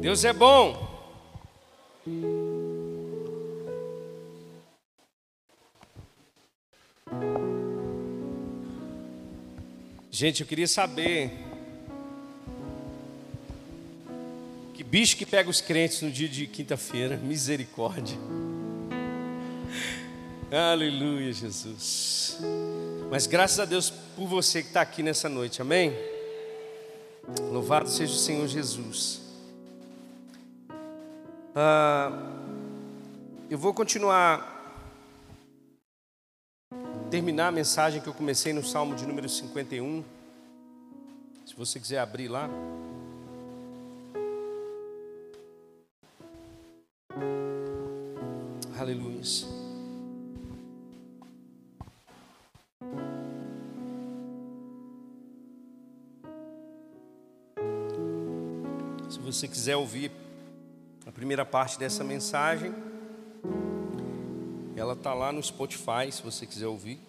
Deus 0.00 0.24
é 0.24 0.32
bom. 0.32 0.94
Gente, 10.10 10.40
eu 10.40 10.46
queria 10.46 10.68
saber 10.68 11.30
que 14.72 14.82
bicho 14.82 15.16
que 15.16 15.26
pega 15.26 15.50
os 15.50 15.60
crentes 15.60 16.00
no 16.02 16.10
dia 16.10 16.28
de 16.28 16.46
quinta-feira, 16.46 17.16
misericórdia. 17.16 18.16
Aleluia, 20.50 21.32
Jesus. 21.32 22.38
Mas 23.10 23.26
graças 23.26 23.58
a 23.58 23.64
Deus 23.64 23.90
por 23.90 24.26
você 24.26 24.62
que 24.62 24.68
está 24.68 24.80
aqui 24.80 25.02
nessa 25.02 25.28
noite, 25.28 25.60
amém? 25.60 25.92
Louvado 27.50 27.88
seja 27.90 28.12
o 28.12 28.16
Senhor 28.16 28.46
Jesus. 28.46 29.25
Ah, 31.58 32.12
eu 33.48 33.56
vou 33.56 33.72
continuar, 33.72 34.76
terminar 37.10 37.46
a 37.48 37.50
mensagem 37.50 37.98
que 37.98 38.06
eu 38.06 38.12
comecei 38.12 38.52
no 38.52 38.62
Salmo 38.62 38.94
de 38.94 39.06
número 39.06 39.26
51. 39.26 40.04
Se 41.46 41.56
você 41.56 41.80
quiser 41.80 42.00
abrir 42.00 42.28
lá. 42.28 42.50
Aleluia. 48.78 49.24
Se 49.24 49.48
você 59.20 59.48
quiser 59.48 59.76
ouvir 59.76 60.25
a 61.06 61.12
primeira 61.12 61.46
parte 61.46 61.78
dessa 61.78 62.02
mensagem, 62.02 62.74
ela 64.76 64.94
está 64.94 65.14
lá 65.14 65.30
no 65.30 65.40
Spotify, 65.40 66.10
se 66.10 66.20
você 66.20 66.44
quiser 66.44 66.66
ouvir. 66.66 67.00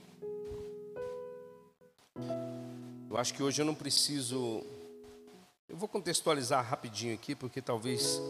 Eu 3.09 3.17
acho 3.17 3.33
que 3.33 3.41
hoje 3.41 3.59
eu 3.59 3.65
não 3.65 3.73
preciso. 3.73 4.63
Eu 5.67 5.75
vou 5.75 5.89
contextualizar 5.89 6.63
rapidinho 6.63 7.15
aqui, 7.15 7.33
porque 7.33 7.59
talvez 7.59 8.21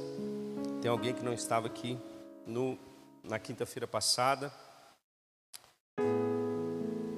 tenha 0.81 0.91
alguém 0.91 1.14
que 1.14 1.23
não 1.23 1.33
estava 1.33 1.67
aqui 1.67 1.97
no, 2.45 2.80
na 3.22 3.38
quinta-feira 3.38 3.86
passada. 3.86 4.53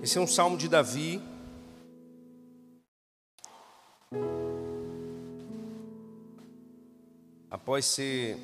Esse 0.02 0.18
é 0.18 0.22
um 0.22 0.28
salmo 0.28 0.58
de 0.58 0.68
Davi. 0.68 1.22
Após 7.70 7.86
ser 7.86 8.36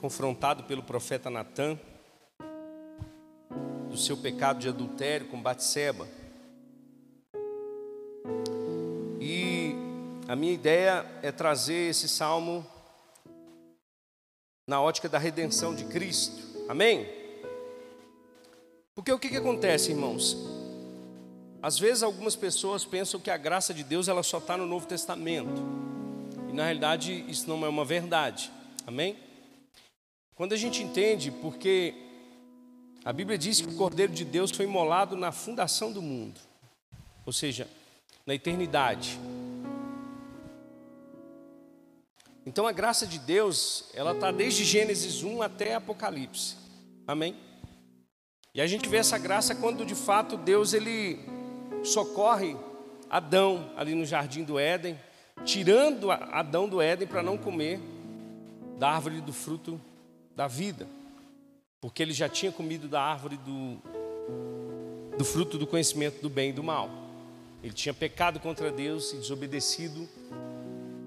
confrontado 0.00 0.64
pelo 0.64 0.82
profeta 0.82 1.30
Natan, 1.30 1.78
do 3.88 3.96
seu 3.96 4.16
pecado 4.16 4.58
de 4.58 4.68
adultério 4.68 5.28
com 5.28 5.40
Batseba. 5.40 6.08
E 9.20 9.72
a 10.26 10.34
minha 10.34 10.52
ideia 10.52 11.06
é 11.22 11.30
trazer 11.30 11.90
esse 11.90 12.08
salmo 12.08 12.66
na 14.66 14.82
ótica 14.82 15.08
da 15.08 15.16
redenção 15.16 15.76
de 15.76 15.84
Cristo. 15.84 16.42
Amém? 16.68 17.06
Porque 18.96 19.12
o 19.12 19.18
que, 19.20 19.28
que 19.28 19.36
acontece, 19.36 19.92
irmãos? 19.92 20.57
Às 21.60 21.78
vezes 21.78 22.02
algumas 22.02 22.36
pessoas 22.36 22.84
pensam 22.84 23.18
que 23.18 23.30
a 23.30 23.36
graça 23.36 23.74
de 23.74 23.82
Deus 23.82 24.06
ela 24.06 24.22
só 24.22 24.38
está 24.38 24.56
no 24.56 24.66
Novo 24.66 24.86
Testamento. 24.86 25.60
E 26.48 26.52
na 26.52 26.64
realidade 26.64 27.24
isso 27.28 27.48
não 27.48 27.64
é 27.66 27.68
uma 27.68 27.84
verdade. 27.84 28.50
Amém? 28.86 29.16
Quando 30.36 30.52
a 30.52 30.56
gente 30.56 30.82
entende, 30.82 31.32
porque 31.32 31.94
a 33.04 33.12
Bíblia 33.12 33.36
diz 33.36 33.60
que 33.60 33.68
o 33.68 33.74
Cordeiro 33.74 34.12
de 34.12 34.24
Deus 34.24 34.52
foi 34.52 34.66
imolado 34.66 35.16
na 35.16 35.32
fundação 35.32 35.92
do 35.92 36.00
mundo, 36.00 36.40
ou 37.26 37.32
seja, 37.32 37.68
na 38.24 38.34
eternidade. 38.34 39.18
Então 42.46 42.68
a 42.68 42.72
graça 42.72 43.04
de 43.04 43.18
Deus, 43.18 43.86
ela 43.92 44.12
está 44.12 44.30
desde 44.30 44.64
Gênesis 44.64 45.24
1 45.24 45.42
até 45.42 45.74
Apocalipse. 45.74 46.56
Amém? 47.06 47.36
E 48.54 48.60
a 48.60 48.66
gente 48.66 48.88
vê 48.88 48.98
essa 48.98 49.18
graça 49.18 49.54
quando 49.54 49.84
de 49.84 49.94
fato 49.94 50.36
Deus 50.36 50.72
ele 50.72 51.37
socorre 51.88 52.56
Adão 53.10 53.70
ali 53.76 53.94
no 53.94 54.04
jardim 54.04 54.44
do 54.44 54.58
Éden, 54.58 54.98
tirando 55.44 56.10
Adão 56.10 56.68
do 56.68 56.80
Éden 56.80 57.06
para 57.06 57.22
não 57.22 57.36
comer 57.36 57.80
da 58.78 58.90
árvore 58.90 59.20
do 59.20 59.32
fruto 59.32 59.80
da 60.36 60.46
vida, 60.46 60.86
porque 61.80 62.02
ele 62.02 62.12
já 62.12 62.28
tinha 62.28 62.52
comido 62.52 62.86
da 62.86 63.02
árvore 63.02 63.36
do, 63.38 63.78
do 65.16 65.24
fruto 65.24 65.58
do 65.58 65.66
conhecimento 65.66 66.20
do 66.20 66.28
bem 66.28 66.50
e 66.50 66.52
do 66.52 66.62
mal. 66.62 66.90
Ele 67.62 67.72
tinha 67.72 67.92
pecado 67.92 68.38
contra 68.38 68.70
Deus 68.70 69.12
e 69.12 69.16
desobedecido 69.16 70.08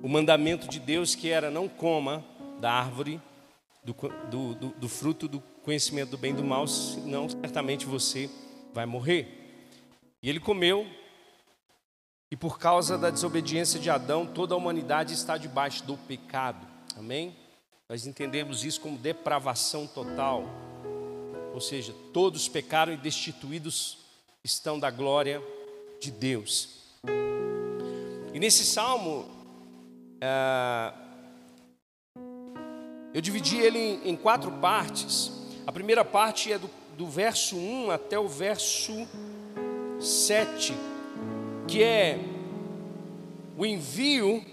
o 0.04 0.10
mandamento 0.10 0.68
de 0.68 0.80
Deus 0.80 1.16
que 1.16 1.30
era 1.30 1.50
não 1.50 1.70
coma 1.70 2.26
da 2.60 2.72
árvore 2.72 3.22
do, 3.84 3.96
do, 4.30 4.56
do, 4.56 4.70
do 4.70 4.90
fruto 4.90 5.28
do 5.28 5.40
conhecimento 5.64 6.10
do 6.10 6.18
bem 6.18 6.32
e 6.32 6.36
do 6.36 6.44
mal, 6.44 6.68
senão 6.68 7.30
certamente 7.30 7.86
você 7.86 8.30
vai 8.74 8.86
morrer. 8.86 9.41
E 10.24 10.30
ele 10.30 10.40
comeu, 10.40 10.88
e 12.30 12.36
por 12.36 12.60
causa 12.60 12.98
da 12.98 13.10
desobediência 13.10 13.80
de 13.80 13.90
Adão, 13.90 14.26
toda 14.26 14.54
a 14.54 14.58
humanidade 14.58 15.14
está 15.14 15.38
debaixo 15.38 15.84
do 15.84 15.98
pecado. 15.98 16.66
Amém? 16.96 17.36
Nós 17.90 18.06
entendemos 18.06 18.64
isso 18.64 18.80
como 18.80 18.98
depravação 18.98 19.88
total. 19.88 20.46
Ou 21.54 21.60
seja, 21.60 21.94
todos 22.14 22.48
pecaram 22.48 22.94
e 22.94 22.98
destituídos 22.98 23.98
estão 24.44 24.80
da 24.80 24.90
glória 24.90 25.42
de 26.00 26.12
Deus. 26.12 26.70
E 28.34 28.40
nesse 28.40 28.64
salmo, 28.64 29.30
é, 30.22 30.94
eu 33.14 33.22
dividi 33.22 33.58
ele 33.58 34.00
em, 34.06 34.16
quatro 34.16 34.52
partes. 34.54 35.32
A 35.68 35.72
primeira 35.72 36.06
parte 36.06 36.52
é 36.54 36.58
do, 36.58 36.70
do 36.98 37.08
verso 37.08 37.58
1 37.58 37.92
até 37.92 38.18
o 38.18 38.28
verso 38.28 38.94
7, 40.02 40.74
que 41.68 41.84
é 41.84 42.20
o 43.58 43.66
envio 43.66 44.44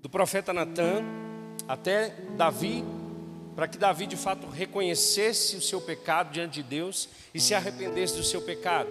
do 0.00 0.08
profeta 0.08 0.52
Natan 0.52 1.04
até 1.68 2.08
Davi, 2.36 2.84
para 3.54 3.68
que 3.68 3.78
Davi 3.78 4.06
de 4.06 4.16
fato 4.16 4.46
reconhecesse 4.48 5.56
o 5.56 5.60
seu 5.60 5.80
pecado 5.80 6.32
diante 6.32 6.54
de 6.54 6.62
Deus 6.62 7.08
e 7.34 7.40
se 7.40 7.54
arrependesse 7.54 8.16
do 8.16 8.24
seu 8.24 8.40
pecado. 8.40 8.88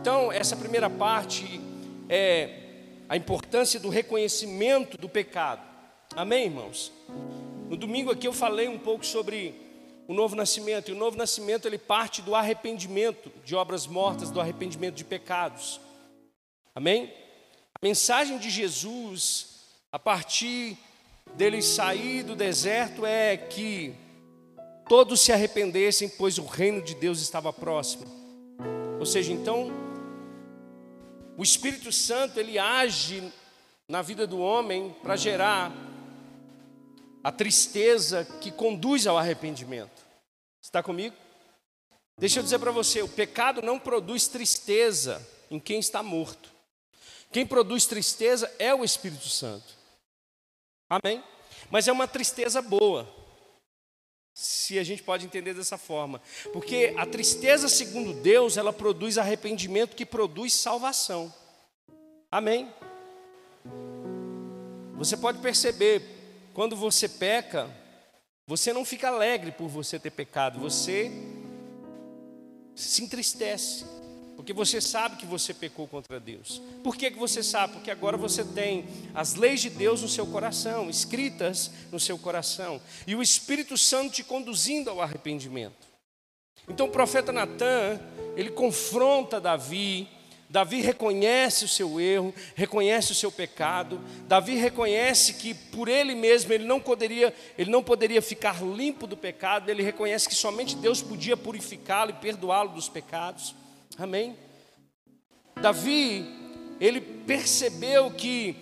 Então, 0.00 0.30
essa 0.30 0.56
primeira 0.56 0.90
parte 0.90 1.60
é 2.08 2.50
a 3.08 3.16
importância 3.16 3.78
do 3.80 3.88
reconhecimento 3.88 4.98
do 4.98 5.08
pecado. 5.08 5.62
Amém, 6.14 6.46
irmãos? 6.46 6.92
No 7.68 7.76
domingo 7.76 8.10
aqui 8.10 8.26
eu 8.26 8.32
falei 8.32 8.68
um 8.68 8.78
pouco 8.78 9.06
sobre 9.06 9.69
o 10.10 10.12
novo 10.12 10.34
nascimento, 10.34 10.90
e 10.90 10.92
o 10.92 10.96
novo 10.96 11.16
nascimento 11.16 11.68
ele 11.68 11.78
parte 11.78 12.20
do 12.20 12.34
arrependimento 12.34 13.30
de 13.44 13.54
obras 13.54 13.86
mortas, 13.86 14.28
do 14.28 14.40
arrependimento 14.40 14.96
de 14.96 15.04
pecados. 15.04 15.80
Amém? 16.74 17.14
A 17.72 17.86
mensagem 17.86 18.36
de 18.36 18.50
Jesus, 18.50 19.68
a 19.92 20.00
partir 20.00 20.76
dele 21.34 21.62
sair 21.62 22.24
do 22.24 22.34
deserto 22.34 23.06
é 23.06 23.36
que 23.36 23.94
todos 24.88 25.20
se 25.20 25.32
arrependessem, 25.32 26.08
pois 26.08 26.38
o 26.38 26.44
reino 26.44 26.82
de 26.82 26.96
Deus 26.96 27.20
estava 27.20 27.52
próximo. 27.52 28.04
Ou 28.98 29.06
seja, 29.06 29.32
então, 29.32 29.70
o 31.36 31.42
Espírito 31.44 31.92
Santo 31.92 32.40
ele 32.40 32.58
age 32.58 33.32
na 33.88 34.02
vida 34.02 34.26
do 34.26 34.40
homem 34.40 34.92
para 35.04 35.14
gerar 35.14 35.72
a 37.22 37.30
tristeza 37.30 38.26
que 38.40 38.50
conduz 38.50 39.06
ao 39.06 39.16
arrependimento. 39.16 39.99
Está 40.60 40.82
comigo? 40.82 41.16
Deixa 42.18 42.38
eu 42.38 42.42
dizer 42.42 42.58
para 42.58 42.70
você: 42.70 43.02
o 43.02 43.08
pecado 43.08 43.62
não 43.62 43.78
produz 43.78 44.28
tristeza 44.28 45.26
em 45.50 45.58
quem 45.58 45.80
está 45.80 46.02
morto. 46.02 46.50
Quem 47.32 47.46
produz 47.46 47.86
tristeza 47.86 48.52
é 48.58 48.74
o 48.74 48.84
Espírito 48.84 49.28
Santo. 49.28 49.74
Amém? 50.88 51.22
Mas 51.70 51.86
é 51.86 51.92
uma 51.92 52.08
tristeza 52.08 52.60
boa, 52.60 53.08
se 54.34 54.78
a 54.78 54.82
gente 54.82 55.02
pode 55.02 55.24
entender 55.24 55.54
dessa 55.54 55.78
forma, 55.78 56.20
porque 56.52 56.94
a 56.96 57.06
tristeza, 57.06 57.68
segundo 57.68 58.12
Deus, 58.12 58.56
ela 58.56 58.72
produz 58.72 59.18
arrependimento 59.18 59.94
que 59.94 60.04
produz 60.04 60.52
salvação. 60.52 61.32
Amém? 62.30 62.72
Você 64.94 65.16
pode 65.16 65.38
perceber, 65.38 66.02
quando 66.52 66.74
você 66.74 67.08
peca, 67.08 67.70
você 68.50 68.72
não 68.72 68.84
fica 68.84 69.06
alegre 69.06 69.52
por 69.52 69.68
você 69.68 69.96
ter 69.96 70.10
pecado, 70.10 70.58
você 70.58 71.08
se 72.74 73.04
entristece, 73.04 73.84
Porque 74.34 74.52
você 74.52 74.80
sabe 74.80 75.14
que 75.18 75.26
você 75.26 75.54
pecou 75.54 75.86
contra 75.86 76.18
Deus. 76.18 76.60
Por 76.82 76.96
que, 76.96 77.12
que 77.12 77.18
você 77.18 77.44
sabe? 77.44 77.74
Porque 77.74 77.92
agora 77.92 78.16
você 78.16 78.42
tem 78.42 78.86
as 79.14 79.34
leis 79.34 79.60
de 79.60 79.70
Deus 79.70 80.02
no 80.02 80.08
seu 80.08 80.26
coração, 80.26 80.90
escritas 80.90 81.70
no 81.92 82.00
seu 82.00 82.18
coração, 82.18 82.82
e 83.06 83.14
o 83.14 83.22
Espírito 83.22 83.78
Santo 83.78 84.14
te 84.14 84.24
conduzindo 84.24 84.90
ao 84.90 85.00
arrependimento. 85.00 85.86
Então 86.68 86.86
o 86.86 86.90
profeta 86.90 87.30
Natan, 87.30 88.00
ele 88.34 88.50
confronta 88.50 89.40
Davi, 89.40 90.08
Davi 90.50 90.80
reconhece 90.80 91.64
o 91.64 91.68
seu 91.68 92.00
erro, 92.00 92.34
reconhece 92.56 93.12
o 93.12 93.14
seu 93.14 93.30
pecado. 93.30 94.00
Davi 94.26 94.56
reconhece 94.56 95.34
que 95.34 95.54
por 95.54 95.88
ele 95.88 96.12
mesmo 96.16 96.52
ele 96.52 96.64
não 96.64 96.80
poderia, 96.80 97.32
ele 97.56 97.70
não 97.70 97.84
poderia 97.84 98.20
ficar 98.20 98.60
limpo 98.60 99.06
do 99.06 99.16
pecado. 99.16 99.70
Ele 99.70 99.80
reconhece 99.80 100.28
que 100.28 100.34
somente 100.34 100.74
Deus 100.74 101.00
podia 101.00 101.36
purificá-lo 101.36 102.10
e 102.10 102.14
perdoá-lo 102.14 102.70
dos 102.70 102.88
pecados. 102.88 103.54
Amém. 103.96 104.36
Davi, 105.62 106.26
ele 106.80 107.00
percebeu 107.00 108.10
que 108.10 108.56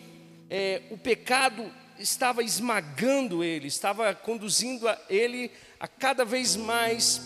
é, 0.51 0.83
o 0.91 0.99
pecado 0.99 1.73
estava 1.99 2.43
esmagando 2.43 3.43
ele, 3.43 3.67
estava 3.67 4.15
conduzindo 4.15 4.87
a 4.87 4.99
ele 5.09 5.51
a 5.81 5.89
cada 5.89 6.23
vez 6.23 6.55
mais 6.55 7.23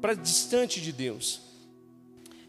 para 0.00 0.14
distante 0.14 0.80
de 0.80 0.92
Deus. 0.92 1.42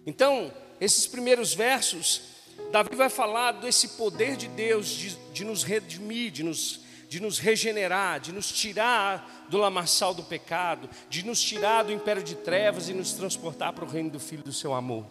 Então, 0.05 0.53
esses 0.83 1.07
primeiros 1.07 1.53
versos, 1.53 2.21
Davi 2.69 2.93
vai 2.93 3.09
falar 3.09 3.53
desse 3.53 3.89
poder 3.89 4.35
de 4.35 4.49
Deus 4.49 4.89
de, 4.89 5.15
de 5.31 5.45
nos 5.45 5.63
redimir, 5.63 6.29
de 6.29 6.43
nos, 6.43 6.81
de 7.07 7.21
nos 7.21 7.39
regenerar, 7.39 8.19
de 8.19 8.33
nos 8.33 8.51
tirar 8.51 9.47
do 9.47 9.57
lamaçal 9.57 10.13
do 10.13 10.23
pecado, 10.23 10.89
de 11.09 11.25
nos 11.25 11.41
tirar 11.41 11.83
do 11.83 11.93
império 11.93 12.21
de 12.21 12.35
trevas 12.35 12.89
e 12.89 12.93
nos 12.93 13.13
transportar 13.13 13.71
para 13.71 13.85
o 13.85 13.87
reino 13.87 14.09
do 14.09 14.19
Filho 14.19 14.43
do 14.43 14.51
seu 14.51 14.73
amor. 14.73 15.05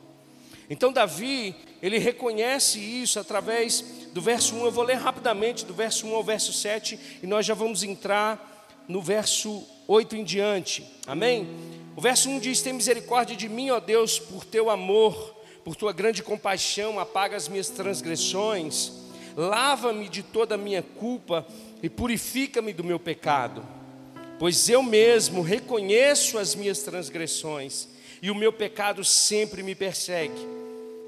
Então, 0.69 0.93
Davi, 0.93 1.57
ele 1.81 1.99
reconhece 1.99 2.79
isso 2.79 3.19
através 3.19 3.83
do 4.13 4.21
verso 4.21 4.55
1. 4.55 4.67
Eu 4.67 4.73
vou 4.73 4.85
ler 4.85 4.99
rapidamente 4.99 5.65
do 5.65 5.73
verso 5.73 6.07
1 6.07 6.15
ao 6.15 6.23
verso 6.23 6.53
7 6.53 7.01
e 7.23 7.27
nós 7.27 7.47
já 7.47 7.55
vamos 7.55 7.83
entrar 7.83 8.69
no 8.87 9.01
verso 9.01 9.67
8 9.89 10.17
em 10.17 10.25
diante. 10.25 10.85
Amém? 11.07 11.49
O 11.97 12.01
verso 12.01 12.29
1 12.29 12.41
diz: 12.41 12.61
Tem 12.61 12.75
misericórdia 12.75 13.35
de 13.35 13.49
mim, 13.49 13.71
ó 13.71 13.81
Deus, 13.81 14.19
por 14.19 14.45
teu 14.45 14.69
amor 14.69 15.42
por 15.65 15.77
tua 15.77 15.93
grande 15.93 16.23
compaixão, 16.23 16.99
apaga 16.99 17.37
as 17.37 17.49
minhas 17.49 17.69
transgressões, 17.69 18.93
lava-me 19.37 20.09
de 20.09 20.23
toda 20.23 20.57
a 20.57 20.59
minha 20.59 20.83
culpa 20.83 21.47
e 21.83 21.89
purifica-me 21.89 22.73
do 22.73 22.85
meu 22.85 22.99
pecado. 22.99 23.65
Pois 24.39 24.69
eu 24.69 24.83
mesmo 24.83 25.41
reconheço 25.41 26.37
as 26.39 26.55
minhas 26.55 26.83
transgressões 26.83 27.89
e 28.21 28.31
o 28.31 28.35
meu 28.35 28.53
pecado 28.53 29.05
sempre 29.05 29.63
me 29.63 29.75
persegue. 29.75 30.47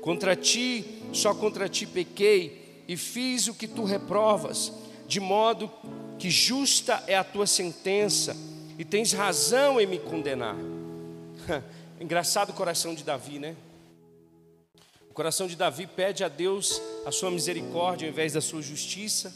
Contra 0.00 0.36
ti, 0.36 0.84
só 1.12 1.34
contra 1.34 1.68
ti 1.68 1.86
pequei 1.86 2.82
e 2.86 2.96
fiz 2.96 3.48
o 3.48 3.54
que 3.54 3.66
tu 3.66 3.84
reprovas, 3.84 4.72
de 5.08 5.18
modo 5.18 5.70
que 6.18 6.30
justa 6.30 7.02
é 7.06 7.16
a 7.16 7.24
tua 7.24 7.46
sentença 7.46 8.36
e 8.78 8.84
tens 8.84 9.12
razão 9.12 9.80
em 9.80 9.86
me 9.86 9.98
condenar. 9.98 10.56
Engraçado 12.00 12.50
o 12.50 12.54
coração 12.54 12.94
de 12.94 13.02
Davi, 13.02 13.38
né? 13.38 13.56
O 15.14 15.22
coração 15.22 15.46
de 15.46 15.55
Davi 15.55 15.87
pede 15.87 16.25
a 16.25 16.28
Deus 16.28 16.82
a 17.06 17.12
sua 17.12 17.31
misericórdia 17.31 18.08
ao 18.08 18.11
invés 18.11 18.32
da 18.32 18.40
sua 18.40 18.61
justiça. 18.61 19.32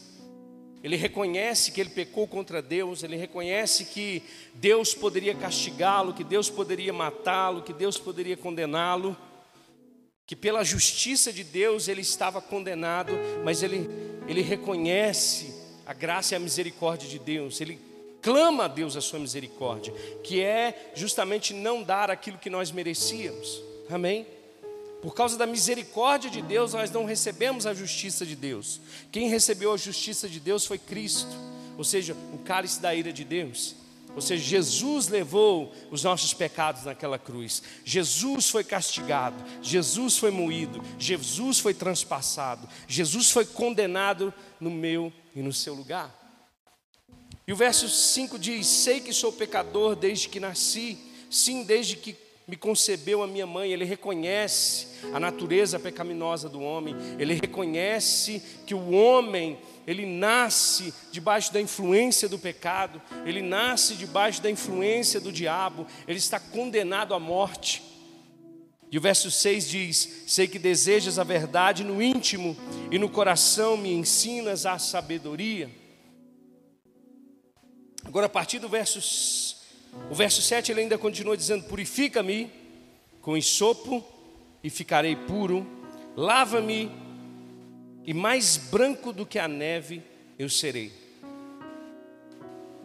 Ele 0.83 0.97
reconhece 0.97 1.71
que 1.71 1.79
ele 1.79 1.91
pecou 1.91 2.27
contra 2.27 2.61
Deus, 2.61 3.01
ele 3.01 3.15
reconhece 3.15 3.85
que 3.85 4.21
Deus 4.55 4.93
poderia 4.93 5.33
castigá-lo, 5.33 6.13
que 6.13 6.25
Deus 6.25 6.49
poderia 6.49 6.91
matá-lo, 6.91 7.61
que 7.61 7.71
Deus 7.71 7.97
poderia 7.97 8.35
condená-lo, 8.35 9.15
que 10.27 10.35
pela 10.35 10.65
justiça 10.65 11.31
de 11.31 11.45
Deus 11.45 11.87
ele 11.87 12.01
estava 12.01 12.41
condenado, 12.41 13.13
mas 13.45 13.63
ele, 13.63 13.89
ele 14.27 14.41
reconhece 14.41 15.55
a 15.85 15.93
graça 15.93 16.33
e 16.33 16.35
a 16.35 16.41
misericórdia 16.41 17.07
de 17.07 17.19
Deus, 17.19 17.61
ele 17.61 17.79
clama 18.21 18.65
a 18.65 18.67
Deus 18.67 18.97
a 18.97 19.01
sua 19.01 19.17
misericórdia, 19.17 19.93
que 20.25 20.41
é 20.41 20.91
justamente 20.93 21.53
não 21.53 21.81
dar 21.81 22.11
aquilo 22.11 22.37
que 22.37 22.49
nós 22.49 22.69
merecíamos. 22.69 23.63
Amém? 23.89 24.27
Por 25.01 25.15
causa 25.15 25.37
da 25.37 25.45
misericórdia 25.45 26.29
de 26.29 26.41
Deus, 26.41 26.73
nós 26.73 26.91
não 26.91 27.05
recebemos 27.05 27.65
a 27.65 27.73
justiça 27.73 28.25
de 28.25 28.35
Deus. 28.35 28.81
Quem 29.11 29.29
recebeu 29.29 29.73
a 29.73 29.77
justiça 29.77 30.27
de 30.27 30.39
Deus 30.39 30.65
foi 30.65 30.77
Cristo, 30.77 31.29
ou 31.77 31.83
seja, 31.83 32.15
o 32.33 32.37
cálice 32.39 32.81
da 32.81 32.93
ira 32.93 33.13
de 33.13 33.23
Deus. 33.23 33.75
Ou 34.15 34.21
seja, 34.21 34.43
Jesus 34.43 35.07
levou 35.07 35.73
os 35.89 36.03
nossos 36.03 36.33
pecados 36.33 36.83
naquela 36.83 37.17
cruz. 37.17 37.61
Jesus 37.85 38.49
foi 38.49 38.63
castigado, 38.63 39.41
Jesus 39.61 40.17
foi 40.17 40.31
moído, 40.31 40.83
Jesus 40.97 41.59
foi 41.59 41.73
transpassado, 41.73 42.67
Jesus 42.87 43.31
foi 43.31 43.45
condenado 43.45 44.33
no 44.59 44.69
meu 44.69 45.13
e 45.33 45.41
no 45.41 45.53
seu 45.53 45.73
lugar. 45.73 46.13
E 47.47 47.53
o 47.53 47.55
verso 47.55 47.87
5 47.87 48.37
diz: 48.37 48.67
Sei 48.67 48.99
que 48.99 49.13
sou 49.13 49.31
pecador 49.31 49.95
desde 49.95 50.27
que 50.27 50.39
nasci, 50.39 50.97
sim, 51.29 51.63
desde 51.63 51.95
que 51.95 52.13
me 52.49 52.57
concebeu 52.57 53.21
a 53.21 53.27
minha 53.27 53.45
mãe, 53.45 53.71
ele 53.71 53.85
reconhece 53.85 54.87
a 55.13 55.19
natureza 55.19 55.79
pecaminosa 55.79 56.49
do 56.49 56.59
homem, 56.59 56.95
ele 57.19 57.35
reconhece 57.35 58.41
que 58.65 58.73
o 58.73 58.89
homem, 58.89 59.59
ele 59.85 60.03
nasce 60.03 60.91
debaixo 61.11 61.53
da 61.53 61.61
influência 61.61 62.27
do 62.27 62.39
pecado, 62.39 62.99
ele 63.23 63.43
nasce 63.43 63.93
debaixo 63.93 64.41
da 64.41 64.49
influência 64.49 65.19
do 65.19 65.31
diabo, 65.31 65.85
ele 66.07 66.17
está 66.17 66.39
condenado 66.39 67.13
à 67.13 67.19
morte. 67.19 67.83
E 68.91 68.97
o 68.97 69.01
verso 69.01 69.29
6 69.29 69.69
diz: 69.69 70.23
Sei 70.25 70.47
que 70.47 70.57
desejas 70.57 71.19
a 71.19 71.23
verdade 71.23 71.83
no 71.83 72.01
íntimo 72.01 72.57
e 72.89 72.97
no 72.97 73.07
coração 73.07 73.77
me 73.77 73.93
ensinas 73.93 74.65
a 74.65 74.79
sabedoria. 74.79 75.69
Agora, 78.03 78.25
a 78.25 78.29
partir 78.29 78.57
do 78.57 78.67
verso 78.67 78.99
o 80.09 80.15
verso 80.15 80.41
7 80.41 80.71
ele 80.71 80.81
ainda 80.81 80.97
continua 80.97 81.37
dizendo: 81.37 81.65
Purifica-me 81.65 82.51
com 83.21 83.37
ensopo 83.37 84.03
e 84.63 84.69
ficarei 84.69 85.15
puro, 85.15 85.65
lava-me 86.15 86.91
e 88.05 88.13
mais 88.13 88.57
branco 88.57 89.13
do 89.13 89.25
que 89.25 89.37
a 89.37 89.47
neve 89.47 90.01
eu 90.37 90.49
serei. 90.49 90.91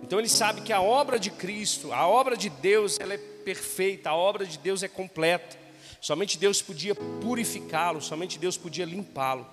Então 0.02 0.18
ele 0.18 0.28
sabe 0.28 0.60
que 0.60 0.72
a 0.72 0.82
obra 0.82 1.18
de 1.18 1.30
Cristo, 1.30 1.92
a 1.92 2.06
obra 2.06 2.36
de 2.36 2.50
Deus, 2.50 3.00
ela 3.00 3.14
é 3.14 3.18
perfeita, 3.18 4.10
a 4.10 4.14
obra 4.14 4.44
de 4.44 4.58
Deus 4.58 4.82
é 4.82 4.88
completa. 4.88 5.56
Somente 5.98 6.36
Deus 6.36 6.60
podia 6.60 6.94
purificá-lo, 6.94 8.02
somente 8.02 8.38
Deus 8.38 8.58
podia 8.58 8.84
limpá-lo. 8.84 9.46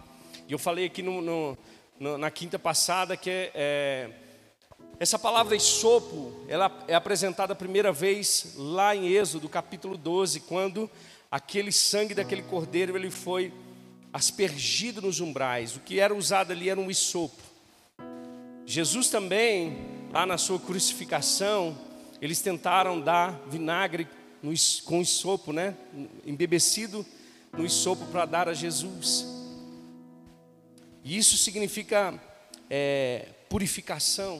E 0.49 0.51
eu 0.51 0.59
falei 0.59 0.85
aqui 0.85 1.01
no, 1.01 1.21
no, 1.21 1.57
no, 1.97 2.17
na 2.17 2.29
quinta 2.29 2.59
passada 2.59 3.15
que 3.15 3.29
é, 3.29 3.51
é 3.55 4.09
essa 5.01 5.17
palavra 5.17 5.55
esopo, 5.55 6.31
ela 6.47 6.71
é 6.87 6.93
apresentada 6.93 7.53
a 7.53 7.55
primeira 7.55 7.91
vez 7.91 8.53
lá 8.55 8.95
em 8.95 9.07
Êxodo, 9.07 9.49
capítulo 9.49 9.97
12, 9.97 10.41
quando 10.41 10.87
aquele 11.31 11.71
sangue 11.71 12.13
daquele 12.13 12.43
cordeiro 12.43 12.95
ele 12.95 13.09
foi 13.09 13.51
aspergido 14.13 15.01
nos 15.01 15.19
umbrais. 15.19 15.75
O 15.75 15.79
que 15.79 15.99
era 15.99 16.13
usado 16.13 16.51
ali 16.51 16.69
era 16.69 16.79
um 16.79 16.91
esopo. 16.91 17.41
Jesus 18.63 19.09
também, 19.09 19.75
lá 20.13 20.23
na 20.23 20.37
sua 20.37 20.59
crucificação, 20.59 21.75
eles 22.21 22.39
tentaram 22.39 23.01
dar 23.01 23.41
vinagre 23.47 24.07
com 24.85 25.01
esopo, 25.01 25.51
né? 25.51 25.75
Embebecido 26.23 27.03
no 27.51 27.65
esopo 27.65 28.05
para 28.11 28.25
dar 28.27 28.47
a 28.47 28.53
Jesus. 28.53 29.25
E 31.03 31.17
isso 31.17 31.35
significa 31.37 32.13
é, 32.69 33.29
purificação. 33.49 34.39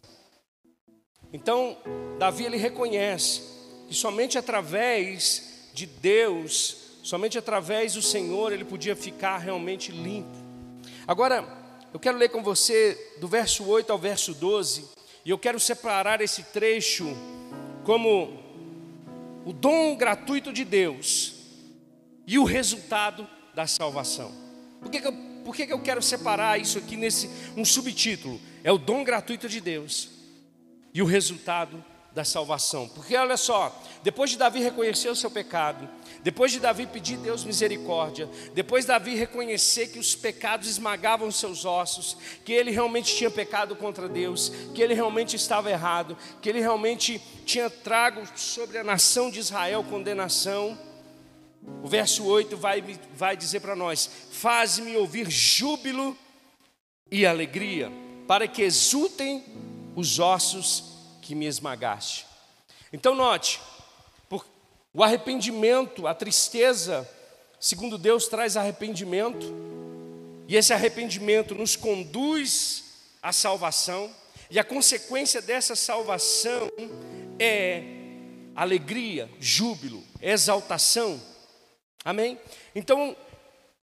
Então, 1.33 1.77
Davi 2.19 2.43
ele 2.43 2.57
reconhece 2.57 3.41
que 3.87 3.95
somente 3.95 4.37
através 4.37 5.69
de 5.73 5.85
Deus, 5.85 6.77
somente 7.03 7.37
através 7.37 7.93
do 7.93 8.01
Senhor 8.01 8.51
ele 8.51 8.65
podia 8.65 8.95
ficar 8.95 9.37
realmente 9.37 9.91
limpo. 9.91 10.37
Agora, 11.07 11.47
eu 11.93 11.99
quero 11.99 12.17
ler 12.17 12.29
com 12.29 12.43
você 12.43 12.97
do 13.19 13.27
verso 13.27 13.65
8 13.65 13.91
ao 13.91 13.97
verso 13.97 14.33
12, 14.33 14.85
e 15.25 15.29
eu 15.29 15.37
quero 15.37 15.59
separar 15.59 16.21
esse 16.21 16.43
trecho 16.43 17.15
como 17.83 18.39
o 19.45 19.53
dom 19.53 19.95
gratuito 19.95 20.51
de 20.51 20.63
Deus 20.63 21.35
e 22.27 22.37
o 22.37 22.43
resultado 22.43 23.27
da 23.53 23.67
salvação. 23.67 24.31
Por 24.81 24.89
que, 24.89 24.99
que, 24.99 25.07
eu, 25.07 25.13
por 25.43 25.55
que, 25.55 25.67
que 25.67 25.73
eu 25.73 25.81
quero 25.81 26.01
separar 26.01 26.59
isso 26.59 26.77
aqui 26.77 26.95
nesse 26.95 27.29
um 27.55 27.63
subtítulo? 27.63 28.39
É 28.63 28.71
o 28.71 28.77
dom 28.77 29.03
gratuito 29.03 29.47
de 29.47 29.59
Deus 29.59 30.20
e 30.93 31.01
o 31.01 31.05
resultado 31.05 31.83
da 32.13 32.25
salvação. 32.25 32.87
Porque 32.89 33.15
olha 33.15 33.37
só, 33.37 33.73
depois 34.03 34.29
de 34.29 34.37
Davi 34.37 34.59
reconhecer 34.61 35.09
o 35.09 35.15
seu 35.15 35.31
pecado, 35.31 35.87
depois 36.21 36.51
de 36.51 36.59
Davi 36.59 36.85
pedir 36.85 37.17
Deus 37.17 37.43
misericórdia, 37.43 38.29
depois 38.53 38.83
de 38.83 38.89
Davi 38.89 39.15
reconhecer 39.15 39.87
que 39.87 39.99
os 39.99 40.13
pecados 40.13 40.67
esmagavam 40.67 41.31
seus 41.31 41.65
ossos, 41.65 42.17
que 42.43 42.51
ele 42.51 42.71
realmente 42.71 43.15
tinha 43.15 43.31
pecado 43.31 43.75
contra 43.75 44.09
Deus, 44.09 44.51
que 44.75 44.81
ele 44.81 44.93
realmente 44.93 45.35
estava 45.35 45.71
errado, 45.71 46.17
que 46.41 46.49
ele 46.49 46.59
realmente 46.59 47.21
tinha 47.45 47.69
trago 47.69 48.21
sobre 48.35 48.77
a 48.77 48.83
nação 48.83 49.29
de 49.29 49.39
Israel 49.39 49.83
condenação, 49.83 50.77
O 51.83 51.87
verso 51.87 52.25
8 52.25 52.57
vai, 52.57 52.81
vai 53.13 53.37
dizer 53.37 53.59
para 53.59 53.75
nós: 53.75 54.09
Faz-me 54.31 54.97
ouvir 54.97 55.29
júbilo 55.29 56.17
e 57.11 57.23
alegria, 57.23 57.91
para 58.27 58.47
que 58.47 58.63
exultem 58.63 59.43
os 59.95 60.19
ossos 60.19 60.83
que 61.21 61.35
me 61.35 61.45
esmagaste. 61.45 62.25
Então, 62.91 63.15
note, 63.15 63.59
o 64.93 65.03
arrependimento, 65.03 66.05
a 66.05 66.13
tristeza, 66.13 67.09
segundo 67.59 67.97
Deus, 67.97 68.27
traz 68.27 68.57
arrependimento, 68.57 69.47
e 70.47 70.57
esse 70.57 70.73
arrependimento 70.73 71.55
nos 71.55 71.77
conduz 71.77 72.83
à 73.23 73.31
salvação, 73.31 74.13
e 74.49 74.59
a 74.59 74.63
consequência 74.65 75.41
dessa 75.41 75.77
salvação 75.77 76.69
é 77.39 77.83
alegria, 78.53 79.29
júbilo, 79.39 80.03
exaltação. 80.21 81.21
Amém? 82.03 82.37
Então, 82.75 83.15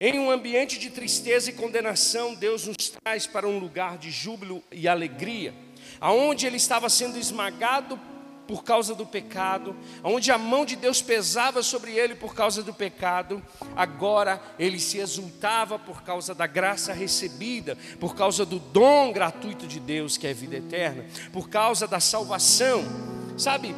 em 0.01 0.19
um 0.19 0.33
ambiente 0.33 0.81
de 0.81 0.91
tristeza 0.91 1.51
e 1.51 1.53
condenação, 1.53 2.35
Deus 2.35 2.67
nos 2.67 2.89
traz 2.89 3.25
para 3.25 3.47
um 3.47 3.61
lugar 3.61 3.99
de 3.99 4.11
júbilo 4.11 4.65
e 4.73 4.89
alegria, 4.89 5.55
aonde 6.01 6.47
ele 6.47 6.57
estava 6.57 6.89
sendo 6.89 7.19
esmagado 7.19 7.99
por 8.49 8.65
causa 8.65 8.95
do 8.95 9.05
pecado, 9.05 9.77
onde 10.03 10.33
a 10.33 10.39
mão 10.39 10.65
de 10.65 10.75
Deus 10.75 11.03
pesava 11.03 11.63
sobre 11.63 11.93
ele 11.93 12.15
por 12.15 12.35
causa 12.35 12.63
do 12.63 12.73
pecado, 12.73 13.43
agora 13.77 14.41
ele 14.59 14.81
se 14.81 14.97
exultava 14.97 15.79
por 15.79 16.03
causa 16.03 16.35
da 16.35 16.47
graça 16.47 16.95
recebida, 16.95 17.77
por 18.01 18.17
causa 18.17 18.47
do 18.47 18.59
dom 18.59 19.13
gratuito 19.13 19.67
de 19.67 19.79
Deus, 19.79 20.17
que 20.17 20.27
é 20.27 20.33
vida 20.33 20.57
eterna, 20.57 21.05
por 21.31 21.51
causa 21.51 21.87
da 21.87 22.01
salvação. 22.01 22.83
Sabe, 23.37 23.77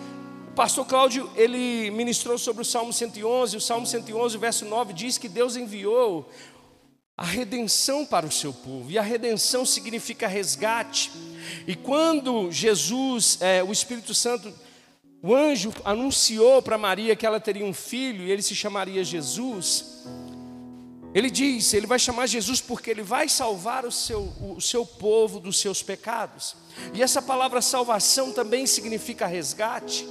o 0.48 0.52
pastor 0.52 0.86
Cláudio, 0.86 1.28
ele 1.34 1.90
ministrou 1.90 2.38
sobre 2.38 2.62
o 2.62 2.64
Salmo 2.64 2.92
111, 2.92 3.56
o 3.56 3.60
Salmo 3.60 3.86
111, 3.86 4.38
verso 4.38 4.64
9 4.64 4.92
diz 4.92 5.18
que 5.18 5.28
Deus 5.28 5.56
enviou 5.56 6.30
a 7.20 7.24
redenção 7.24 8.06
para 8.06 8.24
o 8.24 8.32
seu 8.32 8.50
povo, 8.50 8.90
e 8.90 8.96
a 8.96 9.02
redenção 9.02 9.66
significa 9.66 10.26
resgate. 10.26 11.12
E 11.66 11.76
quando 11.76 12.50
Jesus, 12.50 13.36
é, 13.42 13.62
o 13.62 13.70
Espírito 13.70 14.14
Santo, 14.14 14.50
o 15.22 15.34
anjo 15.34 15.70
anunciou 15.84 16.62
para 16.62 16.78
Maria 16.78 17.14
que 17.14 17.26
ela 17.26 17.38
teria 17.38 17.66
um 17.66 17.74
filho 17.74 18.24
e 18.24 18.30
ele 18.30 18.40
se 18.40 18.54
chamaria 18.54 19.04
Jesus, 19.04 20.06
ele 21.12 21.28
diz: 21.28 21.74
ele 21.74 21.86
vai 21.86 21.98
chamar 21.98 22.26
Jesus 22.26 22.58
porque 22.62 22.90
ele 22.90 23.02
vai 23.02 23.28
salvar 23.28 23.84
o 23.84 23.92
seu, 23.92 24.32
o 24.56 24.58
seu 24.58 24.86
povo 24.86 25.38
dos 25.38 25.60
seus 25.60 25.82
pecados. 25.82 26.56
E 26.94 27.02
essa 27.02 27.20
palavra 27.20 27.60
salvação 27.60 28.32
também 28.32 28.66
significa 28.66 29.26
resgate. 29.26 30.08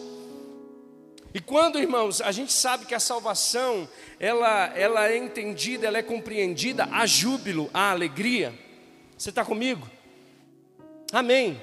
E 1.33 1.39
quando, 1.39 1.77
irmãos, 1.77 2.21
a 2.21 2.31
gente 2.31 2.51
sabe 2.51 2.85
que 2.85 2.95
a 2.95 2.99
salvação, 2.99 3.87
ela, 4.19 4.75
ela 4.75 5.07
é 5.09 5.17
entendida, 5.17 5.85
ela 5.85 5.99
é 5.99 6.03
compreendida, 6.03 6.87
há 6.91 7.05
júbilo, 7.05 7.69
há 7.71 7.91
alegria. 7.91 8.53
Você 9.15 9.29
está 9.29 9.45
comigo? 9.45 9.87
Amém. 11.11 11.61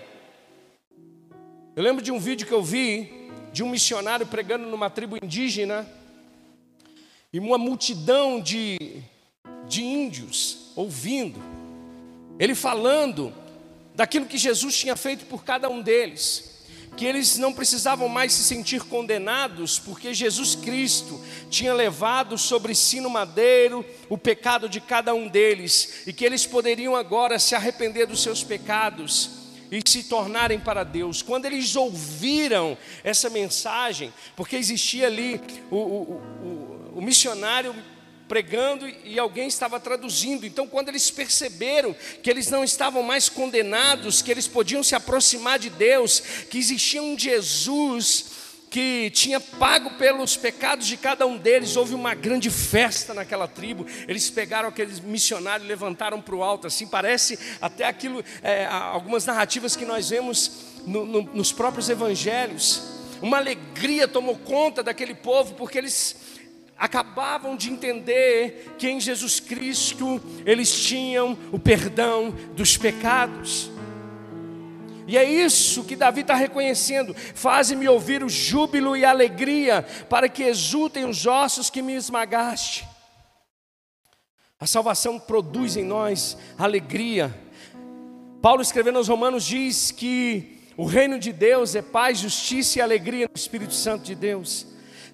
Eu 1.74 1.82
lembro 1.82 2.02
de 2.02 2.12
um 2.12 2.18
vídeo 2.18 2.46
que 2.46 2.54
eu 2.54 2.62
vi 2.62 3.28
de 3.52 3.62
um 3.62 3.70
missionário 3.70 4.26
pregando 4.26 4.66
numa 4.66 4.88
tribo 4.88 5.16
indígena 5.20 5.86
e 7.32 7.38
uma 7.40 7.58
multidão 7.58 8.40
de, 8.40 9.02
de 9.66 9.82
índios 9.82 10.72
ouvindo, 10.76 11.42
ele 12.38 12.54
falando 12.54 13.32
daquilo 13.94 14.26
que 14.26 14.38
Jesus 14.38 14.78
tinha 14.78 14.94
feito 14.94 15.24
por 15.26 15.42
cada 15.42 15.68
um 15.68 15.82
deles 15.82 16.55
que 16.96 17.04
eles 17.04 17.36
não 17.36 17.52
precisavam 17.52 18.08
mais 18.08 18.32
se 18.32 18.42
sentir 18.42 18.82
condenados, 18.82 19.78
porque 19.78 20.14
Jesus 20.14 20.54
Cristo 20.54 21.20
tinha 21.50 21.74
levado 21.74 22.38
sobre 22.38 22.74
si 22.74 23.00
no 23.00 23.10
madeiro 23.10 23.84
o 24.08 24.16
pecado 24.16 24.68
de 24.68 24.80
cada 24.80 25.14
um 25.14 25.28
deles, 25.28 26.02
e 26.06 26.12
que 26.12 26.24
eles 26.24 26.46
poderiam 26.46 26.96
agora 26.96 27.38
se 27.38 27.54
arrepender 27.54 28.06
dos 28.06 28.22
seus 28.22 28.42
pecados 28.42 29.30
e 29.70 29.82
se 29.84 30.04
tornarem 30.04 30.58
para 30.58 30.84
Deus. 30.84 31.22
Quando 31.22 31.44
eles 31.44 31.76
ouviram 31.76 32.78
essa 33.04 33.28
mensagem, 33.28 34.12
porque 34.34 34.56
existia 34.56 35.06
ali 35.06 35.40
o, 35.70 35.76
o, 35.76 36.12
o, 36.12 36.92
o 36.96 37.02
missionário 37.02 37.74
pregando 38.28 38.86
e 39.04 39.18
alguém 39.18 39.48
estava 39.48 39.78
traduzindo. 39.78 40.46
Então, 40.46 40.66
quando 40.66 40.88
eles 40.88 41.10
perceberam 41.10 41.94
que 42.22 42.30
eles 42.30 42.50
não 42.50 42.64
estavam 42.64 43.02
mais 43.02 43.28
condenados, 43.28 44.22
que 44.22 44.30
eles 44.30 44.48
podiam 44.48 44.82
se 44.82 44.94
aproximar 44.94 45.58
de 45.58 45.70
Deus, 45.70 46.20
que 46.50 46.58
existia 46.58 47.02
um 47.02 47.18
Jesus 47.18 48.36
que 48.68 49.10
tinha 49.10 49.40
pago 49.40 49.90
pelos 49.92 50.36
pecados 50.36 50.86
de 50.86 50.96
cada 50.96 51.26
um 51.26 51.38
deles, 51.38 51.76
houve 51.76 51.94
uma 51.94 52.14
grande 52.14 52.50
festa 52.50 53.14
naquela 53.14 53.46
tribo. 53.46 53.86
Eles 54.08 54.28
pegaram 54.28 54.68
aqueles 54.68 55.00
missionários, 55.00 55.68
levantaram 55.68 56.20
para 56.20 56.34
o 56.34 56.42
alto, 56.42 56.66
assim 56.66 56.86
parece 56.86 57.38
até 57.60 57.84
aquilo, 57.84 58.24
é, 58.42 58.66
algumas 58.66 59.24
narrativas 59.24 59.76
que 59.76 59.84
nós 59.84 60.10
vemos 60.10 60.50
no, 60.86 61.06
no, 61.06 61.22
nos 61.22 61.52
próprios 61.52 61.88
evangelhos. 61.88 62.82
Uma 63.22 63.38
alegria 63.38 64.06
tomou 64.06 64.36
conta 64.36 64.82
daquele 64.82 65.14
povo, 65.14 65.54
porque 65.54 65.78
eles 65.78 66.16
acabavam 66.78 67.56
de 67.56 67.70
entender 67.70 68.74
que 68.78 68.88
em 68.88 69.00
Jesus 69.00 69.40
Cristo 69.40 70.20
eles 70.44 70.72
tinham 70.72 71.36
o 71.50 71.58
perdão 71.58 72.30
dos 72.54 72.76
pecados. 72.76 73.70
E 75.06 75.16
é 75.16 75.24
isso 75.24 75.84
que 75.84 75.94
Davi 75.94 76.22
está 76.22 76.34
reconhecendo. 76.34 77.14
Faze-me 77.14 77.88
ouvir 77.88 78.24
o 78.24 78.28
júbilo 78.28 78.96
e 78.96 79.04
a 79.04 79.10
alegria, 79.10 79.82
para 80.10 80.28
que 80.28 80.42
exultem 80.42 81.04
os 81.04 81.26
ossos 81.26 81.70
que 81.70 81.80
me 81.80 81.94
esmagaste. 81.94 82.86
A 84.58 84.66
salvação 84.66 85.18
produz 85.18 85.76
em 85.76 85.84
nós 85.84 86.36
alegria. 86.58 87.32
Paulo 88.42 88.62
escrevendo 88.62 88.98
aos 88.98 89.08
Romanos 89.08 89.44
diz 89.44 89.90
que 89.92 90.60
o 90.76 90.84
reino 90.84 91.18
de 91.18 91.32
Deus 91.32 91.74
é 91.74 91.82
paz, 91.82 92.18
justiça 92.18 92.78
e 92.78 92.82
alegria 92.82 93.28
no 93.32 93.38
Espírito 93.38 93.74
Santo 93.74 94.04
de 94.04 94.14
Deus. 94.14 94.66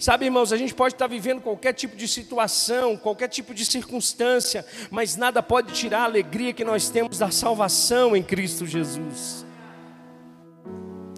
Sabe, 0.02 0.25
irmãos, 0.25 0.52
a 0.52 0.56
gente 0.56 0.75
pode 0.75 0.97
estar 0.97 1.06
vivendo 1.06 1.40
qualquer 1.40 1.73
tipo 1.73 1.94
de 1.97 2.09
situação, 2.09 2.97
qualquer 2.97 3.28
tipo 3.28 3.54
de 3.54 3.64
circunstância, 3.64 4.66
mas 4.90 5.14
nada 5.14 5.40
pode 5.40 5.75
tirar 5.75 6.00
a 6.00 6.04
alegria 6.06 6.52
que 6.52 6.64
nós 6.64 6.88
temos 6.88 7.18
da 7.18 7.30
salvação 7.30 8.16
em 8.16 8.21
Cristo 8.21 8.66
Jesus. 8.66 9.47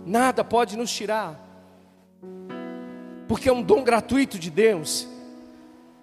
Nada 0.04 0.44
pode 0.44 0.76
nos 0.76 0.92
tirar, 0.92 1.40
porque 3.26 3.48
é 3.48 3.52
um 3.54 3.62
dom 3.62 3.82
gratuito 3.82 4.38
de 4.38 4.50
Deus, 4.50 5.08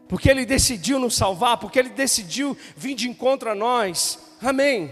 porque 0.07 0.27
Ele 0.27 0.43
decidiu 0.43 0.97
nos 0.97 1.15
salvar, 1.15 1.57
porque 1.57 1.77
Ele 1.77 1.89
decidiu 1.89 2.57
vir 2.75 2.95
de 2.95 3.07
encontro 3.07 3.47
a 3.51 3.53
nós. 3.53 4.17
Amém. 4.41 4.91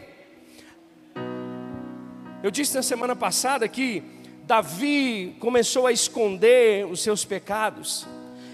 Eu 2.44 2.52
disse 2.52 2.76
na 2.76 2.84
semana 2.84 3.16
passada 3.16 3.68
que 3.68 4.19
Davi 4.50 5.36
começou 5.40 5.86
a 5.86 5.92
esconder 5.92 6.84
os 6.88 7.04
seus 7.04 7.24
pecados. 7.24 8.08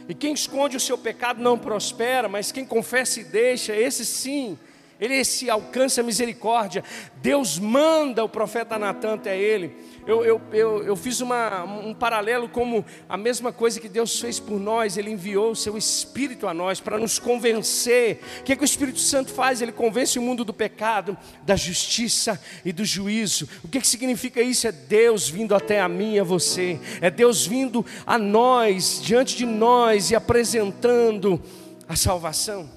E 0.10 0.14
quem 0.14 0.34
esconde 0.34 0.76
o 0.76 0.80
seu 0.80 0.98
pecado 0.98 1.42
não 1.42 1.58
prospera, 1.58 2.28
mas 2.28 2.52
quem 2.52 2.66
confessa 2.66 3.22
e 3.22 3.24
deixa, 3.24 3.74
esse 3.74 4.06
sim, 4.06 4.60
ele 5.00 5.24
se 5.24 5.50
alcança 5.50 6.02
a 6.02 6.04
misericórdia. 6.04 6.84
Deus 7.22 7.58
manda 7.58 8.26
o 8.26 8.28
profeta 8.28 8.78
Natan 8.78 9.14
até 9.14 9.40
ele 9.40 9.74
eu, 10.08 10.24
eu, 10.24 10.42
eu, 10.54 10.84
eu 10.84 10.96
fiz 10.96 11.20
uma, 11.20 11.64
um 11.64 11.94
paralelo 11.94 12.48
como 12.48 12.86
a 13.10 13.18
mesma 13.18 13.52
coisa 13.52 13.80
que 13.80 13.90
Deus 13.90 14.20
fez 14.20 14.40
por 14.40 14.60
nós, 14.60 14.98
Ele 14.98 15.10
enviou 15.10 15.52
o 15.52 15.56
seu 15.56 15.78
Espírito 15.78 16.48
a 16.48 16.54
nós 16.54 16.80
para 16.80 17.00
nos 17.00 17.18
convencer. 17.18 18.22
O 18.40 18.44
que, 18.44 18.54
é 18.54 18.56
que 18.56 18.62
o 18.62 18.66
Espírito 18.66 19.00
Santo 19.00 19.32
faz? 19.32 19.62
Ele 19.62 19.72
convence 19.72 20.20
o 20.20 20.22
mundo 20.22 20.46
do 20.46 20.54
pecado, 20.54 21.18
da 21.44 21.56
justiça 21.56 22.40
e 22.64 22.72
do 22.72 22.86
juízo. 22.86 23.48
O 23.64 23.68
que, 23.68 23.80
é 23.80 23.82
que 23.82 23.88
significa 23.88 24.42
isso? 24.42 24.68
É 24.68 24.72
Deus 24.72 25.28
vindo 25.28 25.56
até 25.56 25.82
a 25.82 25.90
mim 25.90 26.14
e 26.14 26.20
a 26.20 26.24
você, 26.24 26.80
é 27.02 27.10
Deus 27.10 27.46
vindo 27.46 27.84
a 28.06 28.18
nós, 28.18 29.02
diante 29.02 29.36
de 29.36 29.46
nós 29.46 30.12
e 30.12 30.16
apresentando 30.16 31.42
a 31.88 31.96
salvação. 31.96 32.70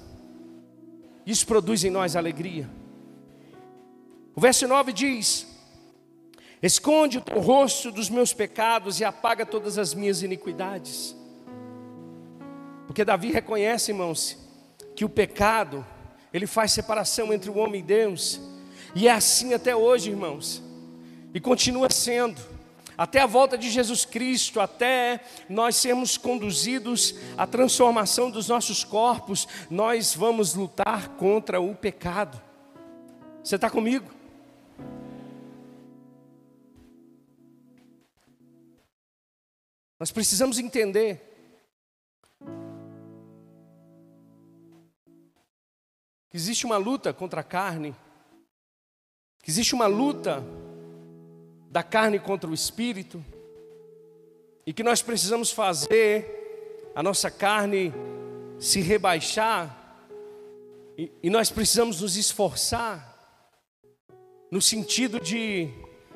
Isso 1.25 1.45
produz 1.45 1.83
em 1.83 1.91
nós 1.91 2.15
alegria. 2.15 2.67
O 4.35 4.41
verso 4.41 4.67
9 4.67 4.91
diz: 4.93 5.48
Esconde 6.61 7.23
o 7.35 7.39
rosto 7.39 7.91
dos 7.91 8.09
meus 8.09 8.33
pecados 8.33 8.99
e 8.99 9.05
apaga 9.05 9.45
todas 9.45 9.77
as 9.77 9.93
minhas 9.93 10.21
iniquidades. 10.21 11.15
Porque 12.85 13.05
Davi 13.05 13.31
reconhece, 13.31 13.91
irmãos, 13.91 14.37
que 14.95 15.05
o 15.05 15.09
pecado, 15.09 15.85
ele 16.33 16.45
faz 16.45 16.71
separação 16.71 17.31
entre 17.31 17.49
o 17.49 17.57
homem 17.57 17.79
e 17.79 17.83
Deus. 17.83 18.41
E 18.93 19.07
é 19.07 19.11
assim 19.11 19.53
até 19.53 19.75
hoje, 19.75 20.09
irmãos. 20.09 20.61
E 21.33 21.39
continua 21.39 21.89
sendo. 21.89 22.41
Até 22.97 23.21
a 23.21 23.25
volta 23.25 23.57
de 23.57 23.69
Jesus 23.69 24.03
Cristo, 24.03 24.59
até 24.59 25.21
nós 25.47 25.77
sermos 25.77 26.17
conduzidos 26.17 27.15
à 27.37 27.47
transformação 27.47 28.29
dos 28.29 28.49
nossos 28.49 28.83
corpos, 28.83 29.47
nós 29.69 30.13
vamos 30.13 30.53
lutar 30.53 31.09
contra 31.09 31.61
o 31.61 31.73
pecado. 31.73 32.41
Você 33.41 33.55
está 33.55 33.69
comigo? 33.69 34.18
Nós 39.99 40.11
precisamos 40.11 40.57
entender. 40.57 41.21
Existe 46.33 46.65
uma 46.65 46.77
luta 46.77 47.11
contra 47.11 47.41
a 47.41 47.43
carne, 47.43 47.93
que 49.43 49.49
existe 49.49 49.75
uma 49.75 49.87
luta 49.87 50.41
da 51.69 51.83
carne 51.83 52.17
contra 52.17 52.49
o 52.49 52.53
espírito, 52.53 53.23
e 54.65 54.71
que 54.71 54.83
nós 54.83 55.01
precisamos 55.01 55.51
fazer 55.51 56.91
a 56.95 57.03
nossa 57.03 57.29
carne 57.29 57.91
se 58.57 58.79
rebaixar, 58.79 59.75
e, 60.97 61.11
e 61.23 61.29
nós 61.29 61.49
precisamos 61.49 62.01
nos 62.01 62.15
esforçar, 62.15 63.17
no 64.49 64.61
sentido 64.61 65.19
de 65.19 65.69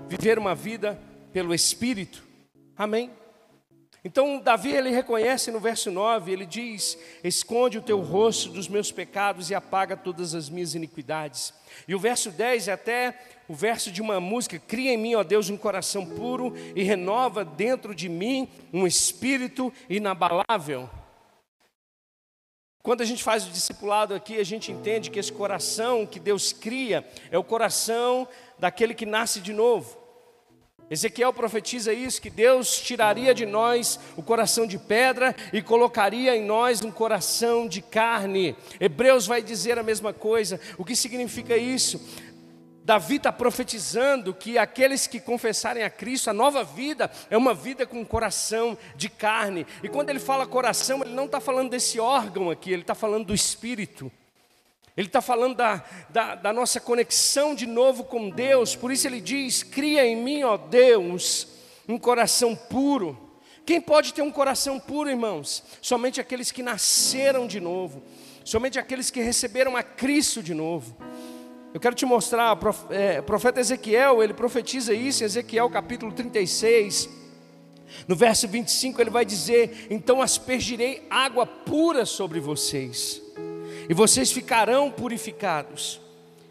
viver 0.08 0.40
uma 0.40 0.56
vida 0.56 1.02
pelo 1.34 1.54
Espírito, 1.54 2.24
amém? 2.78 3.12
Então, 4.06 4.38
Davi 4.38 4.72
ele 4.72 4.90
reconhece 4.90 5.50
no 5.50 5.62
verso 5.62 5.90
9, 5.90 6.32
ele 6.32 6.46
diz: 6.46 6.98
Esconde 7.24 7.78
o 7.78 7.82
teu 7.82 8.02
rosto 8.02 8.50
dos 8.50 8.68
meus 8.68 8.92
pecados 8.92 9.50
e 9.50 9.56
apaga 9.56 9.96
todas 9.96 10.36
as 10.36 10.50
minhas 10.50 10.76
iniquidades. 10.76 11.54
E 11.88 11.96
o 11.96 12.00
verso 12.00 12.30
10 12.30 12.68
é 12.68 12.74
até 12.74 13.18
o 13.48 13.54
verso 13.54 13.90
de 13.90 14.02
uma 14.02 14.20
música: 14.20 14.60
Cria 14.60 14.92
em 14.92 14.98
mim, 14.98 15.16
ó 15.16 15.24
Deus, 15.24 15.50
um 15.50 15.56
coração 15.56 16.06
puro 16.06 16.54
e 16.76 16.84
renova 16.84 17.46
dentro 17.46 17.96
de 17.96 18.10
mim 18.10 18.50
um 18.74 18.86
espírito 18.86 19.72
inabalável. 19.90 20.90
Quando 22.82 23.00
a 23.00 23.06
gente 23.06 23.24
faz 23.24 23.48
o 23.48 23.52
discipulado 23.52 24.14
aqui, 24.14 24.38
a 24.38 24.44
gente 24.44 24.70
entende 24.70 25.10
que 25.10 25.18
esse 25.18 25.32
coração 25.32 26.06
que 26.06 26.20
Deus 26.20 26.52
cria 26.52 27.08
é 27.32 27.38
o 27.38 27.44
coração 27.44 28.28
daquele 28.60 28.94
que 28.94 29.06
nasce 29.06 29.40
de 29.40 29.54
novo. 29.54 30.03
Ezequiel 30.90 31.34
profetiza 31.34 31.94
isso: 31.94 32.22
que 32.22 32.30
Deus 32.30 32.80
tiraria 32.80 33.34
de 33.34 33.46
nós 33.46 34.00
o 34.16 34.24
coração 34.24 34.68
de 34.68 34.78
pedra 34.78 35.36
e 35.52 35.62
colocaria 35.62 36.36
em 36.36 36.44
nós 36.44 36.82
um 36.82 36.92
coração 36.92 37.68
de 37.68 37.82
carne. 37.82 38.56
Hebreus 38.80 39.26
vai 39.26 39.42
dizer 39.42 39.80
a 39.80 39.84
mesma 39.84 40.14
coisa. 40.14 40.60
O 40.78 40.86
que 40.86 40.96
significa 40.96 41.58
isso? 41.58 42.00
Davi 42.86 43.16
está 43.16 43.32
profetizando 43.32 44.34
que 44.34 44.58
aqueles 44.58 45.08
que 45.08 45.20
confessarem 45.20 45.84
a 45.84 45.90
Cristo, 45.90 46.30
a 46.30 46.34
nova 46.34 46.66
vida 46.66 47.10
é 47.30 47.38
uma 47.38 47.54
vida 47.54 47.86
com 47.86 48.06
coração 48.06 48.78
de 48.96 49.08
carne. 49.08 49.66
E 49.82 49.88
quando 49.88 50.10
ele 50.10 50.20
fala 50.20 50.46
coração, 50.46 51.02
ele 51.02 51.14
não 51.14 51.26
está 51.26 51.40
falando 51.40 51.70
desse 51.70 51.98
órgão 51.98 52.52
aqui, 52.52 52.74
ele 52.74 52.82
está 52.82 52.94
falando 52.94 53.28
do 53.28 53.34
espírito. 53.34 54.12
Ele 54.96 55.08
está 55.08 55.22
falando 55.22 55.56
da, 55.56 55.84
da, 56.10 56.36
da, 56.36 56.54
nossa 56.54 56.80
conexão 56.80 57.56
de 57.56 57.66
novo 57.66 58.04
com 58.04 58.30
Deus, 58.30 58.76
por 58.76 58.92
isso 58.92 59.08
ele 59.08 59.20
diz: 59.20 59.64
Cria 59.64 60.06
em 60.06 60.16
mim, 60.16 60.44
ó 60.44 60.56
Deus, 60.56 61.48
um 61.90 61.98
coração 61.98 62.56
puro. 62.56 63.18
Quem 63.66 63.82
pode 63.82 64.14
ter 64.14 64.22
um 64.22 64.32
coração 64.32 64.80
puro, 64.80 65.10
irmãos? 65.10 65.64
Somente 65.82 66.22
aqueles 66.22 66.52
que 66.52 66.62
nasceram 66.62 67.48
de 67.48 67.60
novo, 67.60 68.04
somente 68.46 68.78
aqueles 68.78 69.10
que 69.10 69.20
receberam 69.20 69.76
a 69.76 69.82
Cristo 69.82 70.44
de 70.44 70.54
novo. 70.54 70.96
Eu 71.74 71.80
quero 71.80 71.96
te 71.96 72.06
mostrar, 72.06 72.56
o 72.56 72.94
é, 72.94 73.20
profeta 73.20 73.60
Ezequiel, 73.60 74.22
ele 74.22 74.34
profetiza 74.34 74.94
isso 74.94 75.24
em 75.24 75.26
Ezequiel 75.26 75.72
capítulo 75.72 76.12
36. 76.12 77.10
No 78.08 78.16
verso 78.16 78.48
25 78.48 79.02
ele 79.02 79.10
vai 79.10 79.26
dizer: 79.26 79.88
Então 79.90 80.22
aspergirei 80.22 81.08
água 81.10 81.48
pura 81.48 82.06
sobre 82.06 82.40
vocês 82.40 83.24
e 83.90 83.94
vocês 83.94 84.32
ficarão 84.32 84.92
purificados. 84.92 86.00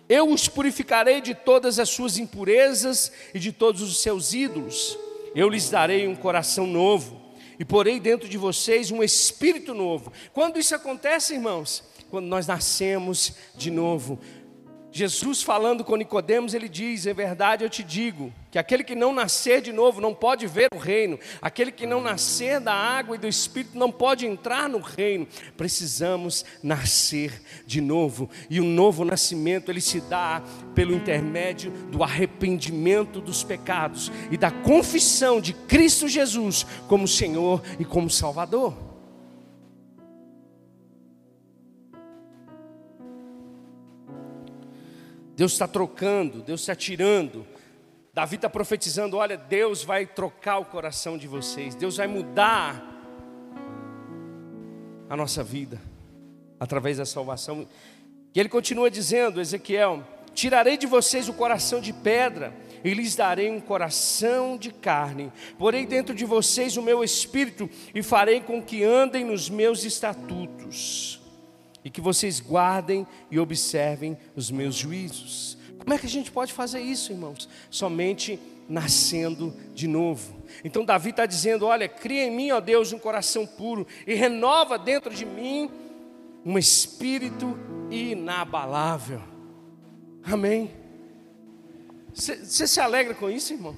Eu 0.09 0.31
os 0.31 0.49
purificarei 0.49 1.21
de 1.21 1.35
todas 1.35 1.79
as 1.79 1.89
suas 1.89 2.19
impurezas 2.19 3.11
e 3.33 3.39
de 3.39 3.53
todos 3.53 3.81
os 3.81 4.01
seus 4.03 4.35
ídolos. 4.35 4.99
Eu 5.35 5.49
lhes 5.49 5.71
darei 5.71 6.07
um 6.07 6.15
coração 6.15 6.67
novo 6.67 7.21
e 7.59 7.65
porei 7.65 7.99
dentro 7.99 8.29
de 8.29 8.37
vocês 8.37 8.91
um 8.91 9.03
espírito 9.03 9.73
novo. 9.73 10.12
Quando 10.33 10.59
isso 10.59 10.75
acontece, 10.75 11.35
irmãos? 11.35 11.83
Quando 12.11 12.27
nós 12.27 12.47
nascemos 12.47 13.33
de 13.57 13.71
novo, 13.71 14.19
Jesus 14.93 15.43
falando 15.43 15.83
com 15.83 15.97
Nicodemos, 15.97 16.55
ele 16.55 16.69
diz: 16.69 17.07
"Em 17.07 17.15
verdade 17.15 17.65
eu 17.65 17.71
te 17.71 17.83
digo, 17.83 18.33
que 18.53 18.59
aquele 18.59 18.85
que 18.85 18.95
não 18.95 19.14
nascer 19.14 19.62
de 19.62 19.73
novo 19.73 19.99
não 19.99 20.14
pode 20.14 20.47
ver 20.47 20.69
o 20.75 20.79
reino. 20.79 21.19
Aquele 21.40 21.73
que 21.73 21.87
não 21.87 22.03
nascer 22.03 22.61
da 22.61 22.75
água 22.75 23.16
e 23.16 23.19
do 23.19 23.27
espírito 23.27 23.79
não 23.79 23.90
pode 23.90 24.27
entrar 24.27 24.69
no 24.69 24.79
reino. 24.79 25.27
Precisamos 25.57 26.45
nascer 26.62 27.40
de 27.66 27.81
novo. 27.81 28.29
E 28.51 28.61
o 28.61 28.64
novo 28.64 29.07
nascimento 29.07 29.71
ele 29.71 29.81
se 29.81 30.03
dá 30.03 30.43
pelo 30.75 30.95
intermédio 30.95 31.71
do 31.90 32.05
arrependimento 32.05 33.23
dos 33.23 33.43
pecados 33.43 34.12
e 34.31 34.37
da 34.37 34.51
confissão 34.51 35.40
de 35.40 35.55
Cristo 35.55 36.07
Jesus 36.07 36.66
como 36.87 37.09
Senhor 37.09 37.62
e 37.81 37.87
como 37.87 38.11
Salvador. 38.11 38.91
Deus 45.42 45.55
está 45.55 45.66
trocando, 45.66 46.40
Deus 46.40 46.61
está 46.61 46.72
tirando. 46.72 47.44
Davi 48.14 48.37
está 48.37 48.48
profetizando: 48.48 49.16
olha, 49.16 49.37
Deus 49.37 49.83
vai 49.83 50.07
trocar 50.07 50.59
o 50.59 50.64
coração 50.64 51.18
de 51.18 51.26
vocês, 51.26 51.74
Deus 51.74 51.96
vai 51.96 52.07
mudar 52.07 52.81
a 55.11 55.16
nossa 55.16 55.42
vida 55.42 55.83
através 56.61 56.98
da 56.98 57.05
salvação. 57.05 57.66
E 58.33 58.38
ele 58.38 58.48
continua 58.48 58.88
dizendo, 58.88 59.40
Ezequiel: 59.40 60.05
Tirarei 60.33 60.76
de 60.76 60.87
vocês 60.87 61.28
o 61.28 61.33
coração 61.33 61.81
de 61.81 61.92
pedra 61.92 62.55
e 62.85 62.94
lhes 62.94 63.16
darei 63.16 63.50
um 63.50 63.59
coração 63.59 64.57
de 64.57 64.70
carne. 64.70 65.33
Porei 65.59 65.85
dentro 65.85 66.14
de 66.14 66.24
vocês 66.24 66.76
o 66.76 66.83
meu 66.83 67.02
espírito 67.02 67.68
e 67.92 68.00
farei 68.00 68.40
com 68.40 68.62
que 68.62 68.85
andem 68.85 69.24
nos 69.24 69.50
meus 69.50 69.83
estatutos 69.83 71.22
e 71.85 71.90
que 71.90 72.01
vocês 72.01 72.40
guardem 72.40 73.07
e 73.31 73.38
observem 73.38 74.16
os 74.37 74.51
meus 74.51 74.75
juízos. 74.75 75.57
Como 75.79 75.92
é 75.92 75.99
que 75.99 76.07
a 76.07 76.11
gente 76.11 76.31
pode 76.31 76.53
fazer 76.53 76.81
isso, 76.81 77.12
irmãos? 77.12 77.49
Somente 77.71 78.38
nascendo 78.68 79.55
de 79.75 79.88
novo. 79.88 80.35
Então 80.64 80.85
Davi 80.85 81.11
está 81.11 81.27
dizendo: 81.27 81.66
Olha, 81.66 81.88
cria 81.88 82.25
em 82.25 82.31
mim, 82.31 82.51
ó 82.53 82.61
Deus, 82.61 82.92
um 82.92 82.99
coração 82.99 83.47
puro 83.47 83.87
e 84.07 84.14
renova 84.14 84.79
dentro 84.79 85.12
de 85.12 85.25
mim 85.25 85.71
um 86.45 86.59
espírito 86.59 87.59
inabalável. 87.90 89.23
Amém. 90.23 90.71
Você 92.14 92.66
se 92.66 92.81
alegra 92.81 93.14
com 93.14 93.31
isso, 93.31 93.53
irmão? 93.53 93.77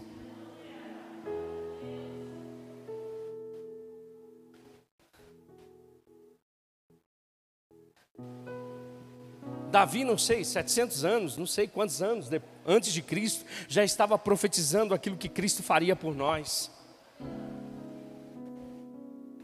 Davi, 9.74 10.04
não 10.04 10.16
sei, 10.16 10.44
700 10.44 11.04
anos, 11.04 11.36
não 11.36 11.46
sei 11.46 11.66
quantos 11.66 12.00
anos 12.00 12.30
antes 12.64 12.92
de 12.92 13.02
Cristo, 13.02 13.44
já 13.66 13.82
estava 13.82 14.16
profetizando 14.16 14.94
aquilo 14.94 15.16
que 15.16 15.28
Cristo 15.28 15.64
faria 15.64 15.96
por 15.96 16.14
nós. 16.14 16.70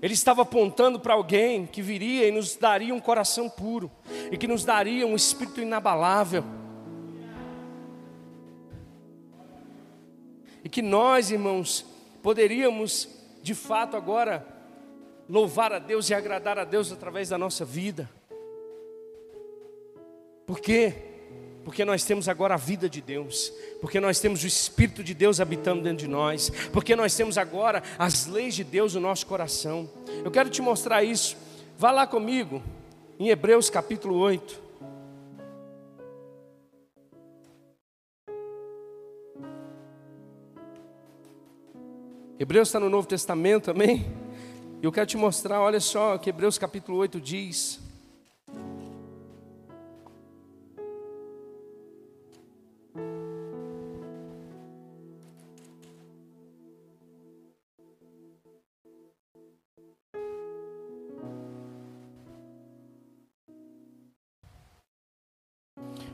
Ele 0.01 0.15
estava 0.15 0.43
apontando 0.43 1.01
para 1.01 1.15
alguém 1.15 1.67
que 1.67 1.83
viria 1.83 2.29
e 2.29 2.31
nos 2.31 2.55
daria 2.55 2.95
um 2.95 3.01
coração 3.01 3.51
puro, 3.51 3.91
e 4.31 4.39
que 4.39 4.47
nos 4.47 4.65
daria 4.65 5.05
um 5.05 5.17
espírito 5.17 5.61
inabalável. 5.61 6.45
E 10.63 10.69
que 10.69 10.81
nós, 10.81 11.33
irmãos, 11.33 11.85
poderíamos 12.23 13.09
de 13.43 13.53
fato 13.53 13.97
agora 13.97 14.47
louvar 15.29 15.73
a 15.73 15.81
Deus 15.81 16.09
e 16.09 16.15
agradar 16.15 16.57
a 16.57 16.65
Deus 16.65 16.93
através 16.93 17.31
da 17.31 17.37
nossa 17.37 17.65
vida. 17.65 18.09
Por 20.51 20.59
quê? 20.59 20.93
Porque 21.65 21.85
nós 21.85 22.03
temos 22.03 22.29
agora 22.29 22.55
a 22.55 22.57
vida 22.57 22.89
de 22.89 23.01
Deus, 23.01 23.53
porque 23.81 24.01
nós 24.01 24.19
temos 24.19 24.43
o 24.43 24.49
Espírito 24.49 25.05
de 25.05 25.15
Deus 25.15 25.39
habitando 25.39 25.81
dentro 25.81 25.99
de 25.99 26.09
nós, 26.09 26.51
porque 26.73 26.97
nós 26.97 27.15
temos 27.15 27.39
agora 27.39 27.85
as 27.97 28.27
leis 28.27 28.57
de 28.57 28.65
Deus 28.65 28.95
no 28.95 29.01
nosso 29.01 29.25
coração. 29.27 29.89
Eu 30.25 30.31
quero 30.33 30.51
te 30.51 30.61
mostrar 30.61 31.05
isso. 31.05 31.37
Vá 31.79 31.93
lá 31.93 32.05
comigo, 32.05 32.61
em 33.17 33.29
Hebreus 33.29 33.71
capítulo 33.71 34.17
8. 34.17 34.61
Hebreus 42.41 42.67
está 42.67 42.81
no 42.81 42.91
Novo 42.91 43.07
Testamento 43.07 43.67
também. 43.67 44.05
E 44.83 44.85
eu 44.85 44.91
quero 44.91 45.07
te 45.07 45.17
mostrar, 45.17 45.61
olha 45.61 45.79
só 45.79 46.17
o 46.17 46.19
que 46.19 46.31
Hebreus 46.31 46.59
capítulo 46.59 46.99
8 46.99 47.21
diz. 47.21 47.90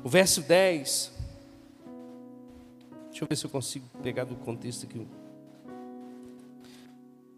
O 0.07 0.09
verso 0.09 0.41
10. 0.41 1.11
Deixa 3.11 3.25
eu 3.25 3.27
ver 3.29 3.35
se 3.35 3.45
eu 3.45 3.51
consigo 3.51 3.89
pegar 4.05 4.23
do 4.23 4.37
contexto 4.37 4.87
aqui. 4.87 5.05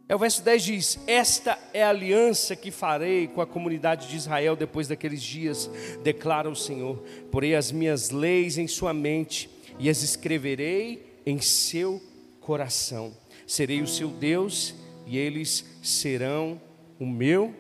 É 0.06 0.14
o 0.14 0.18
verso 0.18 0.42
10 0.42 0.62
diz: 0.62 0.98
Esta 1.06 1.58
é 1.72 1.82
a 1.82 1.88
aliança 1.88 2.54
que 2.54 2.70
farei 2.70 3.26
com 3.26 3.40
a 3.40 3.46
comunidade 3.46 4.06
de 4.06 4.16
Israel 4.16 4.54
depois 4.54 4.86
daqueles 4.86 5.22
dias, 5.22 5.70
declara 6.04 6.50
o 6.50 6.54
Senhor. 6.54 6.98
Porei 7.30 7.54
as 7.54 7.72
minhas 7.72 8.10
leis 8.10 8.58
em 8.58 8.68
sua 8.68 8.92
mente 8.92 9.48
e 9.78 9.88
as 9.88 10.02
escreverei 10.02 11.22
em 11.24 11.40
seu 11.40 12.02
coração. 12.38 13.16
Serei 13.46 13.80
o 13.80 13.86
seu 13.86 14.10
Deus 14.10 14.74
e 15.06 15.16
eles 15.16 15.64
serão 15.82 16.60
o 17.00 17.06
meu 17.06 17.54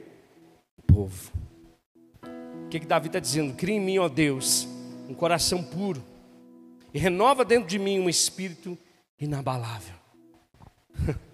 povo. 0.86 1.32
O 2.66 2.68
que, 2.68 2.78
que 2.78 2.86
Davi 2.86 3.06
está 3.06 3.18
dizendo? 3.18 3.54
Cria 3.54 3.76
em 3.76 3.80
mim, 3.80 3.96
ó 3.96 4.06
Deus, 4.06 4.68
um 5.08 5.14
coração 5.14 5.62
puro 5.62 6.04
e 6.92 6.98
renova 6.98 7.44
dentro 7.44 7.66
de 7.68 7.78
mim 7.78 7.98
um 7.98 8.08
espírito 8.08 8.78
inabalável. 9.18 9.94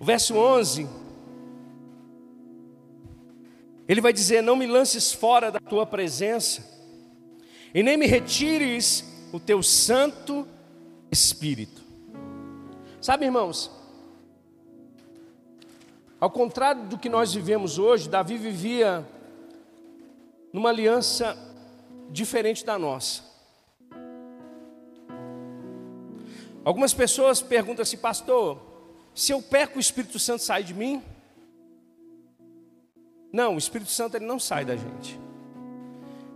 O 0.00 0.04
verso 0.04 0.34
11, 0.34 0.88
ele 3.86 4.00
vai 4.00 4.12
dizer: 4.12 4.42
Não 4.42 4.56
me 4.56 4.66
lances 4.66 5.12
fora 5.12 5.48
da 5.48 5.60
tua 5.60 5.86
presença, 5.86 6.68
e 7.72 7.84
nem 7.84 7.96
me 7.96 8.06
retires 8.06 9.04
o 9.32 9.38
teu 9.38 9.62
Santo 9.62 10.44
Espírito. 11.08 11.82
Sabe, 13.00 13.26
irmãos, 13.26 13.70
ao 16.18 16.30
contrário 16.32 16.82
do 16.86 16.98
que 16.98 17.08
nós 17.08 17.32
vivemos 17.32 17.78
hoje, 17.78 18.08
Davi 18.08 18.36
vivia 18.36 19.06
numa 20.52 20.70
aliança 20.70 21.36
diferente 22.12 22.64
da 22.64 22.78
nossa. 22.78 23.22
Algumas 26.64 26.94
pessoas 26.94 27.42
perguntam 27.42 27.82
assim, 27.82 27.96
pastor, 27.96 28.60
se 29.14 29.32
eu 29.32 29.42
peco, 29.42 29.78
o 29.78 29.80
Espírito 29.80 30.18
Santo 30.18 30.42
sai 30.42 30.62
de 30.62 30.74
mim? 30.74 31.02
Não, 33.32 33.54
o 33.54 33.58
Espírito 33.58 33.90
Santo 33.90 34.16
ele 34.16 34.26
não 34.26 34.38
sai 34.38 34.64
da 34.64 34.76
gente. 34.76 35.18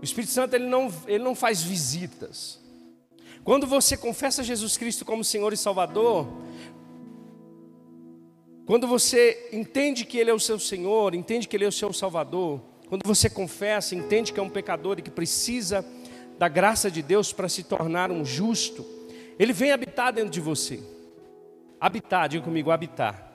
O 0.01 0.05
Espírito 0.05 0.33
Santo 0.33 0.55
ele 0.55 0.67
não, 0.67 0.93
ele 1.07 1.23
não 1.23 1.35
faz 1.35 1.63
visitas. 1.63 2.61
Quando 3.45 3.67
você 3.67 3.97
confessa 3.97 4.43
Jesus 4.43 4.77
Cristo 4.77 5.05
como 5.05 5.23
Senhor 5.23 5.53
e 5.53 5.57
Salvador, 5.57 6.27
quando 8.67 8.89
você 8.89 9.49
entende 9.53 10.05
que 10.05 10.19
Ele 10.19 10.31
é 10.31 10.35
o 10.35 10.41
seu 10.41 10.59
Senhor, 10.59 11.15
entende 11.15 11.47
que 11.47 11.57
Ele 11.57 11.65
é 11.65 11.69
o 11.69 11.73
seu 11.73 11.93
Salvador, 11.93 12.61
quando 12.89 13.05
você 13.05 13.29
confessa, 13.29 13.95
entende 13.95 14.33
que 14.33 14.39
é 14.39 14.43
um 14.43 14.49
pecador 14.49 14.99
e 14.99 15.03
que 15.03 15.11
precisa 15.11 15.85
da 16.39 16.49
graça 16.49 16.91
de 16.91 17.03
Deus 17.03 17.33
para 17.33 17.49
se 17.49 17.63
tornar 17.63 18.11
um 18.11 18.25
justo, 18.25 18.87
Ele 19.39 19.53
vem 19.53 19.73
habitar 19.73 20.13
dentro 20.13 20.31
de 20.31 20.41
você. 20.41 20.81
Habitar, 21.81 22.29
diga 22.29 22.45
comigo, 22.45 22.71
habitar. 22.71 23.27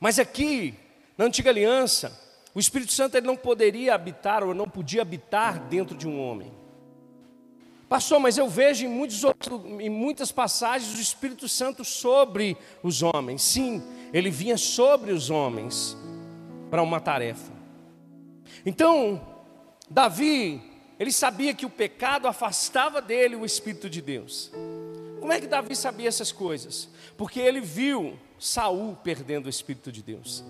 Mas 0.00 0.18
aqui, 0.18 0.74
na 1.16 1.26
antiga 1.26 1.50
aliança, 1.50 2.18
o 2.54 2.60
Espírito 2.60 2.92
Santo 2.92 3.16
ele 3.16 3.26
não 3.26 3.36
poderia 3.36 3.94
habitar 3.94 4.42
ou 4.42 4.54
não 4.54 4.68
podia 4.68 5.02
habitar 5.02 5.60
dentro 5.68 5.96
de 5.96 6.08
um 6.08 6.20
homem. 6.20 6.52
Pastor, 7.88 8.20
mas 8.20 8.36
eu 8.36 8.48
vejo 8.48 8.84
em, 8.84 8.88
muitos 8.88 9.24
outros, 9.24 9.60
em 9.80 9.88
muitas 9.88 10.30
passagens 10.30 10.96
o 10.96 11.00
Espírito 11.00 11.48
Santo 11.48 11.84
sobre 11.84 12.56
os 12.82 13.02
homens. 13.02 13.42
Sim, 13.42 13.82
ele 14.12 14.30
vinha 14.30 14.56
sobre 14.56 15.12
os 15.12 15.30
homens 15.30 15.96
para 16.70 16.82
uma 16.82 17.00
tarefa. 17.00 17.52
Então, 18.64 19.20
Davi, 19.88 20.62
ele 20.98 21.12
sabia 21.12 21.54
que 21.54 21.66
o 21.66 21.70
pecado 21.70 22.26
afastava 22.26 23.00
dele 23.00 23.36
o 23.36 23.44
Espírito 23.44 23.88
de 23.88 24.02
Deus. 24.02 24.50
Como 25.20 25.32
é 25.32 25.40
que 25.40 25.46
Davi 25.46 25.74
sabia 25.76 26.08
essas 26.08 26.32
coisas? 26.32 26.88
Porque 27.16 27.40
ele 27.40 27.60
viu 27.60 28.18
Saul 28.38 28.96
perdendo 28.96 29.46
o 29.46 29.50
Espírito 29.50 29.92
de 29.92 30.02
Deus. 30.02 30.44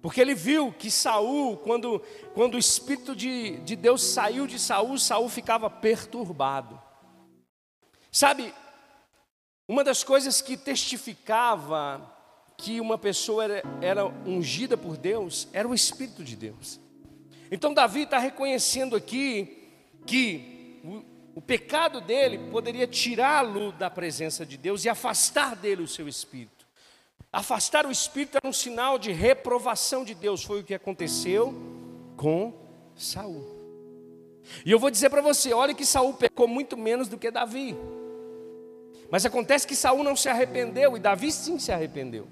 Porque 0.00 0.20
ele 0.20 0.34
viu 0.34 0.72
que 0.72 0.90
Saul, 0.90 1.56
quando, 1.56 2.00
quando 2.34 2.54
o 2.54 2.58
Espírito 2.58 3.16
de, 3.16 3.58
de 3.60 3.74
Deus 3.74 4.02
saiu 4.02 4.46
de 4.46 4.58
Saul, 4.58 4.98
Saul 4.98 5.28
ficava 5.28 5.68
perturbado. 5.68 6.80
Sabe, 8.10 8.54
uma 9.66 9.84
das 9.84 10.02
coisas 10.02 10.40
que 10.40 10.56
testificava 10.56 12.17
que 12.58 12.80
uma 12.80 12.98
pessoa 12.98 13.44
era, 13.44 13.62
era 13.80 14.04
ungida 14.26 14.76
por 14.76 14.96
Deus 14.96 15.48
era 15.52 15.66
o 15.66 15.74
Espírito 15.74 16.24
de 16.24 16.34
Deus. 16.34 16.80
Então 17.50 17.72
Davi 17.72 18.02
está 18.02 18.18
reconhecendo 18.18 18.96
aqui 18.96 19.70
que 20.04 20.80
o 21.34 21.40
pecado 21.40 22.00
dele 22.00 22.50
poderia 22.50 22.86
tirá-lo 22.86 23.70
da 23.72 23.88
presença 23.88 24.44
de 24.44 24.56
Deus 24.56 24.84
e 24.84 24.88
afastar 24.88 25.54
dele 25.54 25.82
o 25.82 25.88
seu 25.88 26.08
espírito. 26.08 26.66
Afastar 27.32 27.86
o 27.86 27.92
espírito 27.92 28.38
era 28.38 28.48
um 28.48 28.52
sinal 28.52 28.98
de 28.98 29.12
reprovação 29.12 30.04
de 30.04 30.14
Deus, 30.14 30.42
foi 30.42 30.60
o 30.60 30.64
que 30.64 30.74
aconteceu 30.74 31.54
com 32.16 32.52
Saul. 32.96 33.56
E 34.64 34.72
eu 34.72 34.78
vou 34.78 34.90
dizer 34.90 35.10
para 35.10 35.22
você, 35.22 35.52
olha 35.52 35.74
que 35.74 35.86
Saul 35.86 36.14
pecou 36.14 36.48
muito 36.48 36.76
menos 36.76 37.06
do 37.06 37.16
que 37.16 37.30
Davi. 37.30 37.76
Mas 39.10 39.24
acontece 39.24 39.66
que 39.66 39.76
Saul 39.76 40.02
não 40.02 40.16
se 40.16 40.28
arrependeu 40.28 40.96
e 40.96 41.00
Davi 41.00 41.30
sim 41.30 41.58
se 41.58 41.70
arrependeu. 41.70 42.26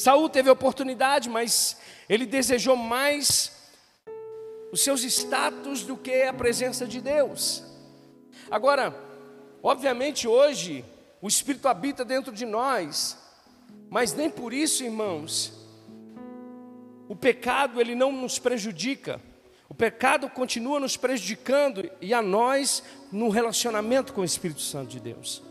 Saul 0.00 0.30
teve 0.30 0.48
oportunidade, 0.48 1.28
mas 1.28 1.76
ele 2.08 2.24
desejou 2.24 2.74
mais 2.74 3.52
os 4.72 4.80
seus 4.80 5.04
status 5.04 5.82
do 5.82 5.94
que 5.94 6.22
a 6.22 6.32
presença 6.32 6.86
de 6.86 7.02
Deus. 7.02 7.62
Agora, 8.50 8.98
obviamente 9.62 10.26
hoje 10.26 10.82
o 11.20 11.28
Espírito 11.28 11.68
habita 11.68 12.02
dentro 12.02 12.32
de 12.32 12.46
nós, 12.46 13.18
mas 13.90 14.14
nem 14.14 14.30
por 14.30 14.54
isso, 14.54 14.82
irmãos, 14.82 15.52
o 17.06 17.14
pecado 17.14 17.78
ele 17.78 17.94
não 17.94 18.10
nos 18.10 18.38
prejudica. 18.38 19.20
O 19.68 19.74
pecado 19.74 20.30
continua 20.30 20.80
nos 20.80 20.96
prejudicando 20.96 21.90
e 22.00 22.14
a 22.14 22.22
nós 22.22 22.82
no 23.12 23.28
relacionamento 23.28 24.14
com 24.14 24.22
o 24.22 24.24
Espírito 24.24 24.62
Santo 24.62 24.88
de 24.88 24.98
Deus. 24.98 25.49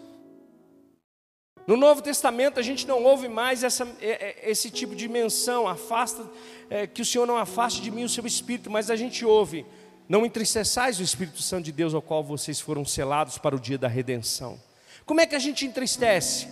No 1.69 1.77
Novo 1.77 2.01
Testamento 2.01 2.59
a 2.59 2.63
gente 2.63 2.87
não 2.87 3.03
ouve 3.03 3.27
mais 3.27 3.63
essa, 3.63 3.87
é, 4.01 4.09
é, 4.09 4.49
esse 4.49 4.71
tipo 4.71 4.95
de 4.95 5.07
menção, 5.07 5.67
afasta, 5.67 6.27
é, 6.67 6.87
que 6.87 6.99
o 6.99 7.05
Senhor 7.05 7.27
não 7.27 7.37
afaste 7.37 7.79
de 7.79 7.91
mim 7.91 8.03
o 8.03 8.09
seu 8.09 8.25
Espírito, 8.25 8.71
mas 8.71 8.89
a 8.89 8.95
gente 8.95 9.23
ouve, 9.23 9.63
não 10.07 10.25
entristeçais 10.25 10.99
o 10.99 11.03
Espírito 11.03 11.43
Santo 11.43 11.65
de 11.65 11.71
Deus, 11.71 11.93
ao 11.93 12.01
qual 12.01 12.23
vocês 12.23 12.59
foram 12.59 12.83
selados 12.83 13.37
para 13.37 13.55
o 13.55 13.59
dia 13.59 13.77
da 13.77 13.87
redenção. 13.87 14.59
Como 15.05 15.21
é 15.21 15.27
que 15.27 15.35
a 15.35 15.39
gente 15.39 15.63
entristece? 15.63 16.47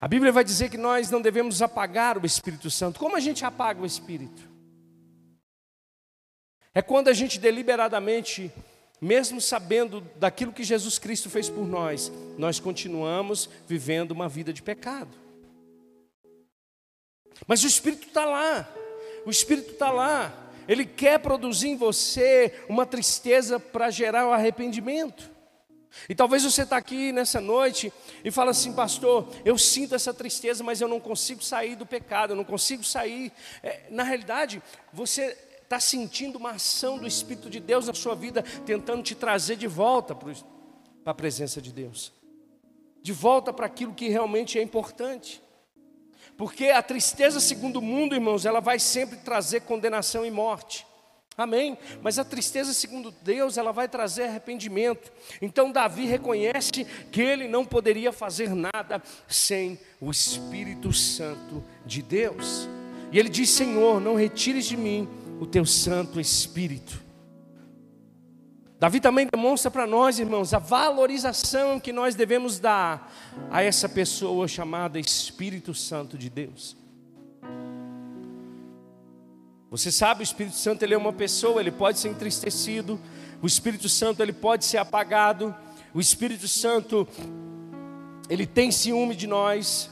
A 0.00 0.08
Bíblia 0.08 0.32
vai 0.32 0.42
dizer 0.42 0.70
que 0.70 0.78
nós 0.78 1.10
não 1.10 1.20
devemos 1.20 1.60
apagar 1.60 2.16
o 2.16 2.24
Espírito 2.24 2.70
Santo. 2.70 2.98
Como 2.98 3.14
a 3.14 3.20
gente 3.20 3.44
apaga 3.44 3.82
o 3.82 3.84
Espírito? 3.84 4.48
É 6.72 6.80
quando 6.80 7.08
a 7.08 7.12
gente 7.12 7.38
deliberadamente, 7.38 8.50
mesmo 9.00 9.40
sabendo 9.40 10.00
daquilo 10.16 10.52
que 10.52 10.64
Jesus 10.64 10.98
Cristo 10.98 11.30
fez 11.30 11.48
por 11.48 11.66
nós, 11.66 12.10
nós 12.36 12.58
continuamos 12.58 13.48
vivendo 13.66 14.10
uma 14.10 14.28
vida 14.28 14.52
de 14.52 14.62
pecado. 14.62 15.10
Mas 17.46 17.62
o 17.62 17.66
Espírito 17.66 18.08
está 18.08 18.24
lá. 18.24 18.68
O 19.24 19.30
Espírito 19.30 19.72
está 19.72 19.90
lá. 19.90 20.46
Ele 20.66 20.84
quer 20.84 21.18
produzir 21.18 21.68
em 21.68 21.76
você 21.76 22.64
uma 22.68 22.84
tristeza 22.84 23.58
para 23.58 23.90
gerar 23.90 24.26
o 24.26 24.32
arrependimento. 24.32 25.30
E 26.08 26.14
talvez 26.14 26.42
você 26.42 26.62
está 26.62 26.76
aqui 26.76 27.12
nessa 27.12 27.40
noite 27.40 27.92
e 28.22 28.30
fala 28.30 28.50
assim, 28.50 28.72
pastor, 28.72 29.28
eu 29.44 29.56
sinto 29.56 29.94
essa 29.94 30.12
tristeza, 30.12 30.62
mas 30.62 30.80
eu 30.80 30.88
não 30.88 31.00
consigo 31.00 31.42
sair 31.42 31.74
do 31.74 31.86
pecado, 31.86 32.32
eu 32.32 32.36
não 32.36 32.44
consigo 32.44 32.84
sair. 32.84 33.32
É, 33.62 33.84
na 33.90 34.02
realidade, 34.02 34.62
você 34.92 35.36
está 35.68 35.78
sentindo 35.78 36.38
uma 36.38 36.52
ação 36.52 36.96
do 36.96 37.06
Espírito 37.06 37.50
de 37.50 37.60
Deus 37.60 37.86
na 37.86 37.92
sua 37.92 38.14
vida, 38.14 38.42
tentando 38.64 39.02
te 39.02 39.14
trazer 39.14 39.56
de 39.56 39.66
volta 39.66 40.14
para 40.14 40.32
a 41.04 41.14
presença 41.14 41.60
de 41.60 41.70
Deus, 41.70 42.10
de 43.02 43.12
volta 43.12 43.52
para 43.52 43.66
aquilo 43.66 43.92
que 43.92 44.08
realmente 44.08 44.58
é 44.58 44.62
importante. 44.62 45.42
Porque 46.38 46.68
a 46.68 46.82
tristeza 46.82 47.38
segundo 47.38 47.80
o 47.80 47.82
mundo, 47.82 48.14
irmãos, 48.14 48.46
ela 48.46 48.60
vai 48.60 48.78
sempre 48.78 49.18
trazer 49.18 49.60
condenação 49.60 50.24
e 50.24 50.30
morte. 50.30 50.86
Amém? 51.36 51.76
Mas 52.00 52.18
a 52.18 52.24
tristeza 52.24 52.72
segundo 52.72 53.10
Deus, 53.10 53.58
ela 53.58 53.70
vai 53.70 53.88
trazer 53.88 54.24
arrependimento. 54.24 55.12
Então 55.42 55.70
Davi 55.70 56.06
reconhece 56.06 56.86
que 57.12 57.20
ele 57.20 57.46
não 57.46 57.64
poderia 57.64 58.10
fazer 58.10 58.54
nada 58.54 59.02
sem 59.26 59.78
o 60.00 60.10
Espírito 60.10 60.94
Santo 60.94 61.62
de 61.84 62.00
Deus. 62.00 62.66
E 63.12 63.18
ele 63.18 63.28
diz: 63.28 63.50
Senhor, 63.50 64.00
não 64.00 64.14
retires 64.14 64.64
de 64.64 64.76
mim 64.76 65.08
o 65.40 65.46
teu 65.46 65.64
Santo 65.64 66.20
Espírito. 66.20 67.02
Davi 68.78 69.00
também 69.00 69.26
demonstra 69.26 69.70
para 69.70 69.86
nós, 69.86 70.18
irmãos, 70.20 70.54
a 70.54 70.58
valorização 70.58 71.80
que 71.80 71.92
nós 71.92 72.14
devemos 72.14 72.60
dar 72.60 73.12
a 73.50 73.60
essa 73.60 73.88
pessoa 73.88 74.46
chamada 74.46 75.00
Espírito 75.00 75.74
Santo 75.74 76.16
de 76.16 76.30
Deus. 76.30 76.76
Você 79.70 79.90
sabe, 79.90 80.22
o 80.22 80.24
Espírito 80.24 80.56
Santo 80.56 80.82
ele 80.82 80.94
é 80.94 80.98
uma 80.98 81.12
pessoa, 81.12 81.60
ele 81.60 81.72
pode 81.72 81.98
ser 81.98 82.08
entristecido, 82.08 83.00
o 83.42 83.46
Espírito 83.46 83.88
Santo 83.88 84.22
ele 84.22 84.32
pode 84.32 84.64
ser 84.64 84.78
apagado, 84.78 85.54
o 85.92 86.00
Espírito 86.00 86.46
Santo, 86.46 87.06
ele 88.30 88.46
tem 88.46 88.70
ciúme 88.70 89.14
de 89.14 89.26
nós, 89.26 89.90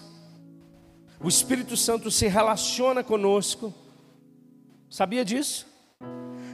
o 1.21 1.29
Espírito 1.29 1.77
Santo 1.77 2.11
se 2.11 2.27
relaciona 2.27 3.03
conosco. 3.03 3.75
Sabia 4.89 5.25
disso? 5.25 5.67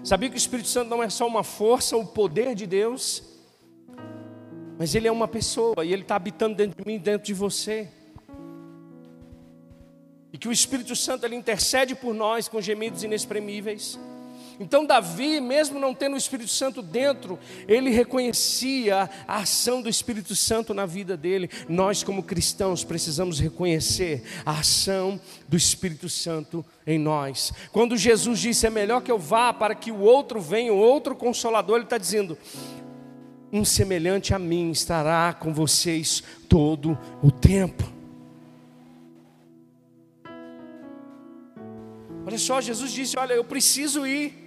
Sabia 0.04 0.28
que 0.28 0.36
o 0.36 0.38
Espírito 0.38 0.68
Santo 0.68 0.88
não 0.88 1.02
é 1.02 1.08
só 1.08 1.26
uma 1.26 1.44
força, 1.44 1.96
o 1.96 2.06
poder 2.06 2.54
de 2.54 2.66
Deus, 2.66 3.22
mas 4.78 4.94
ele 4.94 5.06
é 5.06 5.12
uma 5.12 5.28
pessoa 5.28 5.84
e 5.84 5.92
ele 5.92 6.02
está 6.02 6.16
habitando 6.16 6.56
dentro 6.56 6.82
de 6.82 6.90
mim, 6.90 6.98
dentro 6.98 7.26
de 7.26 7.34
você. 7.34 7.88
E 10.32 10.38
que 10.38 10.48
o 10.48 10.52
Espírito 10.52 10.96
Santo 10.96 11.24
ele 11.24 11.36
intercede 11.36 11.94
por 11.94 12.14
nós 12.14 12.48
com 12.48 12.60
gemidos 12.60 13.04
inexprimíveis. 13.04 13.98
Então, 14.60 14.84
Davi, 14.84 15.40
mesmo 15.40 15.78
não 15.78 15.94
tendo 15.94 16.14
o 16.14 16.18
Espírito 16.18 16.50
Santo 16.50 16.82
dentro, 16.82 17.38
ele 17.66 17.90
reconhecia 17.90 19.08
a 19.26 19.38
ação 19.38 19.82
do 19.82 19.88
Espírito 19.88 20.36
Santo 20.36 20.74
na 20.74 20.86
vida 20.86 21.16
dele. 21.16 21.50
Nós, 21.68 22.02
como 22.02 22.22
cristãos, 22.22 22.84
precisamos 22.84 23.40
reconhecer 23.40 24.22
a 24.44 24.60
ação 24.60 25.20
do 25.48 25.56
Espírito 25.56 26.08
Santo 26.08 26.64
em 26.86 26.98
nós. 26.98 27.52
Quando 27.72 27.96
Jesus 27.96 28.40
disse: 28.40 28.66
É 28.66 28.70
melhor 28.70 29.02
que 29.02 29.10
eu 29.10 29.18
vá 29.18 29.52
para 29.52 29.74
que 29.74 29.90
o 29.90 30.00
outro 30.00 30.40
venha, 30.40 30.72
o 30.72 30.78
outro 30.78 31.14
consolador, 31.14 31.76
ele 31.76 31.84
está 31.84 31.98
dizendo: 31.98 32.36
Um 33.52 33.64
semelhante 33.64 34.34
a 34.34 34.38
mim 34.38 34.70
estará 34.70 35.32
com 35.32 35.52
vocês 35.52 36.22
todo 36.48 36.98
o 37.22 37.30
tempo. 37.30 37.90
Olha 42.24 42.38
só, 42.38 42.60
Jesus 42.60 42.92
disse: 42.92 43.18
Olha, 43.18 43.34
eu 43.34 43.44
preciso 43.44 44.06
ir 44.06 44.41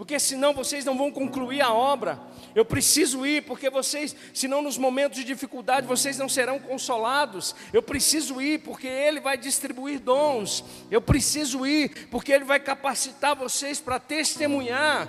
porque 0.00 0.18
senão 0.18 0.54
vocês 0.54 0.82
não 0.82 0.96
vão 0.96 1.12
concluir 1.12 1.60
a 1.60 1.74
obra. 1.74 2.18
Eu 2.54 2.64
preciso 2.64 3.26
ir, 3.26 3.44
porque 3.44 3.68
vocês, 3.68 4.16
senão 4.32 4.62
nos 4.62 4.78
momentos 4.78 5.18
de 5.18 5.24
dificuldade 5.24 5.86
vocês 5.86 6.16
não 6.16 6.26
serão 6.26 6.58
consolados. 6.58 7.54
Eu 7.70 7.82
preciso 7.82 8.40
ir, 8.40 8.62
porque 8.62 8.86
Ele 8.86 9.20
vai 9.20 9.36
distribuir 9.36 10.00
dons. 10.00 10.64
Eu 10.90 11.02
preciso 11.02 11.66
ir, 11.66 12.08
porque 12.10 12.32
Ele 12.32 12.46
vai 12.46 12.58
capacitar 12.58 13.36
vocês 13.36 13.78
para 13.78 14.00
testemunhar. 14.00 15.06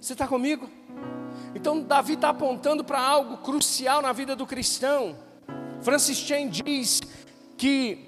Você 0.00 0.12
está 0.12 0.28
comigo? 0.28 0.70
Então, 1.52 1.82
Davi 1.82 2.12
está 2.12 2.28
apontando 2.28 2.84
para 2.84 3.00
algo 3.00 3.38
crucial 3.38 4.00
na 4.00 4.12
vida 4.12 4.36
do 4.36 4.46
cristão. 4.46 5.18
Francis 5.82 6.18
Chan 6.18 6.46
diz 6.46 7.00
que, 7.56 7.98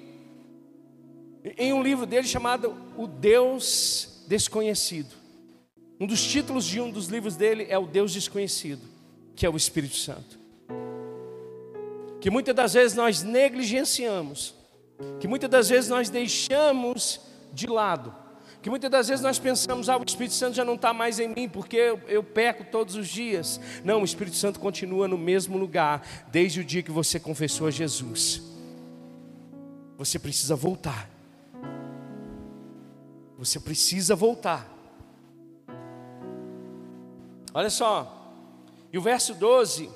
em 1.57 1.73
um 1.73 1.83
livro 1.83 2.05
dele 2.05 2.25
chamado 2.25 2.73
O 2.95 3.05
Deus 3.05 4.17
desconhecido. 4.29 5.15
Um 5.99 6.05
dos 6.05 6.23
títulos 6.23 6.63
de 6.63 6.79
um 6.79 6.91
dos 6.91 7.07
livros 7.07 7.35
dele 7.35 7.65
é 7.67 7.77
o 7.79 7.87
Deus 7.87 8.13
desconhecido, 8.13 8.81
que 9.35 9.43
é 9.43 9.49
o 9.49 9.57
Espírito 9.57 9.95
Santo. 9.95 10.39
Que 12.21 12.29
muitas 12.29 12.55
das 12.55 12.73
vezes 12.73 12.95
nós 12.95 13.23
negligenciamos, 13.23 14.53
que 15.19 15.27
muitas 15.27 15.49
das 15.49 15.67
vezes 15.67 15.89
nós 15.89 16.11
deixamos 16.11 17.19
de 17.51 17.65
lado, 17.65 18.13
que 18.61 18.69
muitas 18.69 18.91
das 18.91 19.07
vezes 19.07 19.23
nós 19.23 19.39
pensamos, 19.39 19.89
ah, 19.89 19.97
o 19.97 20.03
Espírito 20.05 20.35
Santo 20.35 20.55
já 20.55 20.63
não 20.63 20.75
está 20.75 20.93
mais 20.93 21.19
em 21.19 21.29
mim, 21.29 21.49
porque 21.49 21.77
eu, 21.77 21.99
eu 22.07 22.23
peco 22.23 22.65
todos 22.65 22.95
os 22.95 23.07
dias. 23.07 23.59
Não, 23.83 24.01
o 24.01 24.05
Espírito 24.05 24.35
Santo 24.35 24.59
continua 24.59 25.07
no 25.07 25.17
mesmo 25.17 25.57
lugar, 25.57 26.05
desde 26.29 26.59
o 26.59 26.63
dia 26.63 26.83
que 26.83 26.91
você 26.91 27.19
confessou 27.19 27.67
a 27.67 27.71
Jesus. 27.71 28.43
Você 29.97 30.19
precisa 30.19 30.55
voltar 30.55 31.18
você 33.39 33.57
precisa 33.57 34.15
voltar. 34.17 34.69
Olha 37.53 37.69
só, 37.69 38.35
e 38.91 38.97
o 38.97 39.01
verso 39.01 39.33
12, 39.33 39.89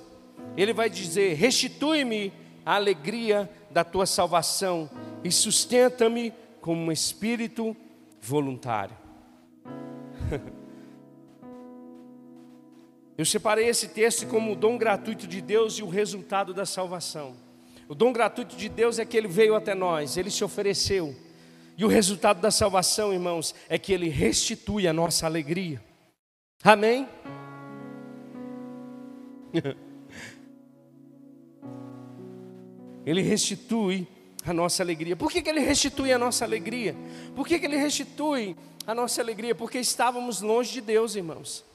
ele 0.56 0.72
vai 0.72 0.90
dizer: 0.90 1.34
Restitui-me 1.34 2.32
a 2.66 2.76
alegria 2.76 3.52
da 3.70 3.84
tua 3.84 4.06
salvação 4.06 4.90
e 5.26 5.32
sustenta-me 5.32 6.34
como 6.62 6.80
um 6.84 6.92
espírito 6.92 7.76
voluntário. 8.22 8.96
Eu 13.18 13.26
separei 13.26 13.68
esse 13.68 13.90
texto 13.90 14.26
como 14.26 14.54
o 14.54 14.56
dom 14.56 14.78
gratuito 14.78 15.28
de 15.28 15.42
Deus 15.42 15.74
e 15.74 15.84
o 15.84 15.90
resultado 15.90 16.54
da 16.54 16.66
salvação. 16.66 17.36
O 17.90 17.94
dom 17.94 18.14
gratuito 18.14 18.56
de 18.56 18.70
Deus 18.70 18.98
é 19.00 19.06
que 19.06 19.18
ele 19.18 19.28
veio 19.28 19.54
até 19.54 19.76
nós, 19.76 20.16
ele 20.16 20.32
se 20.32 20.46
ofereceu. 20.46 21.14
E 21.78 21.84
o 21.84 21.88
resultado 21.88 22.40
da 22.40 22.52
salvação, 22.52 23.12
irmãos, 23.12 23.56
é 23.68 23.78
que 23.80 23.92
Ele 23.92 24.08
restitui 24.10 24.88
a 24.88 24.94
nossa 24.94 25.26
alegria. 25.26 25.82
Amém? 26.64 27.08
Ele 33.06 33.22
restitui 33.22 34.08
a 34.46 34.54
nossa 34.54 34.82
alegria. 34.84 35.16
Por 35.16 35.32
que, 35.32 35.42
que 35.42 35.50
Ele 35.50 35.62
restitui 35.62 36.12
a 36.14 36.18
nossa 36.18 36.46
alegria? 36.46 36.96
Por 37.36 37.48
que, 37.48 37.60
que 37.60 37.66
Ele 37.66 37.78
restitui 37.78 38.56
a 38.86 38.94
nossa 38.94 39.22
alegria? 39.22 39.56
Porque 39.56 39.80
estávamos 39.80 40.42
longe 40.42 40.74
de 40.74 40.82
Deus, 40.82 41.16
irmãos. 41.16 41.66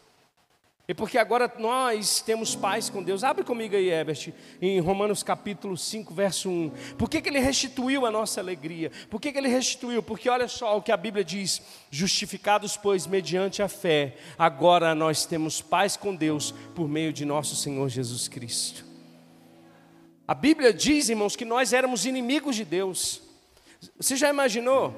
E 0.90 0.94
porque 0.94 1.18
agora 1.18 1.52
nós 1.58 2.22
temos 2.22 2.56
paz 2.56 2.88
com 2.88 3.02
Deus. 3.02 3.22
Abre 3.22 3.44
comigo 3.44 3.76
aí, 3.76 3.90
Ebert, 3.90 4.32
em 4.58 4.80
Romanos 4.80 5.22
capítulo 5.22 5.76
5, 5.76 6.14
verso 6.14 6.48
1. 6.48 6.70
Por 6.96 7.10
que, 7.10 7.20
que 7.20 7.28
ele 7.28 7.40
restituiu 7.40 8.06
a 8.06 8.10
nossa 8.10 8.40
alegria? 8.40 8.90
Por 9.10 9.20
que, 9.20 9.30
que 9.30 9.36
ele 9.36 9.48
restituiu? 9.48 10.02
Porque 10.02 10.30
olha 10.30 10.48
só 10.48 10.78
o 10.78 10.80
que 10.80 10.90
a 10.90 10.96
Bíblia 10.96 11.22
diz: 11.22 11.60
justificados, 11.90 12.78
pois, 12.78 13.06
mediante 13.06 13.62
a 13.62 13.68
fé, 13.68 14.16
agora 14.38 14.94
nós 14.94 15.26
temos 15.26 15.60
paz 15.60 15.94
com 15.94 16.16
Deus 16.16 16.52
por 16.74 16.88
meio 16.88 17.12
de 17.12 17.26
nosso 17.26 17.54
Senhor 17.54 17.86
Jesus 17.90 18.26
Cristo. 18.26 18.82
A 20.26 20.34
Bíblia 20.34 20.72
diz, 20.72 21.10
irmãos, 21.10 21.36
que 21.36 21.44
nós 21.44 21.74
éramos 21.74 22.06
inimigos 22.06 22.56
de 22.56 22.64
Deus. 22.64 23.20
Você 23.98 24.16
já 24.16 24.30
imaginou? 24.30 24.94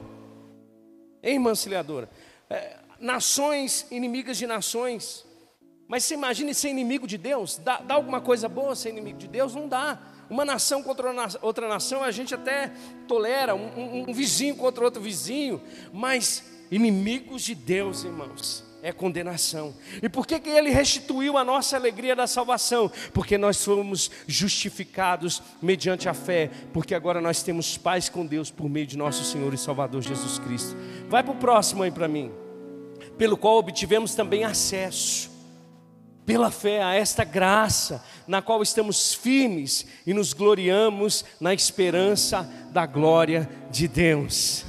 Hein, 1.20 1.34
irmã 1.34 1.50
auxiliadora? 1.50 2.08
É, 2.48 2.76
nações 3.00 3.88
inimigas 3.90 4.38
de 4.38 4.46
nações. 4.46 5.28
Mas 5.90 6.04
você 6.04 6.14
imagine 6.14 6.54
ser 6.54 6.68
inimigo 6.68 7.04
de 7.04 7.18
Deus? 7.18 7.56
Dá, 7.58 7.78
dá 7.78 7.96
alguma 7.96 8.20
coisa 8.20 8.48
boa 8.48 8.76
ser 8.76 8.90
inimigo 8.90 9.18
de 9.18 9.26
Deus? 9.26 9.56
Não 9.56 9.66
dá. 9.66 9.98
Uma 10.30 10.44
nação 10.44 10.84
contra 10.84 11.12
outra 11.42 11.66
nação 11.66 12.04
a 12.04 12.12
gente 12.12 12.32
até 12.32 12.72
tolera, 13.08 13.56
um, 13.56 13.66
um, 13.76 14.04
um 14.08 14.12
vizinho 14.12 14.54
contra 14.54 14.84
outro 14.84 15.02
vizinho, 15.02 15.60
mas 15.92 16.44
inimigos 16.70 17.42
de 17.42 17.56
Deus, 17.56 18.04
irmãos, 18.04 18.62
é 18.84 18.92
condenação. 18.92 19.74
E 20.00 20.08
por 20.08 20.28
que, 20.28 20.38
que 20.38 20.48
ele 20.48 20.70
restituiu 20.70 21.36
a 21.36 21.42
nossa 21.42 21.74
alegria 21.74 22.14
da 22.14 22.28
salvação? 22.28 22.88
Porque 23.12 23.36
nós 23.36 23.64
fomos 23.64 24.12
justificados 24.28 25.42
mediante 25.60 26.08
a 26.08 26.14
fé, 26.14 26.52
porque 26.72 26.94
agora 26.94 27.20
nós 27.20 27.42
temos 27.42 27.76
paz 27.76 28.08
com 28.08 28.24
Deus 28.24 28.48
por 28.48 28.70
meio 28.70 28.86
de 28.86 28.96
nosso 28.96 29.24
Senhor 29.24 29.52
e 29.52 29.58
Salvador 29.58 30.02
Jesus 30.02 30.38
Cristo. 30.38 30.76
Vai 31.08 31.24
para 31.24 31.32
o 31.32 31.36
próximo 31.36 31.82
aí 31.82 31.90
para 31.90 32.06
mim. 32.06 32.30
Pelo 33.18 33.36
qual 33.36 33.56
obtivemos 33.56 34.14
também 34.14 34.44
acesso 34.44 35.29
pela 36.24 36.50
fé 36.50 36.82
a 36.82 36.94
esta 36.94 37.24
graça, 37.24 38.04
na 38.26 38.40
qual 38.40 38.62
estamos 38.62 39.14
firmes 39.14 39.86
e 40.06 40.14
nos 40.14 40.32
gloriamos 40.32 41.24
na 41.40 41.52
esperança 41.52 42.48
da 42.72 42.86
glória 42.86 43.48
de 43.70 43.88
Deus. 43.88 44.64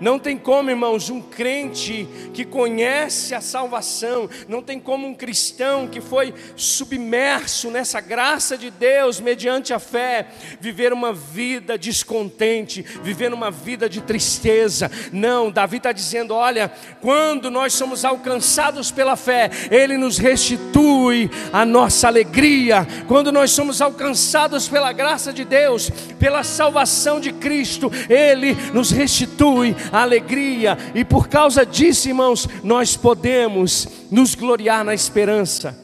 Não 0.00 0.18
tem 0.18 0.36
como, 0.36 0.70
irmãos, 0.70 1.10
um 1.10 1.20
crente 1.20 2.08
que 2.32 2.44
conhece 2.44 3.34
a 3.34 3.40
salvação, 3.40 4.28
não 4.48 4.62
tem 4.62 4.78
como 4.78 5.06
um 5.06 5.14
cristão 5.14 5.88
que 5.88 6.00
foi 6.00 6.32
submerso 6.56 7.70
nessa 7.70 8.00
graça 8.00 8.56
de 8.56 8.70
Deus 8.70 9.20
mediante 9.20 9.72
a 9.72 9.78
fé, 9.78 10.26
viver 10.60 10.92
uma 10.92 11.12
vida 11.12 11.76
descontente, 11.76 12.82
viver 13.02 13.32
uma 13.32 13.50
vida 13.50 13.88
de 13.88 14.00
tristeza. 14.00 14.90
Não, 15.12 15.50
Davi 15.50 15.78
está 15.78 15.92
dizendo: 15.92 16.34
olha, 16.34 16.70
quando 17.00 17.50
nós 17.50 17.72
somos 17.72 18.04
alcançados 18.04 18.90
pela 18.90 19.16
fé, 19.16 19.50
Ele 19.70 19.96
nos 19.96 20.18
restitui 20.18 21.30
a 21.52 21.64
nossa 21.64 22.06
alegria. 22.06 22.86
Quando 23.06 23.32
nós 23.32 23.50
somos 23.50 23.82
alcançados 23.82 24.68
pela 24.68 24.92
graça 24.92 25.32
de 25.32 25.44
Deus, 25.44 25.90
pela 26.18 26.42
salvação 26.42 27.20
de 27.20 27.32
Cristo, 27.32 27.90
Ele 28.08 28.56
nos 28.72 28.90
restitui 28.90 29.74
alegria, 29.92 30.76
e 30.94 31.04
por 31.04 31.28
causa 31.28 31.64
disso, 31.64 32.08
irmãos, 32.08 32.48
nós 32.62 32.96
podemos 32.96 33.88
nos 34.10 34.34
gloriar 34.34 34.84
na 34.84 34.94
esperança 34.94 35.78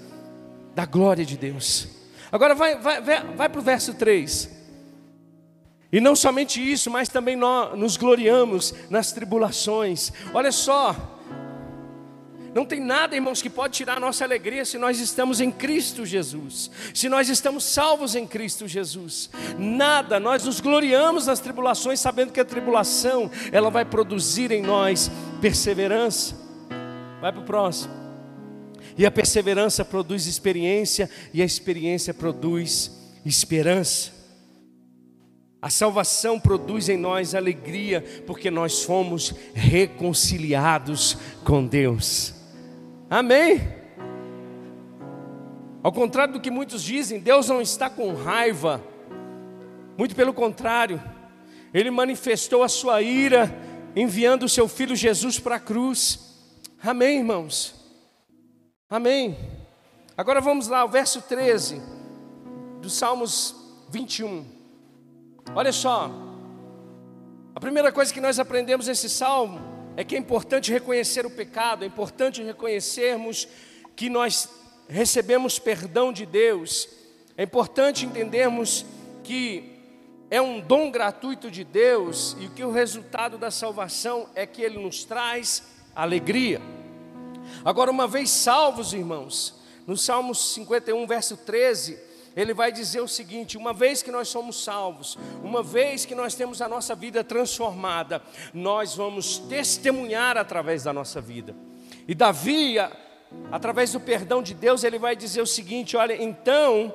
da 0.75 0.85
glória 0.85 1.25
de 1.25 1.37
Deus. 1.37 1.89
Agora 2.31 2.55
vai, 2.55 2.77
vai, 2.77 3.01
vai, 3.01 3.49
para 3.49 3.61
o 3.61 3.63
verso 3.63 3.95
3. 3.95 4.51
E 5.93 6.01
não 6.01 6.17
somente 6.17 6.61
isso, 6.61 6.91
mas 6.91 7.09
também 7.09 7.37
nós 7.37 7.79
nos 7.79 7.97
gloriamos 7.97 8.75
nas 8.91 9.13
tribulações. 9.13 10.11
Olha 10.33 10.51
só, 10.51 11.14
não 12.55 12.65
tem 12.65 12.79
nada, 12.79 13.17
irmãos, 13.17 13.43
que 13.43 13.51
pode 13.51 13.75
tirar 13.75 13.97
a 13.97 14.01
nossa 14.01 14.23
alegria 14.23 14.65
se 14.65 14.79
nós 14.79 15.01
estamos 15.01 15.41
em 15.41 15.51
Cristo 15.51 16.07
Jesus, 16.07 16.71
se 16.95 17.09
nós 17.09 17.29
estamos 17.29 17.65
salvos 17.65 18.15
em 18.15 18.29
Cristo 18.29 18.69
Jesus. 18.69 19.29
Nada, 19.59 20.21
nós 20.21 20.45
nos 20.45 20.61
gloriamos 20.61 21.27
nas 21.27 21.41
tribulações, 21.41 21.99
sabendo 21.99 22.33
que 22.33 22.39
a 22.39 22.45
tribulação, 22.45 23.29
ela 23.51 23.71
vai 23.71 23.85
produzir 23.85 24.53
em 24.53 24.63
nós 24.63 25.11
perseverança. 25.41 26.37
Vai 27.21 27.33
para 27.33 27.41
o 27.41 27.45
próximo. 27.45 27.93
E 28.97 29.05
a 29.05 29.11
perseverança 29.11 29.85
produz 29.85 30.29
experiência, 30.29 31.11
e 31.33 31.43
a 31.43 31.45
experiência 31.45 32.15
produz 32.15 32.93
esperança. 33.27 34.13
A 35.61 35.71
salvação 35.71 36.39
produz 36.39 36.89
em 36.89 36.97
nós 36.97 37.35
alegria, 37.35 38.05
porque 38.29 38.49
nós 38.49 38.85
fomos 38.85 39.35
reconciliados 39.55 41.17
com 41.43 41.67
Deus. 41.67 42.44
Amém? 43.09 43.61
Ao 45.83 45.93
contrário 45.93 46.33
do 46.33 46.41
que 46.41 46.51
muitos 46.51 46.83
dizem, 46.83 47.21
Deus 47.21 47.49
não 47.49 47.61
está 47.61 47.91
com 47.91 48.15
raiva, 48.15 48.83
muito 49.99 50.17
pelo 50.17 50.33
contrário, 50.33 51.03
Ele 51.73 51.91
manifestou 51.91 52.63
a 52.63 52.69
sua 52.69 53.03
ira 53.03 53.55
enviando 53.95 54.45
o 54.45 54.49
seu 54.49 54.67
filho 54.67 54.97
Jesus 54.97 55.39
para 55.39 55.57
a 55.57 55.61
cruz. 55.61 56.41
Amém, 56.83 57.19
irmãos? 57.19 57.75
Amém. 58.89 59.37
Agora 60.17 60.41
vamos 60.41 60.69
lá, 60.69 60.85
o 60.85 60.89
verso 60.89 61.21
13 61.21 61.83
dos 62.81 62.95
Salmos 62.95 63.55
21. 63.91 64.45
Olha 65.55 65.73
só, 65.73 66.11
a 67.55 67.61
primeira 67.61 67.93
coisa 67.93 68.13
que 68.13 68.21
nós 68.21 68.39
aprendemos 68.39 68.87
nesse 68.87 69.09
salmo 69.11 69.74
é 69.97 70.05
que 70.05 70.15
é 70.15 70.19
importante 70.19 70.73
reconhecer 70.73 71.25
o 71.25 71.31
pecado, 71.31 71.85
é 71.85 71.87
importante 71.87 72.43
reconhecermos 72.43 73.47
que 73.95 74.09
nós 74.09 74.49
recebemos 74.89 75.59
perdão 75.59 76.13
de 76.13 76.27
Deus, 76.27 76.89
é 77.37 77.45
importante 77.45 78.05
entendermos 78.05 78.85
que 79.23 79.73
é 80.31 80.41
um 80.41 80.61
dom 80.61 80.91
gratuito 80.91 81.51
de 81.51 81.65
Deus 81.65 82.37
e 82.41 82.49
que 82.49 82.65
o 82.65 82.73
resultado 82.73 83.39
da 83.39 83.51
salvação 83.51 84.29
é 84.35 84.47
que 84.47 84.63
Ele 84.63 84.79
nos 84.79 85.05
traz 85.05 85.63
alegria. 85.95 86.61
Agora, 87.65 87.91
uma 87.91 88.09
vez 88.09 88.31
salvos, 88.31 88.93
irmãos, 88.93 89.55
no 89.87 89.97
Salmo 89.97 90.35
51, 90.35 91.07
verso 91.07 91.37
13, 91.37 91.99
ele 92.37 92.53
vai 92.53 92.73
dizer 92.73 93.01
o 93.01 93.09
seguinte: 93.09 93.57
uma 93.57 93.73
vez 93.73 94.03
que 94.03 94.11
nós 94.11 94.29
somos 94.29 94.63
salvos, 94.63 95.17
uma 95.43 95.63
vez 95.63 96.05
que 96.05 96.15
nós 96.15 96.35
temos 96.35 96.61
a 96.61 96.69
nossa 96.69 96.95
vida 96.95 97.23
transformada, 97.23 98.23
nós 98.53 98.95
vamos 98.95 99.39
testemunhar 99.39 100.37
através 100.37 100.83
da 100.85 100.93
nossa 100.93 101.21
vida. 101.21 101.55
E 102.07 102.15
Davi, 102.15 102.77
através 103.51 103.93
do 103.93 104.01
perdão 104.01 104.43
de 104.43 104.55
Deus, 104.55 104.85
ele 104.85 104.99
vai 104.99 105.15
dizer 105.15 105.43
o 105.43 105.47
seguinte: 105.47 105.97
olha, 105.97 106.21
então 106.21 106.95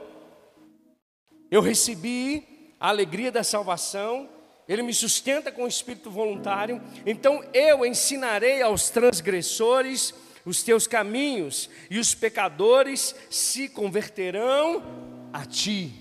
eu 1.49 1.61
recebi 1.61 2.75
a 2.79 2.89
alegria 2.89 3.31
da 3.31 3.43
salvação, 3.43 4.29
Ele 4.67 4.83
me 4.83 4.93
sustenta 4.93 5.51
com 5.51 5.63
o 5.63 5.67
espírito 5.67 6.11
voluntário, 6.11 6.81
então 7.05 7.43
eu 7.53 7.85
ensinarei 7.85 8.61
aos 8.61 8.89
transgressores 8.89 10.13
os 10.45 10.63
teus 10.63 10.87
caminhos, 10.87 11.69
e 11.89 11.99
os 11.99 12.15
pecadores 12.15 13.13
se 13.29 13.67
converterão 13.67 15.08
a 15.33 15.45
ti. 15.45 15.93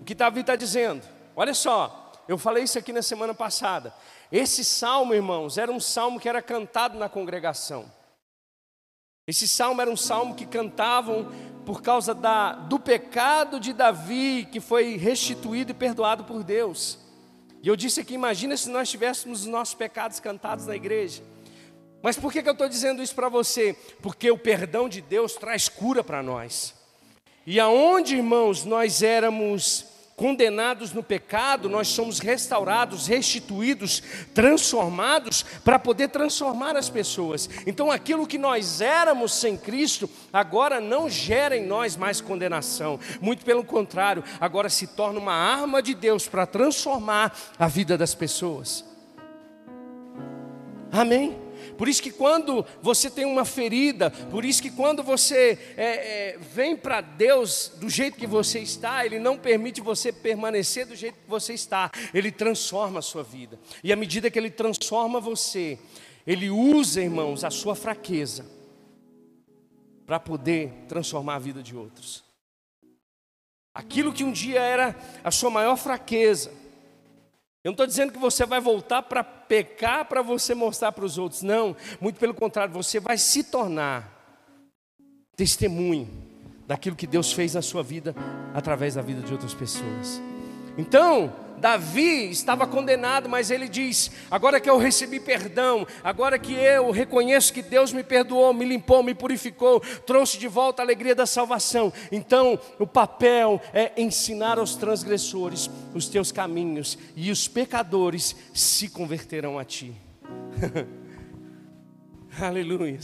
O 0.00 0.04
que 0.04 0.14
Davi 0.14 0.40
está 0.40 0.56
dizendo? 0.56 1.06
Olha 1.34 1.54
só, 1.54 2.12
eu 2.26 2.36
falei 2.36 2.64
isso 2.64 2.78
aqui 2.78 2.92
na 2.92 3.02
semana 3.02 3.34
passada. 3.34 3.94
Esse 4.30 4.64
salmo, 4.64 5.14
irmãos, 5.14 5.56
era 5.56 5.72
um 5.72 5.80
salmo 5.80 6.20
que 6.20 6.28
era 6.28 6.42
cantado 6.42 6.98
na 6.98 7.08
congregação. 7.08 7.90
Esse 9.26 9.46
salmo 9.46 9.80
era 9.80 9.90
um 9.90 9.96
salmo 9.96 10.34
que 10.34 10.46
cantavam 10.46 11.30
por 11.64 11.82
causa 11.82 12.14
da, 12.14 12.52
do 12.52 12.78
pecado 12.78 13.60
de 13.60 13.74
Davi, 13.74 14.48
que 14.50 14.60
foi 14.60 14.96
restituído 14.96 15.70
e 15.70 15.74
perdoado 15.74 16.24
por 16.24 16.42
Deus. 16.42 16.98
E 17.62 17.68
eu 17.68 17.76
disse 17.76 18.00
aqui: 18.00 18.14
imagina 18.14 18.56
se 18.56 18.70
nós 18.70 18.88
tivéssemos 18.90 19.40
os 19.42 19.46
nossos 19.46 19.74
pecados 19.74 20.20
cantados 20.20 20.66
na 20.66 20.76
igreja. 20.76 21.22
Mas 22.08 22.16
por 22.16 22.32
que, 22.32 22.42
que 22.42 22.48
eu 22.48 22.54
estou 22.54 22.70
dizendo 22.70 23.02
isso 23.02 23.14
para 23.14 23.28
você? 23.28 23.76
Porque 24.00 24.30
o 24.30 24.38
perdão 24.38 24.88
de 24.88 25.02
Deus 25.02 25.34
traz 25.34 25.68
cura 25.68 26.02
para 26.02 26.22
nós. 26.22 26.72
E 27.46 27.60
aonde, 27.60 28.16
irmãos, 28.16 28.64
nós 28.64 29.02
éramos 29.02 29.84
condenados 30.16 30.90
no 30.94 31.02
pecado, 31.02 31.68
nós 31.68 31.88
somos 31.88 32.18
restaurados, 32.18 33.06
restituídos, 33.06 34.02
transformados 34.32 35.42
para 35.62 35.78
poder 35.78 36.08
transformar 36.08 36.78
as 36.78 36.88
pessoas. 36.88 37.46
Então, 37.66 37.90
aquilo 37.90 38.26
que 38.26 38.38
nós 38.38 38.80
éramos 38.80 39.34
sem 39.34 39.54
Cristo, 39.54 40.08
agora 40.32 40.80
não 40.80 41.10
gera 41.10 41.54
em 41.54 41.66
nós 41.66 41.94
mais 41.94 42.22
condenação, 42.22 42.98
muito 43.20 43.44
pelo 43.44 43.62
contrário, 43.62 44.24
agora 44.40 44.70
se 44.70 44.86
torna 44.86 45.20
uma 45.20 45.34
arma 45.34 45.82
de 45.82 45.92
Deus 45.92 46.26
para 46.26 46.46
transformar 46.46 47.36
a 47.58 47.68
vida 47.68 47.98
das 47.98 48.14
pessoas. 48.14 48.82
Amém? 50.90 51.47
Por 51.78 51.88
isso 51.88 52.02
que 52.02 52.10
quando 52.10 52.66
você 52.82 53.08
tem 53.08 53.24
uma 53.24 53.44
ferida, 53.44 54.10
por 54.10 54.44
isso 54.44 54.60
que 54.60 54.70
quando 54.70 55.00
você 55.00 55.56
é, 55.76 56.32
é, 56.34 56.38
vem 56.38 56.76
para 56.76 57.00
Deus 57.00 57.70
do 57.76 57.88
jeito 57.88 58.18
que 58.18 58.26
você 58.26 58.58
está, 58.58 59.06
Ele 59.06 59.20
não 59.20 59.38
permite 59.38 59.80
você 59.80 60.12
permanecer 60.12 60.86
do 60.86 60.96
jeito 60.96 61.14
que 61.14 61.30
você 61.30 61.54
está, 61.54 61.88
Ele 62.12 62.32
transforma 62.32 62.98
a 62.98 63.02
sua 63.02 63.22
vida. 63.22 63.60
E 63.84 63.92
à 63.92 63.96
medida 63.96 64.28
que 64.28 64.36
Ele 64.36 64.50
transforma 64.50 65.20
você, 65.20 65.78
Ele 66.26 66.50
usa, 66.50 67.00
irmãos, 67.00 67.44
a 67.44 67.50
sua 67.50 67.76
fraqueza 67.76 68.44
para 70.04 70.18
poder 70.18 70.72
transformar 70.88 71.36
a 71.36 71.38
vida 71.38 71.62
de 71.62 71.76
outros. 71.76 72.24
Aquilo 73.72 74.12
que 74.12 74.24
um 74.24 74.32
dia 74.32 74.60
era 74.60 74.96
a 75.22 75.30
sua 75.30 75.48
maior 75.48 75.76
fraqueza, 75.76 76.50
eu 77.68 77.72
não 77.72 77.74
estou 77.74 77.86
dizendo 77.86 78.12
que 78.12 78.18
você 78.18 78.46
vai 78.46 78.60
voltar 78.60 79.02
para 79.02 79.22
pecar 79.22 80.06
para 80.06 80.22
você 80.22 80.54
mostrar 80.54 80.90
para 80.90 81.04
os 81.04 81.18
outros, 81.18 81.42
não. 81.42 81.76
Muito 82.00 82.18
pelo 82.18 82.32
contrário, 82.32 82.72
você 82.72 82.98
vai 82.98 83.18
se 83.18 83.44
tornar 83.44 84.10
testemunho 85.36 86.08
daquilo 86.66 86.96
que 86.96 87.06
Deus 87.06 87.30
fez 87.30 87.52
na 87.52 87.60
sua 87.60 87.82
vida 87.82 88.14
através 88.54 88.94
da 88.94 89.02
vida 89.02 89.20
de 89.20 89.32
outras 89.32 89.52
pessoas. 89.52 90.18
Então, 90.78 91.34
Davi 91.58 92.30
estava 92.30 92.66
condenado, 92.66 93.28
mas 93.28 93.50
ele 93.50 93.68
diz: 93.68 94.10
agora 94.30 94.60
que 94.60 94.70
eu 94.70 94.78
recebi 94.78 95.18
perdão, 95.18 95.86
agora 96.02 96.38
que 96.38 96.54
eu 96.54 96.90
reconheço 96.92 97.52
que 97.52 97.62
Deus 97.62 97.92
me 97.92 98.04
perdoou, 98.04 98.54
me 98.54 98.64
limpou, 98.64 99.02
me 99.02 99.12
purificou, 99.12 99.80
trouxe 100.06 100.38
de 100.38 100.46
volta 100.46 100.80
a 100.80 100.84
alegria 100.84 101.14
da 101.14 101.26
salvação, 101.26 101.92
então 102.12 102.58
o 102.78 102.86
papel 102.86 103.60
é 103.72 103.92
ensinar 104.00 104.58
aos 104.58 104.76
transgressores 104.76 105.68
os 105.92 106.08
teus 106.08 106.30
caminhos, 106.30 106.96
e 107.16 107.30
os 107.30 107.48
pecadores 107.48 108.36
se 108.54 108.88
converterão 108.88 109.58
a 109.58 109.64
ti. 109.64 109.94
Aleluia. 112.40 113.00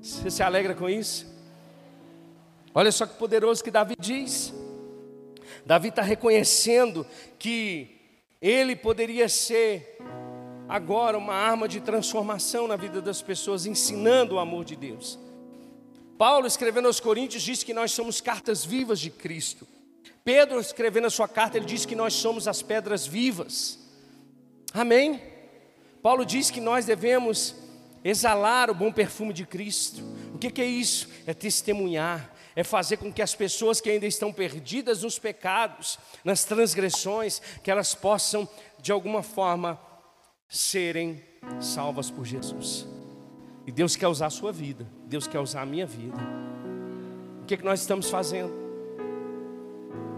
Você 0.00 0.30
se 0.30 0.42
alegra 0.42 0.74
com 0.74 0.90
isso? 0.90 1.24
Olha 2.74 2.90
só 2.90 3.06
que 3.06 3.14
poderoso 3.16 3.62
que 3.62 3.70
Davi 3.70 3.94
diz. 3.98 4.52
Davi 5.66 5.88
está 5.88 6.00
reconhecendo 6.00 7.04
que 7.40 7.98
ele 8.40 8.76
poderia 8.76 9.28
ser 9.28 9.98
agora 10.68 11.18
uma 11.18 11.34
arma 11.34 11.66
de 11.66 11.80
transformação 11.80 12.68
na 12.68 12.76
vida 12.76 13.02
das 13.02 13.20
pessoas, 13.20 13.66
ensinando 13.66 14.36
o 14.36 14.38
amor 14.38 14.64
de 14.64 14.76
Deus. 14.76 15.18
Paulo, 16.16 16.46
escrevendo 16.46 16.86
aos 16.86 17.00
Coríntios, 17.00 17.42
diz 17.42 17.64
que 17.64 17.74
nós 17.74 17.90
somos 17.90 18.20
cartas 18.20 18.64
vivas 18.64 19.00
de 19.00 19.10
Cristo. 19.10 19.66
Pedro, 20.24 20.60
escrevendo 20.60 21.08
a 21.08 21.10
sua 21.10 21.26
carta, 21.26 21.56
ele 21.56 21.66
diz 21.66 21.84
que 21.84 21.96
nós 21.96 22.14
somos 22.14 22.46
as 22.46 22.62
pedras 22.62 23.04
vivas. 23.04 23.80
Amém? 24.72 25.20
Paulo 26.00 26.24
diz 26.24 26.48
que 26.48 26.60
nós 26.60 26.86
devemos 26.86 27.56
exalar 28.04 28.70
o 28.70 28.74
bom 28.74 28.92
perfume 28.92 29.32
de 29.32 29.44
Cristo. 29.44 30.00
O 30.32 30.38
que, 30.38 30.48
que 30.48 30.62
é 30.62 30.66
isso? 30.66 31.08
É 31.26 31.34
testemunhar, 31.34 32.32
é 32.56 32.64
fazer 32.64 32.96
com 32.96 33.12
que 33.12 33.20
as 33.20 33.34
pessoas 33.34 33.82
que 33.82 33.90
ainda 33.90 34.06
estão 34.06 34.32
perdidas 34.32 35.02
nos 35.02 35.18
pecados, 35.18 35.98
nas 36.24 36.42
transgressões, 36.42 37.42
que 37.62 37.70
elas 37.70 37.94
possam, 37.94 38.48
de 38.80 38.90
alguma 38.90 39.22
forma, 39.22 39.78
serem 40.48 41.22
salvas 41.60 42.10
por 42.10 42.24
Jesus. 42.24 42.86
E 43.66 43.70
Deus 43.70 43.94
quer 43.94 44.08
usar 44.08 44.26
a 44.26 44.30
sua 44.30 44.52
vida, 44.52 44.90
Deus 45.04 45.26
quer 45.26 45.38
usar 45.38 45.62
a 45.62 45.66
minha 45.66 45.84
vida. 45.84 46.16
O 47.42 47.44
que, 47.44 47.52
é 47.52 47.56
que 47.58 47.64
nós 47.64 47.80
estamos 47.80 48.08
fazendo? 48.08 48.54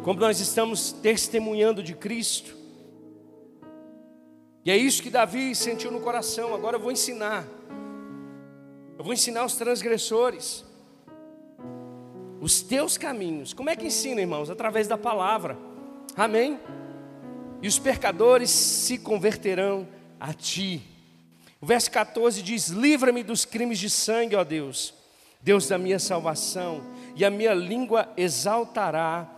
Como 0.04 0.20
nós 0.20 0.38
estamos 0.38 0.92
testemunhando 0.92 1.82
de 1.82 1.92
Cristo. 1.92 2.56
E 4.64 4.70
é 4.70 4.76
isso 4.76 5.02
que 5.02 5.10
Davi 5.10 5.56
sentiu 5.56 5.90
no 5.90 6.00
coração. 6.00 6.54
Agora 6.54 6.76
eu 6.76 6.80
vou 6.80 6.92
ensinar. 6.92 7.44
Eu 8.96 9.02
vou 9.02 9.12
ensinar 9.12 9.44
os 9.44 9.56
transgressores 9.56 10.67
os 12.40 12.60
teus 12.60 12.96
caminhos. 12.96 13.52
Como 13.52 13.70
é 13.70 13.76
que 13.76 13.86
ensina, 13.86 14.20
irmãos? 14.20 14.50
Através 14.50 14.86
da 14.86 14.96
palavra. 14.96 15.56
Amém? 16.16 16.58
E 17.60 17.68
os 17.68 17.78
pecadores 17.78 18.50
se 18.50 18.98
converterão 18.98 19.88
a 20.20 20.32
ti. 20.32 20.82
O 21.60 21.66
verso 21.66 21.90
14 21.90 22.42
diz: 22.42 22.68
Livra-me 22.68 23.22
dos 23.22 23.44
crimes 23.44 23.78
de 23.78 23.90
sangue, 23.90 24.36
ó 24.36 24.44
Deus, 24.44 24.94
Deus 25.40 25.66
da 25.66 25.76
minha 25.76 25.98
salvação, 25.98 26.82
e 27.16 27.24
a 27.24 27.30
minha 27.30 27.54
língua 27.54 28.12
exaltará 28.16 29.28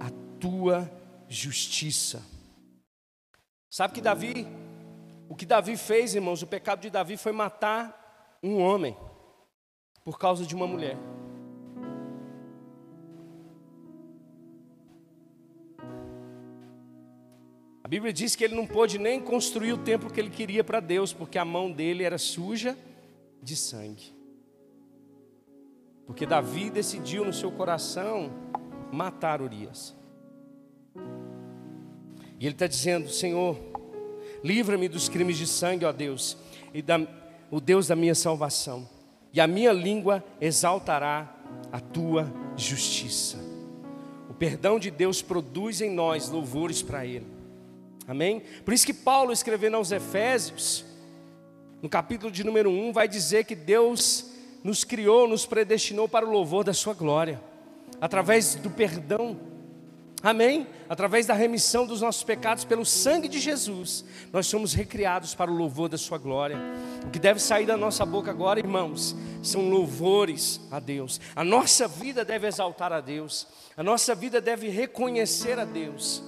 a 0.00 0.10
tua 0.40 0.90
justiça. 1.28 2.22
Sabe 3.70 3.94
que 3.94 4.00
Davi, 4.00 4.46
o 5.28 5.34
que 5.34 5.44
Davi 5.44 5.76
fez, 5.76 6.14
irmãos, 6.14 6.40
o 6.40 6.46
pecado 6.46 6.80
de 6.80 6.88
Davi 6.88 7.18
foi 7.18 7.32
matar 7.32 8.38
um 8.42 8.58
homem 8.58 8.96
por 10.02 10.18
causa 10.18 10.46
de 10.46 10.54
uma 10.54 10.66
mulher. 10.66 10.96
A 17.86 17.88
Bíblia 17.88 18.12
diz 18.12 18.34
que 18.34 18.42
ele 18.42 18.56
não 18.56 18.66
pôde 18.66 18.98
nem 18.98 19.20
construir 19.20 19.72
o 19.72 19.78
templo 19.78 20.12
que 20.12 20.18
ele 20.18 20.28
queria 20.28 20.64
para 20.64 20.80
Deus, 20.80 21.12
porque 21.12 21.38
a 21.38 21.44
mão 21.44 21.70
dele 21.70 22.02
era 22.02 22.18
suja 22.18 22.76
de 23.40 23.54
sangue. 23.54 24.12
Porque 26.04 26.26
Davi 26.26 26.68
decidiu 26.68 27.24
no 27.24 27.32
seu 27.32 27.52
coração 27.52 28.32
matar 28.90 29.40
Urias. 29.40 29.94
E 32.40 32.44
ele 32.44 32.56
está 32.56 32.66
dizendo: 32.66 33.08
Senhor, 33.08 33.56
livra-me 34.42 34.88
dos 34.88 35.08
crimes 35.08 35.38
de 35.38 35.46
sangue, 35.46 35.84
ó 35.84 35.92
Deus, 35.92 36.36
e 36.74 36.82
da, 36.82 36.98
o 37.52 37.60
Deus 37.60 37.86
da 37.86 37.94
minha 37.94 38.16
salvação, 38.16 38.88
e 39.32 39.40
a 39.40 39.46
minha 39.46 39.72
língua 39.72 40.24
exaltará 40.40 41.32
a 41.70 41.78
tua 41.78 42.32
justiça. 42.56 43.38
O 44.28 44.34
perdão 44.34 44.76
de 44.76 44.90
Deus 44.90 45.22
produz 45.22 45.80
em 45.80 45.92
nós 45.92 46.28
louvores 46.28 46.82
para 46.82 47.06
Ele. 47.06 47.35
Amém? 48.06 48.42
Por 48.64 48.72
isso 48.72 48.86
que 48.86 48.94
Paulo, 48.94 49.32
escrevendo 49.32 49.76
aos 49.76 49.90
Efésios, 49.90 50.84
no 51.82 51.88
capítulo 51.88 52.30
de 52.30 52.44
número 52.44 52.70
1, 52.70 52.92
vai 52.92 53.08
dizer 53.08 53.44
que 53.44 53.54
Deus 53.54 54.30
nos 54.62 54.84
criou, 54.84 55.28
nos 55.28 55.46
predestinou 55.46 56.08
para 56.08 56.26
o 56.26 56.30
louvor 56.30 56.64
da 56.64 56.72
Sua 56.72 56.94
glória, 56.94 57.40
através 58.00 58.54
do 58.54 58.70
perdão 58.70 59.38
Amém? 60.22 60.66
Através 60.88 61.26
da 61.26 61.34
remissão 61.34 61.86
dos 61.86 62.00
nossos 62.00 62.24
pecados 62.24 62.64
pelo 62.64 62.84
sangue 62.84 63.28
de 63.28 63.38
Jesus, 63.38 64.04
nós 64.32 64.46
somos 64.46 64.72
recriados 64.72 65.34
para 65.34 65.50
o 65.50 65.54
louvor 65.54 65.88
da 65.88 65.98
Sua 65.98 66.18
glória. 66.18 66.58
O 67.04 67.10
que 67.10 67.18
deve 67.18 67.38
sair 67.38 67.66
da 67.66 67.76
nossa 67.76 68.04
boca 68.04 68.30
agora, 68.30 68.58
irmãos, 68.58 69.14
são 69.42 69.68
louvores 69.68 70.60
a 70.70 70.80
Deus. 70.80 71.20
A 71.34 71.44
nossa 71.44 71.86
vida 71.86 72.24
deve 72.24 72.46
exaltar 72.46 72.92
a 72.92 73.00
Deus, 73.00 73.46
a 73.76 73.82
nossa 73.82 74.14
vida 74.14 74.40
deve 74.40 74.68
reconhecer 74.68 75.58
a 75.58 75.64
Deus. 75.64 76.22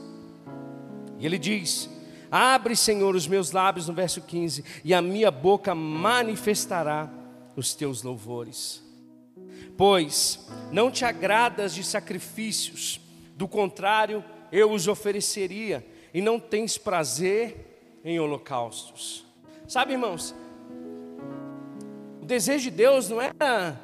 E 1.18 1.26
Ele 1.26 1.38
diz: 1.38 1.88
Abre, 2.30 2.76
Senhor, 2.76 3.14
os 3.14 3.26
meus 3.26 3.52
lábios, 3.52 3.88
no 3.88 3.94
verso 3.94 4.20
15, 4.20 4.64
e 4.84 4.92
a 4.92 5.00
minha 5.00 5.30
boca 5.30 5.74
manifestará 5.74 7.10
os 7.56 7.74
teus 7.74 8.02
louvores. 8.02 8.82
Pois 9.76 10.46
não 10.70 10.90
te 10.90 11.04
agradas 11.04 11.74
de 11.74 11.82
sacrifícios, 11.82 13.00
do 13.36 13.46
contrário, 13.46 14.24
eu 14.50 14.72
os 14.72 14.88
ofereceria, 14.88 15.86
e 16.12 16.20
não 16.20 16.40
tens 16.40 16.76
prazer 16.76 18.00
em 18.04 18.18
holocaustos. 18.18 19.24
Sabe, 19.66 19.92
irmãos, 19.92 20.34
o 22.20 22.24
desejo 22.24 22.70
de 22.70 22.76
Deus 22.76 23.08
não 23.08 23.20
era 23.20 23.78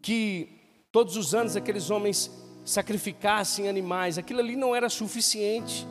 que 0.00 0.48
todos 0.90 1.16
os 1.16 1.34
anos 1.34 1.56
aqueles 1.56 1.90
homens 1.90 2.30
sacrificassem 2.64 3.68
animais, 3.68 4.18
aquilo 4.18 4.40
ali 4.40 4.56
não 4.56 4.74
era 4.74 4.88
suficiente. 4.88 5.86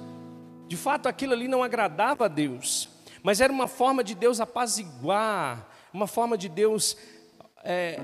De 0.68 0.78
fato, 0.78 1.08
aquilo 1.08 1.34
ali 1.34 1.48
não 1.48 1.64
agradava 1.64 2.26
a 2.26 2.28
Deus, 2.28 2.90
mas 3.22 3.42
era 3.42 3.52
uma 3.52 3.68
forma 3.68 4.04
de 4.04 4.16
Deus 4.16 4.40
apaziguar, 4.40 5.68
uma 5.94 6.08
forma 6.08 6.38
de 6.38 6.48
Deus 6.48 6.96
é, 7.64 8.00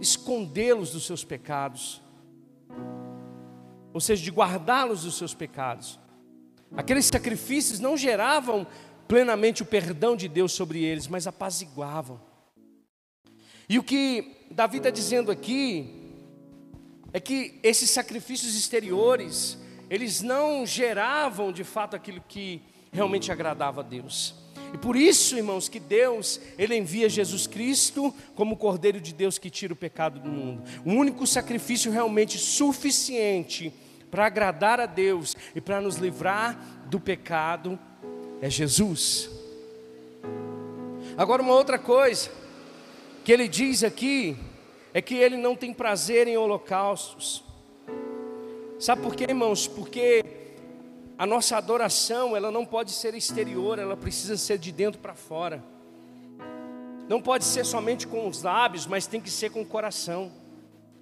escondê-los 0.00 0.90
dos 0.90 1.06
seus 1.06 1.24
pecados 1.24 2.02
ou 3.94 4.00
seja, 4.00 4.24
de 4.24 4.30
guardá-los 4.32 5.04
dos 5.04 5.16
seus 5.16 5.32
pecados. 5.32 6.00
Aqueles 6.76 7.06
sacrifícios 7.06 7.78
não 7.78 7.96
geravam 7.96 8.66
plenamente 9.06 9.62
o 9.62 9.66
perdão 9.66 10.16
de 10.16 10.26
Deus 10.26 10.50
sobre 10.50 10.82
eles, 10.82 11.06
mas 11.06 11.28
apaziguavam. 11.28 12.20
E 13.68 13.78
o 13.78 13.84
que 13.84 14.48
Davi 14.50 14.78
está 14.78 14.90
dizendo 14.90 15.30
aqui 15.30 16.03
é 17.14 17.20
que 17.20 17.60
esses 17.62 17.90
sacrifícios 17.90 18.56
exteriores, 18.56 19.56
eles 19.88 20.20
não 20.20 20.66
geravam 20.66 21.52
de 21.52 21.62
fato 21.62 21.94
aquilo 21.94 22.20
que 22.26 22.60
realmente 22.92 23.30
agradava 23.30 23.82
a 23.82 23.84
Deus. 23.84 24.34
E 24.72 24.78
por 24.78 24.96
isso, 24.96 25.36
irmãos, 25.36 25.68
que 25.68 25.78
Deus, 25.78 26.40
Ele 26.58 26.76
envia 26.76 27.08
Jesus 27.08 27.46
Cristo 27.46 28.12
como 28.34 28.56
o 28.56 28.58
Cordeiro 28.58 29.00
de 29.00 29.14
Deus 29.14 29.38
que 29.38 29.48
tira 29.48 29.72
o 29.72 29.76
pecado 29.76 30.18
do 30.18 30.28
mundo. 30.28 30.64
O 30.84 30.90
único 30.90 31.24
sacrifício 31.24 31.92
realmente 31.92 32.36
suficiente 32.36 33.72
para 34.10 34.26
agradar 34.26 34.80
a 34.80 34.86
Deus 34.86 35.36
e 35.54 35.60
para 35.60 35.80
nos 35.80 35.94
livrar 35.94 36.58
do 36.86 36.98
pecado 36.98 37.78
é 38.42 38.50
Jesus. 38.50 39.30
Agora, 41.16 41.42
uma 41.42 41.54
outra 41.54 41.78
coisa 41.78 42.28
que 43.24 43.30
ele 43.30 43.46
diz 43.46 43.84
aqui 43.84 44.36
é 44.94 45.02
que 45.02 45.16
ele 45.16 45.36
não 45.36 45.56
tem 45.56 45.74
prazer 45.74 46.28
em 46.28 46.36
holocaustos. 46.36 47.44
Sabe 48.78 49.02
por 49.02 49.16
quê, 49.16 49.24
irmãos? 49.24 49.66
Porque 49.66 50.24
a 51.18 51.26
nossa 51.26 51.56
adoração, 51.56 52.36
ela 52.36 52.50
não 52.52 52.64
pode 52.64 52.92
ser 52.92 53.12
exterior, 53.12 53.80
ela 53.80 53.96
precisa 53.96 54.36
ser 54.36 54.56
de 54.56 54.70
dentro 54.70 55.00
para 55.00 55.14
fora. 55.14 55.62
Não 57.08 57.20
pode 57.20 57.44
ser 57.44 57.66
somente 57.66 58.06
com 58.06 58.28
os 58.28 58.42
lábios, 58.42 58.86
mas 58.86 59.08
tem 59.08 59.20
que 59.20 59.30
ser 59.30 59.50
com 59.50 59.62
o 59.62 59.66
coração. 59.66 60.32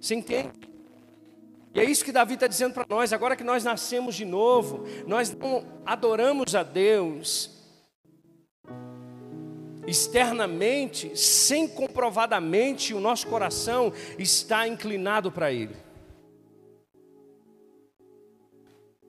Você 0.01 0.15
entende? 0.15 0.51
E 1.75 1.81
é 1.81 1.85
isso 1.85 2.05
que 2.05 2.13
Davi 2.13 2.35
está 2.35 2.47
dizendo 2.47 2.73
para 2.73 2.87
nós, 2.89 3.13
agora 3.13 3.37
que 3.37 3.45
nós 3.45 3.63
nascemos 3.63 4.15
de 4.15 4.25
novo, 4.25 4.85
nós 5.07 5.31
não 5.31 5.65
adoramos 5.85 6.55
a 6.55 6.63
Deus 6.63 7.62
externamente, 9.87 11.17
sem 11.17 11.67
comprovadamente 11.67 12.95
o 12.95 13.01
nosso 13.01 13.27
coração 13.27 13.93
está 14.19 14.67
inclinado 14.67 15.31
para 15.31 15.53
Ele. 15.53 15.77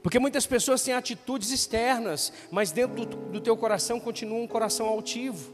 Porque 0.01 0.19
muitas 0.19 0.45
pessoas 0.45 0.83
têm 0.83 0.93
atitudes 0.93 1.49
externas, 1.49 2.33
mas 2.51 2.71
dentro 2.71 3.05
do, 3.05 3.15
do 3.15 3.39
teu 3.39 3.55
coração 3.55 3.99
continua 3.99 4.37
um 4.37 4.47
coração 4.47 4.85
altivo, 4.87 5.53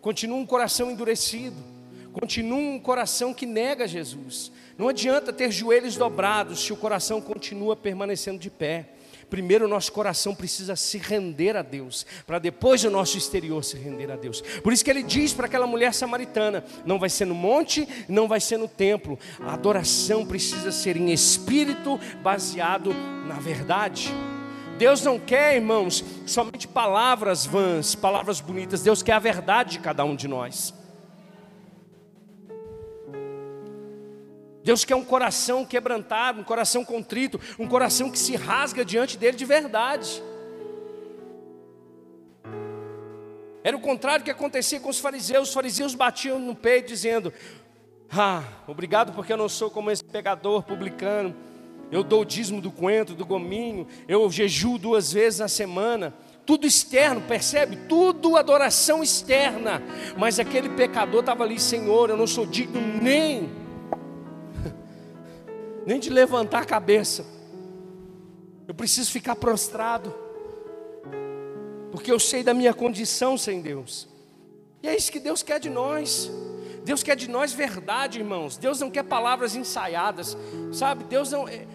continua 0.00 0.38
um 0.38 0.46
coração 0.46 0.90
endurecido, 0.90 1.56
continua 2.12 2.58
um 2.58 2.80
coração 2.80 3.34
que 3.34 3.44
nega 3.44 3.86
Jesus. 3.86 4.50
Não 4.78 4.88
adianta 4.88 5.30
ter 5.30 5.50
joelhos 5.50 5.96
dobrados 5.96 6.60
se 6.60 6.72
o 6.72 6.76
coração 6.76 7.20
continua 7.20 7.76
permanecendo 7.76 8.38
de 8.38 8.48
pé. 8.48 8.88
Primeiro 9.32 9.66
nosso 9.66 9.90
coração 9.92 10.34
precisa 10.34 10.76
se 10.76 10.98
render 10.98 11.56
a 11.56 11.62
Deus, 11.62 12.04
para 12.26 12.38
depois 12.38 12.84
o 12.84 12.90
nosso 12.90 13.16
exterior 13.16 13.64
se 13.64 13.78
render 13.78 14.12
a 14.12 14.16
Deus. 14.16 14.42
Por 14.62 14.74
isso 14.74 14.84
que 14.84 14.90
ele 14.90 15.02
diz 15.02 15.32
para 15.32 15.46
aquela 15.46 15.66
mulher 15.66 15.94
samaritana: 15.94 16.62
não 16.84 16.98
vai 16.98 17.08
ser 17.08 17.24
no 17.24 17.34
monte, 17.34 17.88
não 18.10 18.28
vai 18.28 18.40
ser 18.40 18.58
no 18.58 18.68
templo. 18.68 19.18
A 19.40 19.54
adoração 19.54 20.26
precisa 20.26 20.70
ser 20.70 20.98
em 20.98 21.10
espírito, 21.10 21.98
baseado 22.22 22.92
na 23.26 23.36
verdade. 23.36 24.12
Deus 24.76 25.02
não 25.02 25.18
quer, 25.18 25.56
irmãos, 25.56 26.04
somente 26.26 26.68
palavras 26.68 27.46
vãs, 27.46 27.94
palavras 27.94 28.38
bonitas. 28.38 28.82
Deus 28.82 29.02
quer 29.02 29.14
a 29.14 29.18
verdade 29.18 29.70
de 29.70 29.78
cada 29.78 30.04
um 30.04 30.14
de 30.14 30.28
nós. 30.28 30.74
Deus 34.64 34.84
quer 34.84 34.94
um 34.94 35.04
coração 35.04 35.64
quebrantado, 35.64 36.40
um 36.40 36.44
coração 36.44 36.84
contrito, 36.84 37.40
um 37.58 37.66
coração 37.66 38.10
que 38.10 38.18
se 38.18 38.36
rasga 38.36 38.84
diante 38.84 39.18
dele 39.18 39.36
de 39.36 39.44
verdade. 39.44 40.22
Era 43.64 43.76
o 43.76 43.80
contrário 43.80 44.24
que 44.24 44.30
acontecia 44.30 44.80
com 44.80 44.88
os 44.88 44.98
fariseus. 44.98 45.48
Os 45.48 45.54
fariseus 45.54 45.94
batiam 45.94 46.38
no 46.38 46.54
peito 46.54 46.88
dizendo: 46.88 47.32
Ah, 48.10 48.42
obrigado 48.66 49.12
porque 49.12 49.32
eu 49.32 49.36
não 49.36 49.48
sou 49.48 49.70
como 49.70 49.90
esse 49.90 50.04
pegador 50.04 50.62
publicano. 50.62 51.34
Eu 51.90 52.02
dou 52.02 52.22
o 52.22 52.24
dízimo 52.24 52.60
do 52.60 52.70
coentro, 52.70 53.14
do 53.14 53.26
gominho, 53.26 53.86
eu 54.08 54.30
jejuo 54.30 54.78
duas 54.78 55.12
vezes 55.12 55.40
na 55.40 55.48
semana. 55.48 56.14
Tudo 56.46 56.66
externo, 56.66 57.20
percebe? 57.20 57.76
Tudo 57.86 58.36
adoração 58.36 59.02
externa. 59.02 59.82
Mas 60.16 60.40
aquele 60.40 60.70
pecador 60.70 61.20
estava 61.20 61.44
ali, 61.44 61.60
Senhor, 61.60 62.08
eu 62.08 62.16
não 62.16 62.26
sou 62.26 62.46
digno 62.46 62.80
nem 62.80 63.61
nem 65.86 65.98
de 65.98 66.10
levantar 66.10 66.62
a 66.62 66.64
cabeça. 66.64 67.24
Eu 68.66 68.74
preciso 68.74 69.10
ficar 69.10 69.36
prostrado, 69.36 70.14
porque 71.90 72.10
eu 72.10 72.18
sei 72.18 72.42
da 72.42 72.54
minha 72.54 72.72
condição 72.72 73.36
sem 73.36 73.60
Deus. 73.60 74.08
E 74.82 74.88
é 74.88 74.96
isso 74.96 75.12
que 75.12 75.20
Deus 75.20 75.42
quer 75.42 75.60
de 75.60 75.70
nós. 75.70 76.30
Deus 76.84 77.02
quer 77.02 77.14
de 77.14 77.28
nós 77.28 77.52
verdade, 77.52 78.18
irmãos. 78.18 78.56
Deus 78.56 78.80
não 78.80 78.90
quer 78.90 79.04
palavras 79.04 79.54
ensaiadas, 79.54 80.36
sabe? 80.72 81.04
Deus 81.04 81.30
não, 81.30 81.46
é, 81.46 81.66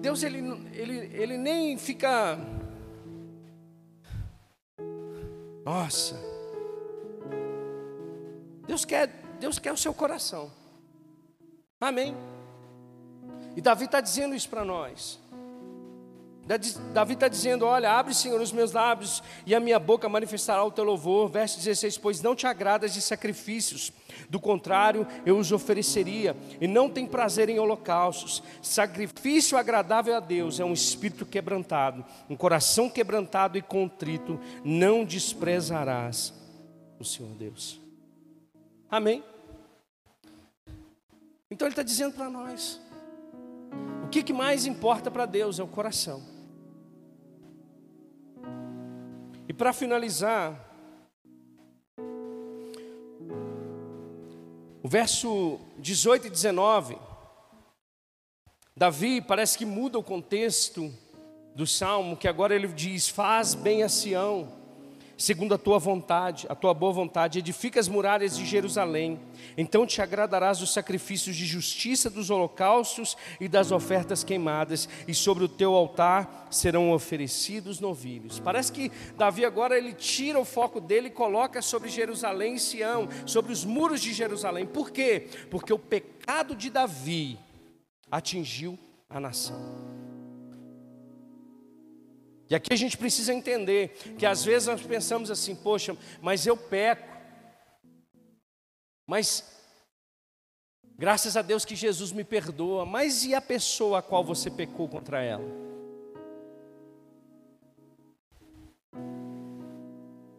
Deus 0.00 0.22
ele, 0.22 0.38
ele, 0.72 1.10
ele 1.14 1.38
nem 1.38 1.78
fica. 1.78 2.38
Nossa. 5.64 6.18
Deus 8.66 8.84
quer, 8.84 9.08
Deus 9.38 9.58
quer 9.58 9.72
o 9.72 9.76
seu 9.76 9.94
coração. 9.94 10.50
Amém. 11.80 12.16
E 13.56 13.60
Davi 13.60 13.84
está 13.84 14.00
dizendo 14.00 14.34
isso 14.34 14.48
para 14.48 14.64
nós. 14.64 15.22
Davi 16.92 17.14
está 17.14 17.26
dizendo: 17.26 17.64
Olha, 17.64 17.90
abre, 17.90 18.14
Senhor, 18.14 18.38
os 18.38 18.52
meus 18.52 18.72
lábios 18.72 19.22
e 19.46 19.54
a 19.54 19.60
minha 19.60 19.78
boca 19.78 20.08
manifestará 20.10 20.62
o 20.62 20.70
teu 20.70 20.84
louvor. 20.84 21.30
Verso 21.30 21.56
16: 21.56 21.96
Pois 21.96 22.20
não 22.20 22.36
te 22.36 22.46
agradas 22.46 22.92
de 22.92 23.00
sacrifícios, 23.00 23.90
do 24.28 24.38
contrário, 24.38 25.06
eu 25.24 25.38
os 25.38 25.52
ofereceria, 25.52 26.36
e 26.60 26.66
não 26.66 26.90
tem 26.90 27.06
prazer 27.06 27.48
em 27.48 27.58
holocaustos. 27.58 28.42
Sacrifício 28.60 29.56
agradável 29.56 30.14
a 30.14 30.20
Deus 30.20 30.60
é 30.60 30.64
um 30.64 30.74
espírito 30.74 31.24
quebrantado, 31.24 32.04
um 32.28 32.36
coração 32.36 32.90
quebrantado 32.90 33.56
e 33.56 33.62
contrito, 33.62 34.38
não 34.62 35.02
desprezarás 35.02 36.34
o 36.98 37.04
Senhor 37.04 37.32
Deus. 37.36 37.80
Amém? 38.90 39.24
Então 41.50 41.66
ele 41.66 41.72
está 41.72 41.82
dizendo 41.82 42.14
para 42.14 42.28
nós: 42.28 42.80
o 44.04 44.08
que, 44.08 44.22
que 44.22 44.32
mais 44.32 44.66
importa 44.66 45.10
para 45.10 45.26
Deus 45.26 45.58
é 45.58 45.62
o 45.62 45.68
coração. 45.68 46.22
E 49.48 49.52
para 49.52 49.72
finalizar, 49.72 50.58
o 54.82 54.88
verso 54.88 55.60
18 55.78 56.26
e 56.26 56.30
19, 56.30 56.98
Davi 58.76 59.20
parece 59.20 59.56
que 59.56 59.64
muda 59.64 59.98
o 59.98 60.02
contexto 60.02 60.92
do 61.54 61.66
salmo, 61.66 62.16
que 62.16 62.26
agora 62.26 62.54
ele 62.54 62.68
diz: 62.68 63.08
Faz 63.08 63.54
bem 63.54 63.82
a 63.82 63.88
Sião 63.88 64.63
segundo 65.16 65.54
a 65.54 65.58
tua 65.58 65.78
vontade, 65.78 66.46
a 66.48 66.54
tua 66.54 66.74
boa 66.74 66.92
vontade, 66.92 67.38
edifica 67.38 67.80
as 67.80 67.88
muralhas 67.88 68.36
de 68.36 68.44
Jerusalém. 68.44 69.20
Então 69.56 69.86
te 69.86 70.00
agradarás 70.02 70.58
dos 70.58 70.72
sacrifícios 70.72 71.36
de 71.36 71.46
justiça, 71.46 72.10
dos 72.10 72.30
holocaustos 72.30 73.16
e 73.40 73.48
das 73.48 73.72
ofertas 73.72 74.24
queimadas, 74.24 74.88
e 75.06 75.14
sobre 75.14 75.44
o 75.44 75.48
teu 75.48 75.74
altar 75.74 76.48
serão 76.50 76.92
oferecidos 76.92 77.80
novilhos. 77.80 78.38
Parece 78.38 78.72
que 78.72 78.90
Davi 79.16 79.44
agora 79.44 79.76
ele 79.76 79.92
tira 79.92 80.38
o 80.38 80.44
foco 80.44 80.80
dele 80.80 81.08
e 81.08 81.10
coloca 81.10 81.60
sobre 81.62 81.88
Jerusalém 81.88 82.54
e 82.54 82.60
Sião, 82.60 83.08
sobre 83.26 83.52
os 83.52 83.64
muros 83.64 84.00
de 84.00 84.12
Jerusalém. 84.12 84.66
Por 84.66 84.90
quê? 84.90 85.28
Porque 85.50 85.72
o 85.72 85.78
pecado 85.78 86.54
de 86.54 86.70
Davi 86.70 87.38
atingiu 88.10 88.78
a 89.08 89.18
nação. 89.20 90.03
E 92.48 92.54
aqui 92.54 92.72
a 92.72 92.76
gente 92.76 92.96
precisa 92.96 93.32
entender 93.32 93.96
que 94.18 94.26
às 94.26 94.44
vezes 94.44 94.68
nós 94.68 94.82
pensamos 94.82 95.30
assim, 95.30 95.54
poxa, 95.54 95.96
mas 96.20 96.46
eu 96.46 96.56
peco. 96.56 97.08
Mas 99.06 99.62
graças 100.96 101.36
a 101.36 101.42
Deus 101.42 101.64
que 101.64 101.74
Jesus 101.74 102.12
me 102.12 102.24
perdoa. 102.24 102.84
Mas 102.84 103.24
e 103.24 103.34
a 103.34 103.40
pessoa 103.40 103.98
a 103.98 104.02
qual 104.02 104.22
você 104.22 104.50
pecou 104.50 104.88
contra 104.88 105.22
ela? 105.22 105.64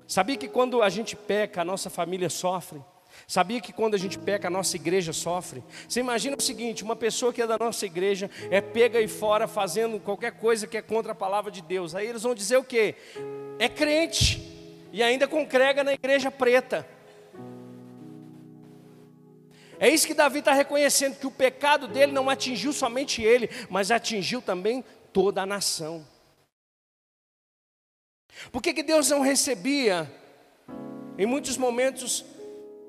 Sabia 0.08 0.38
que 0.38 0.48
quando 0.48 0.84
a 0.84 0.90
gente 0.90 1.16
peca, 1.16 1.62
a 1.62 1.66
nossa 1.66 1.90
família 1.90 2.30
sofre? 2.30 2.82
Sabia 3.28 3.60
que 3.60 3.74
quando 3.74 3.96
a 3.96 3.98
gente 3.98 4.20
peca, 4.20 4.48
a 4.48 4.52
nossa 4.52 4.76
igreja 4.76 5.12
sofre? 5.14 5.64
Você 5.88 6.00
imagina 6.00 6.36
o 6.38 6.42
seguinte: 6.42 6.84
uma 6.84 6.96
pessoa 6.96 7.34
que 7.34 7.42
é 7.42 7.48
da 7.48 7.58
nossa 7.58 7.86
igreja 7.86 8.30
é 8.52 8.62
pega 8.62 9.00
aí 9.00 9.08
fora 9.08 9.48
fazendo 9.48 10.00
qualquer 10.00 10.34
coisa 10.34 10.68
que 10.68 10.78
é 10.78 10.82
contra 10.82 11.12
a 11.14 11.16
palavra 11.16 11.52
de 11.52 11.62
Deus. 11.62 11.96
Aí 11.96 12.08
eles 12.08 12.24
vão 12.24 12.36
dizer 12.36 12.58
o 12.58 12.64
quê? 12.64 12.96
É 13.58 13.68
crente 13.68 14.42
e 14.92 15.02
ainda 15.02 15.28
congrega 15.28 15.84
na 15.84 15.94
igreja 15.94 16.30
preta. 16.30 16.88
É 19.80 19.90
isso 19.90 20.08
que 20.08 20.14
Davi 20.14 20.40
está 20.40 20.54
reconhecendo: 20.54 21.18
que 21.18 21.28
o 21.28 21.32
pecado 21.32 21.88
dele 21.88 22.12
não 22.12 22.30
atingiu 22.30 22.72
somente 22.72 23.22
ele, 23.22 23.50
mas 23.70 23.92
atingiu 23.92 24.42
também 24.42 24.84
toda 25.12 25.42
a 25.42 25.46
nação. 25.46 26.06
Por 28.52 28.62
que, 28.62 28.74
que 28.74 28.84
Deus 28.84 29.10
não 29.10 29.22
recebia, 29.22 30.12
em 31.18 31.26
muitos 31.26 31.58
momentos, 31.58 32.26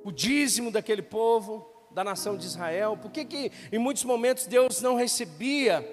o 0.06 0.12
dízimo 0.12 0.70
daquele 0.70 1.02
povo, 1.02 1.68
da 1.90 2.04
nação 2.04 2.36
de 2.36 2.46
Israel? 2.46 2.96
Por 2.96 3.10
que, 3.10 3.24
que 3.24 3.50
em 3.72 3.78
muitos 3.78 4.04
momentos 4.04 4.46
Deus 4.46 4.80
não 4.80 4.94
recebia 4.94 5.84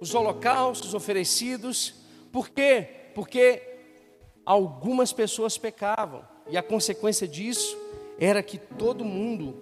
os 0.00 0.14
holocaustos 0.14 0.94
oferecidos? 0.94 1.94
Por 2.32 2.48
quê? 2.48 3.10
Porque 3.14 3.62
algumas 4.46 5.12
pessoas 5.12 5.58
pecavam, 5.58 6.26
e 6.48 6.56
a 6.56 6.62
consequência 6.62 7.28
disso 7.28 7.76
era 8.18 8.42
que 8.42 8.56
todo 8.56 9.04
mundo 9.04 9.54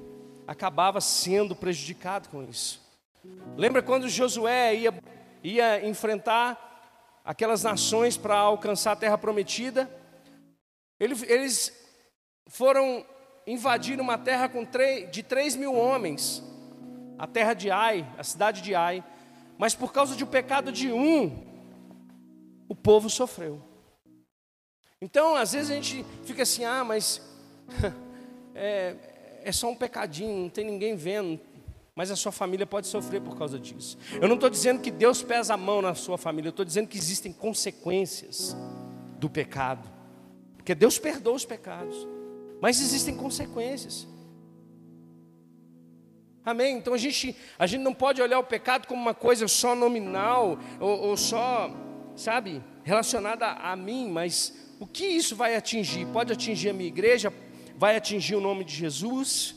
acabava 0.46 1.00
sendo 1.00 1.56
prejudicado 1.56 2.28
com 2.28 2.40
isso. 2.40 2.80
Lembra 3.56 3.82
quando 3.82 4.08
Josué 4.08 4.76
ia, 4.76 4.94
ia 5.42 5.84
enfrentar 5.84 7.20
aquelas 7.24 7.64
nações 7.64 8.16
para 8.16 8.36
alcançar 8.36 8.92
a 8.92 8.96
terra 8.96 9.18
prometida? 9.18 9.90
Eles 11.00 11.72
foram 12.46 13.04
invadir 13.46 14.00
uma 14.00 14.16
terra 14.18 14.48
com 14.48 14.66
de 15.10 15.22
3 15.22 15.56
mil 15.56 15.74
homens, 15.74 16.42
a 17.18 17.26
terra 17.26 17.54
de 17.54 17.70
Ai, 17.70 18.06
a 18.18 18.24
cidade 18.24 18.62
de 18.62 18.74
Ai, 18.74 19.04
mas 19.58 19.74
por 19.74 19.92
causa 19.92 20.16
um 20.16 20.26
pecado 20.26 20.72
de 20.72 20.92
um, 20.92 21.44
o 22.68 22.74
povo 22.74 23.08
sofreu. 23.10 23.62
Então, 25.00 25.34
às 25.34 25.52
vezes 25.52 25.70
a 25.70 25.74
gente 25.74 26.04
fica 26.24 26.42
assim, 26.42 26.64
ah, 26.64 26.84
mas 26.84 27.20
é, 28.54 28.96
é 29.44 29.52
só 29.52 29.68
um 29.68 29.74
pecadinho, 29.74 30.44
não 30.44 30.48
tem 30.48 30.64
ninguém 30.64 30.94
vendo, 30.94 31.40
mas 31.94 32.10
a 32.10 32.16
sua 32.16 32.32
família 32.32 32.66
pode 32.66 32.86
sofrer 32.86 33.20
por 33.20 33.36
causa 33.36 33.58
disso. 33.58 33.98
Eu 34.20 34.28
não 34.28 34.36
estou 34.36 34.48
dizendo 34.48 34.80
que 34.80 34.90
Deus 34.90 35.22
pesa 35.22 35.54
a 35.54 35.56
mão 35.56 35.82
na 35.82 35.94
sua 35.94 36.16
família, 36.16 36.48
eu 36.48 36.50
estou 36.52 36.64
dizendo 36.64 36.88
que 36.88 36.96
existem 36.96 37.32
consequências 37.32 38.56
do 39.18 39.28
pecado, 39.28 39.88
porque 40.56 40.74
Deus 40.74 40.98
perdoa 40.98 41.34
os 41.34 41.44
pecados 41.44 42.06
mas 42.62 42.80
existem 42.80 43.16
consequências. 43.16 44.06
Amém? 46.44 46.76
Então 46.76 46.94
a 46.94 46.96
gente, 46.96 47.36
a 47.58 47.66
gente 47.66 47.82
não 47.82 47.92
pode 47.92 48.22
olhar 48.22 48.38
o 48.38 48.44
pecado 48.44 48.86
como 48.86 49.02
uma 49.02 49.14
coisa 49.14 49.48
só 49.48 49.74
nominal, 49.74 50.56
ou, 50.78 51.08
ou 51.08 51.16
só, 51.16 51.74
sabe, 52.14 52.62
relacionada 52.84 53.48
a, 53.48 53.74
mim, 53.74 54.08
mas 54.08 54.76
o 54.78 54.86
que 54.86 55.04
isso 55.04 55.34
vai 55.34 55.56
atingir? 55.56 56.06
Pode 56.12 56.32
atingir 56.32 56.68
a 56.68 56.72
minha 56.72 56.86
igreja, 56.86 57.32
vai 57.76 57.96
atingir 57.96 58.36
o 58.36 58.40
nome 58.40 58.62
de 58.62 58.74
Jesus. 58.76 59.56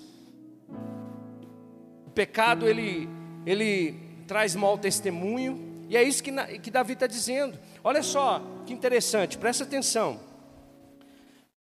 O 2.07 2.09
pecado, 2.09 2.67
ele, 2.67 3.07
ele 3.45 3.93
traz 4.25 4.55
mau 4.55 4.79
testemunho, 4.79 5.85
e 5.87 5.95
é 5.95 6.01
isso 6.01 6.23
que, 6.23 6.31
que 6.57 6.71
Davi 6.71 6.93
está 6.93 7.05
dizendo. 7.05 7.59
Olha 7.83 8.01
só, 8.01 8.41
que 8.65 8.73
interessante, 8.73 9.37
presta 9.37 9.63
atenção. 9.63 10.19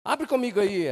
Abre 0.03 0.27
comigo 0.27 0.61
aí, 0.61 0.87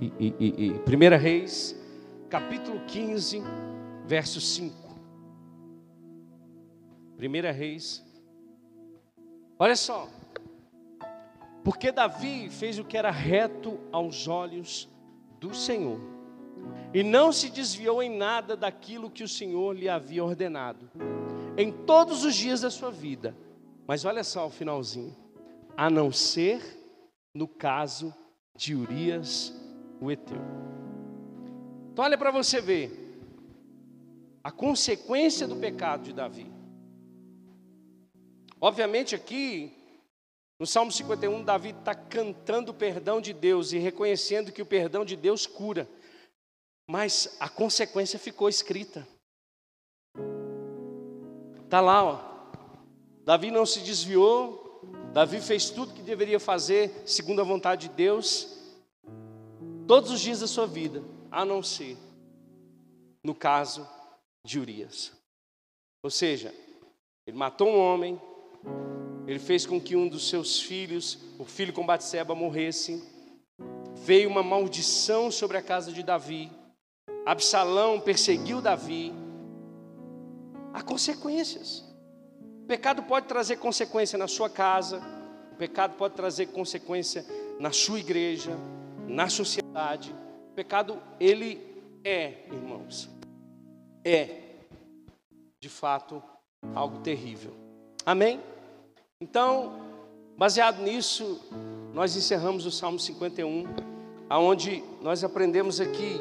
e, 0.00 0.12
e, 0.18 0.54
e 0.66 0.70
1 0.72 1.18
Reis, 1.18 1.76
capítulo 2.28 2.80
15, 2.86 3.42
verso 4.06 4.40
5. 4.40 4.76
1 7.18 7.52
Reis, 7.52 8.04
olha 9.58 9.74
só, 9.74 10.08
porque 11.64 11.90
Davi 11.90 12.48
fez 12.48 12.78
o 12.78 12.84
que 12.84 12.96
era 12.96 13.10
reto 13.10 13.78
aos 13.90 14.28
olhos 14.28 14.88
do 15.40 15.52
Senhor, 15.52 16.00
e 16.94 17.02
não 17.02 17.32
se 17.32 17.50
desviou 17.50 18.00
em 18.00 18.16
nada 18.16 18.56
daquilo 18.56 19.10
que 19.10 19.24
o 19.24 19.28
Senhor 19.28 19.76
lhe 19.76 19.88
havia 19.88 20.24
ordenado, 20.24 20.88
em 21.56 21.72
todos 21.72 22.24
os 22.24 22.36
dias 22.36 22.60
da 22.60 22.70
sua 22.70 22.92
vida, 22.92 23.36
mas 23.84 24.04
olha 24.04 24.22
só 24.22 24.46
o 24.46 24.50
finalzinho, 24.50 25.16
a 25.76 25.90
não 25.90 26.12
ser 26.12 26.62
no 27.34 27.48
caso 27.48 28.14
de 28.54 28.76
Urias 28.76 29.52
o 30.00 30.10
Eteu. 30.10 30.40
Então, 31.92 32.04
olha 32.04 32.16
para 32.16 32.30
você 32.30 32.60
ver 32.60 33.08
a 34.42 34.50
consequência 34.50 35.46
do 35.46 35.56
pecado 35.56 36.04
de 36.04 36.12
Davi. 36.12 36.50
Obviamente, 38.60 39.14
aqui, 39.14 39.72
no 40.58 40.66
Salmo 40.66 40.90
51, 40.90 41.44
Davi 41.44 41.70
está 41.70 41.94
cantando 41.94 42.72
o 42.72 42.74
perdão 42.74 43.20
de 43.20 43.32
Deus 43.32 43.72
e 43.72 43.78
reconhecendo 43.78 44.50
que 44.50 44.62
o 44.62 44.66
perdão 44.66 45.04
de 45.04 45.16
Deus 45.16 45.46
cura, 45.46 45.88
mas 46.88 47.36
a 47.38 47.48
consequência 47.48 48.18
ficou 48.18 48.48
escrita. 48.48 49.06
Está 51.64 51.80
lá, 51.80 52.04
ó. 52.04 52.28
Davi 53.24 53.50
não 53.50 53.66
se 53.66 53.80
desviou, 53.80 54.80
Davi 55.12 55.40
fez 55.40 55.68
tudo 55.70 55.92
que 55.92 56.02
deveria 56.02 56.40
fazer 56.40 57.02
segundo 57.04 57.40
a 57.40 57.44
vontade 57.44 57.88
de 57.88 57.94
Deus, 57.94 58.57
todos 59.88 60.10
os 60.10 60.20
dias 60.20 60.40
da 60.40 60.46
sua 60.46 60.66
vida, 60.66 61.02
a 61.30 61.46
não 61.46 61.62
ser 61.62 61.96
no 63.24 63.34
caso 63.34 63.88
de 64.44 64.60
Urias. 64.60 65.12
Ou 66.02 66.10
seja, 66.10 66.54
ele 67.26 67.36
matou 67.36 67.68
um 67.68 67.78
homem, 67.78 68.20
ele 69.26 69.38
fez 69.38 69.64
com 69.64 69.80
que 69.80 69.96
um 69.96 70.06
dos 70.06 70.28
seus 70.28 70.60
filhos, 70.60 71.18
o 71.38 71.44
filho 71.44 71.72
com 71.72 71.86
Batseba, 71.86 72.34
morresse. 72.34 73.02
Veio 73.94 74.28
uma 74.28 74.42
maldição 74.42 75.30
sobre 75.30 75.56
a 75.56 75.62
casa 75.62 75.90
de 75.90 76.02
Davi. 76.02 76.52
Absalão 77.24 77.98
perseguiu 77.98 78.60
Davi. 78.60 79.10
Há 80.74 80.82
consequências. 80.82 81.82
O 82.62 82.66
pecado 82.66 83.02
pode 83.04 83.26
trazer 83.26 83.56
consequência 83.56 84.18
na 84.18 84.28
sua 84.28 84.50
casa, 84.50 85.00
o 85.52 85.56
pecado 85.56 85.96
pode 85.96 86.14
trazer 86.14 86.46
consequência 86.48 87.24
na 87.58 87.72
sua 87.72 87.98
igreja, 87.98 88.54
na 89.08 89.28
sociedade. 89.28 90.14
O 90.50 90.54
pecado, 90.54 91.00
ele 91.18 91.60
é, 92.04 92.44
irmãos, 92.52 93.08
é, 94.04 94.42
de 95.60 95.68
fato, 95.68 96.22
algo 96.74 97.00
terrível. 97.00 97.52
Amém? 98.04 98.40
Então, 99.20 99.80
baseado 100.36 100.80
nisso, 100.80 101.40
nós 101.92 102.16
encerramos 102.16 102.64
o 102.66 102.70
Salmo 102.70 102.98
51, 102.98 103.64
aonde 104.28 104.84
nós 105.02 105.24
aprendemos 105.24 105.80
aqui 105.80 106.20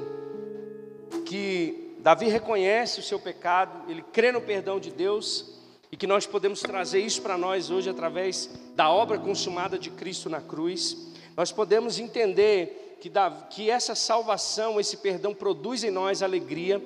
que 1.25 1.95
Davi 1.99 2.27
reconhece 2.27 2.99
o 2.99 3.03
seu 3.03 3.19
pecado, 3.19 3.89
ele 3.89 4.01
crê 4.01 4.31
no 4.31 4.41
perdão 4.41 4.79
de 4.79 4.91
Deus 4.91 5.57
e 5.91 5.97
que 5.97 6.07
nós 6.07 6.25
podemos 6.25 6.61
trazer 6.61 6.99
isso 6.99 7.21
para 7.21 7.38
nós 7.38 7.69
hoje 7.69 7.89
através 7.89 8.49
da 8.75 8.89
obra 8.89 9.17
consumada 9.17 9.77
de 9.77 9.89
Cristo 9.89 10.29
na 10.29 10.41
cruz. 10.41 11.06
Nós 11.38 11.51
podemos 11.51 11.99
entender 11.99 12.97
que, 12.99 13.11
que 13.51 13.69
essa 13.69 13.93
salvação, 13.93 14.79
esse 14.79 14.97
perdão 14.97 15.35
produz 15.35 15.83
em 15.83 15.91
nós 15.91 16.23
alegria, 16.23 16.83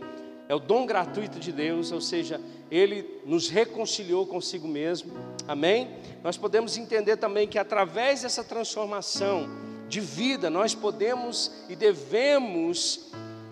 é 0.49 0.53
o 0.53 0.59
dom 0.59 0.85
gratuito 0.85 1.39
de 1.39 1.53
Deus, 1.53 1.93
ou 1.93 2.01
seja, 2.01 2.41
Ele 2.69 3.21
nos 3.25 3.47
reconciliou 3.47 4.27
consigo 4.27 4.67
mesmo, 4.67 5.13
amém? 5.47 5.95
Nós 6.21 6.35
podemos 6.35 6.77
entender 6.77 7.15
também 7.15 7.47
que 7.47 7.57
através 7.57 8.23
dessa 8.23 8.43
transformação 8.43 9.49
de 9.87 10.01
vida, 10.01 10.49
nós 10.49 10.75
podemos 10.75 11.49
e 11.69 11.75
devemos 11.75 13.09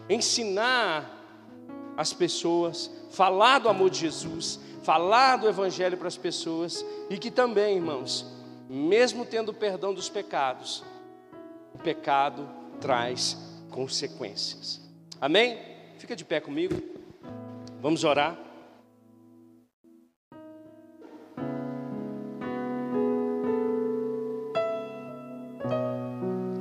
ensinar 0.10 1.16
as 1.96 2.12
pessoas, 2.12 2.92
falar 3.10 3.60
do 3.60 3.70
amor 3.70 3.90
de 3.90 4.00
Jesus, 4.00 4.60
falar 4.84 5.38
do 5.38 5.48
Evangelho 5.48 5.98
para 5.98 6.10
as 6.10 6.18
pessoas, 6.18 6.86
e 7.10 7.18
que 7.18 7.32
também, 7.32 7.78
irmãos, 7.78 8.26
mesmo 8.70 9.26
tendo 9.26 9.52
perdão 9.52 9.94
dos 9.94 10.08
pecados, 10.08 10.84
o 11.74 11.80
pecado 11.80 12.48
traz 12.80 13.36
consequências. 13.72 14.80
Amém? 15.20 15.58
Fica 15.98 16.16
de 16.16 16.24
pé 16.24 16.40
comigo. 16.40 16.80
Vamos 17.82 18.04
orar. 18.04 18.38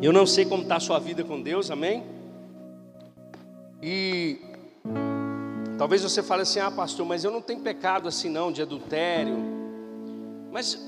Eu 0.00 0.12
não 0.12 0.26
sei 0.26 0.46
como 0.46 0.62
está 0.62 0.76
a 0.76 0.80
sua 0.80 0.98
vida 0.98 1.22
com 1.24 1.42
Deus, 1.42 1.70
amém? 1.70 2.06
E 3.82 4.40
talvez 5.76 6.02
você 6.02 6.22
fale 6.22 6.42
assim: 6.42 6.60
ah, 6.60 6.70
pastor, 6.70 7.04
mas 7.04 7.24
eu 7.24 7.30
não 7.30 7.42
tenho 7.42 7.60
pecado 7.60 8.08
assim 8.08 8.30
não, 8.30 8.50
de 8.50 8.62
adultério. 8.62 9.36
Mas 10.50 10.78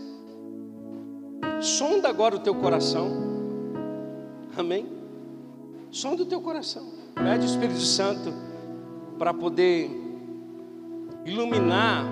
sonda 1.60 2.08
agora 2.08 2.36
o 2.36 2.38
teu 2.38 2.54
coração, 2.54 3.10
amém? 4.56 4.86
Sonda 5.90 6.22
o 6.22 6.26
teu 6.26 6.40
coração, 6.40 6.86
pede 7.14 7.44
o 7.44 7.48
Espírito 7.48 7.80
Santo 7.80 8.32
para 9.18 9.34
poder 9.34 9.90
iluminar 11.26 12.04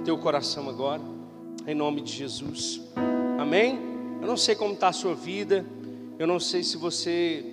o 0.00 0.04
teu 0.04 0.16
coração 0.16 0.68
agora, 0.68 1.02
em 1.66 1.74
nome 1.74 2.00
de 2.00 2.12
Jesus, 2.12 2.80
amém? 3.38 3.78
Eu 4.20 4.26
não 4.26 4.36
sei 4.36 4.54
como 4.54 4.72
está 4.74 4.88
a 4.88 4.92
sua 4.92 5.14
vida, 5.14 5.66
eu 6.18 6.26
não 6.26 6.40
sei 6.40 6.62
se 6.62 6.76
você 6.76 7.50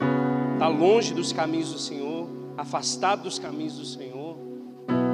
está 0.53 0.67
longe 0.67 1.13
dos 1.13 1.33
caminhos 1.33 1.73
do 1.73 1.79
Senhor, 1.79 2.29
afastado 2.55 3.23
dos 3.23 3.37
caminhos 3.37 3.77
do 3.77 3.85
Senhor, 3.85 4.37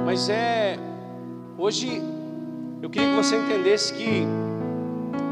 mas 0.04 0.28
é, 0.28 0.78
hoje 1.58 2.00
eu 2.80 2.88
queria 2.88 3.08
que 3.08 3.16
você 3.16 3.36
entendesse 3.36 3.92
que 3.94 4.26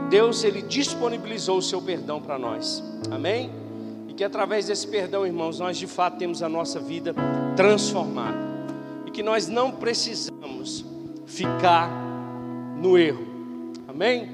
Deus 0.08 0.42
ele 0.42 0.62
disponibilizou 0.62 1.58
o 1.58 1.62
seu 1.62 1.82
perdão 1.82 2.20
para 2.20 2.38
nós, 2.38 2.82
amém? 3.10 3.50
E 4.08 4.14
que 4.14 4.24
através 4.24 4.66
desse 4.66 4.86
perdão, 4.86 5.26
irmãos, 5.26 5.58
nós 5.58 5.76
de 5.76 5.86
fato 5.86 6.16
temos 6.16 6.42
a 6.42 6.48
nossa 6.48 6.80
vida 6.80 7.14
transformada, 7.54 8.38
e 9.06 9.10
que 9.10 9.22
nós 9.22 9.48
não 9.48 9.70
precisamos 9.70 10.84
ficar 11.26 11.90
no 12.80 12.96
erro, 12.96 13.26
amém? 13.86 14.30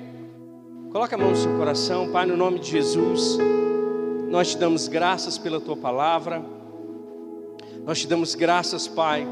Coloque 0.92 1.12
a 1.12 1.18
mão 1.18 1.30
no 1.30 1.36
seu 1.36 1.56
coração, 1.56 2.12
Pai, 2.12 2.24
no 2.24 2.36
nome 2.36 2.60
de 2.60 2.70
Jesus. 2.70 3.36
Nós 4.28 4.52
te 4.52 4.58
damos 4.58 4.86
graças 4.86 5.36
pela 5.36 5.60
tua 5.60 5.76
palavra. 5.76 6.40
Nós 7.84 8.00
te 8.00 8.06
damos 8.06 8.36
graças, 8.36 8.86
Pai, 8.86 9.26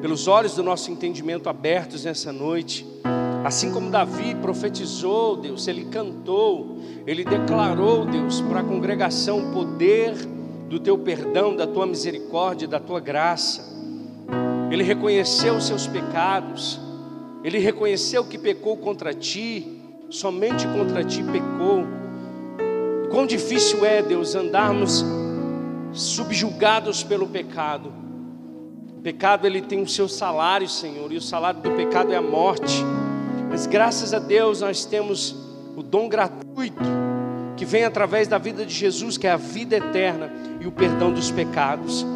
pelos 0.00 0.28
olhos 0.28 0.54
do 0.54 0.62
nosso 0.62 0.92
entendimento 0.92 1.48
abertos 1.48 2.04
nessa 2.04 2.32
noite. 2.32 2.86
Assim 3.44 3.72
como 3.72 3.90
Davi 3.90 4.36
profetizou, 4.36 5.36
Deus, 5.36 5.66
ele 5.66 5.86
cantou, 5.86 6.78
ele 7.04 7.24
declarou, 7.24 8.04
Deus, 8.04 8.40
para 8.40 8.60
a 8.60 8.64
congregação 8.64 9.50
o 9.50 9.52
poder 9.52 10.14
do 10.68 10.78
teu 10.78 10.96
perdão, 10.96 11.56
da 11.56 11.66
tua 11.66 11.84
misericórdia, 11.84 12.68
da 12.68 12.78
tua 12.78 13.00
graça. 13.00 13.72
Ele 14.70 14.84
reconheceu 14.84 15.56
os 15.56 15.66
seus 15.66 15.88
pecados, 15.88 16.80
ele 17.42 17.58
reconheceu 17.58 18.24
que 18.24 18.38
pecou 18.38 18.76
contra 18.76 19.12
ti, 19.12 19.82
somente 20.08 20.66
contra 20.68 21.02
ti 21.02 21.22
pecou. 21.24 21.84
Quão 23.10 23.26
difícil 23.26 23.84
é, 23.84 24.00
Deus, 24.00 24.36
andarmos 24.36 25.04
subjugados 25.92 27.02
pelo 27.02 27.26
pecado. 27.26 27.92
O 28.96 29.02
pecado 29.02 29.46
ele 29.46 29.60
tem 29.60 29.82
o 29.82 29.88
seu 29.88 30.08
salário, 30.08 30.68
Senhor, 30.68 31.12
e 31.12 31.16
o 31.16 31.20
salário 31.20 31.60
do 31.60 31.72
pecado 31.72 32.12
é 32.12 32.16
a 32.16 32.22
morte. 32.22 32.84
Mas 33.52 33.66
graças 33.66 34.14
a 34.14 34.18
Deus 34.18 34.62
nós 34.62 34.86
temos 34.86 35.36
o 35.76 35.82
dom 35.82 36.08
gratuito 36.08 36.80
que 37.54 37.66
vem 37.66 37.84
através 37.84 38.26
da 38.26 38.38
vida 38.38 38.64
de 38.64 38.72
Jesus, 38.72 39.18
que 39.18 39.26
é 39.26 39.30
a 39.30 39.36
vida 39.36 39.76
eterna 39.76 40.32
e 40.58 40.66
o 40.66 40.72
perdão 40.72 41.12
dos 41.12 41.30
pecados. 41.30 42.06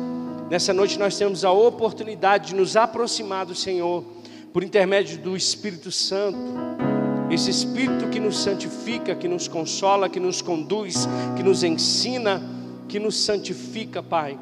Nessa 0.48 0.72
noite 0.72 0.98
nós 0.98 1.18
temos 1.18 1.44
a 1.44 1.52
oportunidade 1.52 2.48
de 2.48 2.54
nos 2.54 2.74
aproximar 2.74 3.44
do 3.44 3.54
Senhor 3.54 4.02
por 4.50 4.64
intermédio 4.64 5.18
do 5.18 5.36
Espírito 5.36 5.92
Santo. 5.92 6.38
Esse 7.30 7.50
Espírito 7.50 8.08
que 8.08 8.18
nos 8.18 8.38
santifica, 8.38 9.14
que 9.14 9.28
nos 9.28 9.46
consola, 9.46 10.08
que 10.08 10.18
nos 10.18 10.40
conduz, 10.40 11.06
que 11.36 11.42
nos 11.42 11.62
ensina 11.62 12.56
que 12.88 12.98
nos 12.98 13.16
santifica, 13.16 14.02
Pai. 14.02 14.38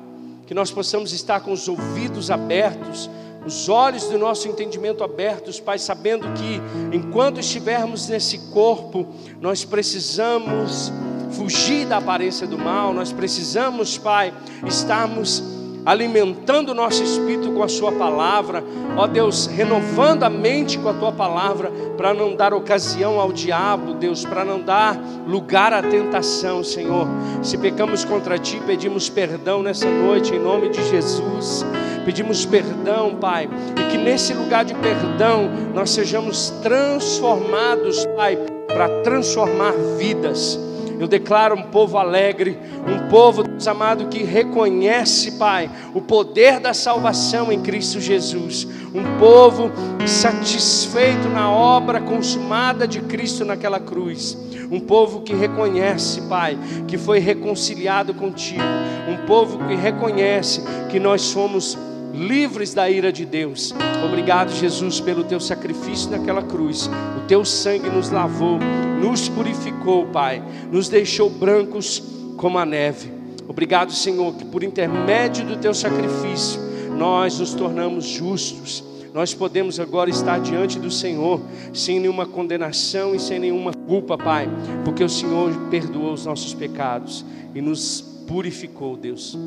Que 0.46 0.54
nós 0.54 0.70
possamos 0.70 1.12
estar 1.12 1.40
com 1.40 1.52
os 1.52 1.66
ouvidos 1.68 2.30
abertos, 2.30 3.10
os 3.46 3.68
olhos 3.68 4.04
do 4.04 4.18
nosso 4.18 4.48
entendimento 4.48 5.04
abertos, 5.04 5.60
Pai, 5.60 5.78
sabendo 5.78 6.26
que 6.32 6.60
enquanto 6.96 7.40
estivermos 7.40 8.08
nesse 8.08 8.38
corpo, 8.52 9.06
nós 9.40 9.64
precisamos 9.64 10.92
fugir 11.32 11.86
da 11.86 11.98
aparência 11.98 12.46
do 12.46 12.56
mal, 12.56 12.92
nós 12.94 13.12
precisamos, 13.12 13.98
Pai, 13.98 14.32
estarmos 14.66 15.42
alimentando 15.84 16.70
o 16.70 16.74
nosso 16.74 17.02
espírito 17.02 17.52
com 17.52 17.62
a 17.62 17.68
Sua 17.68 17.92
palavra, 17.92 18.64
ó 18.96 19.06
Deus, 19.06 19.46
renovando 19.46 20.22
a 20.22 20.30
mente 20.30 20.78
com 20.78 20.88
a 20.88 20.94
Tua 20.94 21.12
palavra, 21.12 21.70
para 21.96 22.14
não 22.14 22.34
dar 22.34 22.54
ocasião 22.54 23.20
ao 23.20 23.32
diabo, 23.32 23.94
Deus, 23.94 24.24
para 24.24 24.44
não 24.44 24.60
dar 24.60 24.98
lugar 25.26 25.72
à 25.72 25.82
tentação, 25.82 26.64
Senhor. 26.64 27.06
Se 27.42 27.58
pecamos 27.58 28.04
contra 28.04 28.38
Ti, 28.38 28.60
pedimos 28.66 29.10
perdão 29.10 29.62
nessa 29.62 29.88
noite, 29.90 30.34
em 30.34 30.40
nome 30.40 30.70
de 30.70 30.82
Jesus. 30.88 31.64
Pedimos 32.04 32.44
perdão, 32.44 33.16
Pai, 33.16 33.48
e 33.80 33.90
que 33.90 33.98
nesse 33.98 34.34
lugar 34.34 34.64
de 34.64 34.74
perdão 34.74 35.50
nós 35.74 35.90
sejamos 35.90 36.50
transformados, 36.62 38.04
Pai, 38.16 38.36
para 38.68 38.88
transformar 39.02 39.72
vidas 39.98 40.58
eu 40.98 41.08
declaro 41.08 41.56
um 41.56 41.62
povo 41.62 41.98
alegre, 41.98 42.58
um 42.86 43.08
povo, 43.08 43.42
Deus 43.42 43.66
amado, 43.66 44.06
que 44.06 44.22
reconhece, 44.22 45.32
Pai, 45.32 45.68
o 45.92 46.00
poder 46.00 46.60
da 46.60 46.72
salvação 46.72 47.50
em 47.50 47.60
Cristo 47.60 48.00
Jesus. 48.00 48.66
Um 48.94 49.18
povo 49.18 49.70
satisfeito 50.06 51.28
na 51.28 51.50
obra 51.50 52.00
consumada 52.00 52.86
de 52.86 53.00
Cristo 53.00 53.44
naquela 53.44 53.80
cruz. 53.80 54.38
Um 54.70 54.80
povo 54.80 55.22
que 55.22 55.34
reconhece, 55.34 56.22
Pai, 56.22 56.56
que 56.86 56.96
foi 56.96 57.18
reconciliado 57.18 58.14
contigo. 58.14 58.62
Um 59.08 59.26
povo 59.26 59.58
que 59.66 59.74
reconhece 59.74 60.62
que 60.90 61.00
nós 61.00 61.22
somos 61.22 61.76
livres 62.14 62.72
da 62.72 62.88
ira 62.88 63.12
de 63.12 63.24
Deus. 63.24 63.74
Obrigado, 64.04 64.52
Jesus, 64.52 65.00
pelo 65.00 65.24
teu 65.24 65.40
sacrifício 65.40 66.10
naquela 66.10 66.42
cruz. 66.42 66.88
O 67.18 67.26
teu 67.26 67.44
sangue 67.44 67.90
nos 67.90 68.10
lavou, 68.10 68.58
nos 69.00 69.28
purificou, 69.28 70.06
Pai, 70.06 70.42
nos 70.70 70.88
deixou 70.88 71.28
brancos 71.28 72.02
como 72.36 72.58
a 72.58 72.64
neve. 72.64 73.12
Obrigado, 73.48 73.92
Senhor, 73.92 74.34
que 74.34 74.44
por 74.44 74.62
intermédio 74.62 75.44
do 75.44 75.56
teu 75.56 75.74
sacrifício 75.74 76.60
nós 76.96 77.38
nos 77.38 77.52
tornamos 77.52 78.06
justos. 78.06 78.82
Nós 79.12 79.32
podemos 79.32 79.78
agora 79.78 80.10
estar 80.10 80.40
diante 80.40 80.78
do 80.78 80.90
Senhor 80.90 81.40
sem 81.72 82.00
nenhuma 82.00 82.26
condenação 82.26 83.14
e 83.14 83.20
sem 83.20 83.38
nenhuma 83.38 83.72
culpa, 83.72 84.18
Pai, 84.18 84.48
porque 84.84 85.04
o 85.04 85.08
Senhor 85.08 85.52
perdoou 85.70 86.12
os 86.12 86.26
nossos 86.26 86.52
pecados 86.52 87.24
e 87.54 87.60
nos 87.60 88.00
purificou, 88.26 88.96
Deus. 88.96 89.38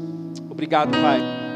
Obrigado, 0.49 0.91
Pai. 0.91 1.46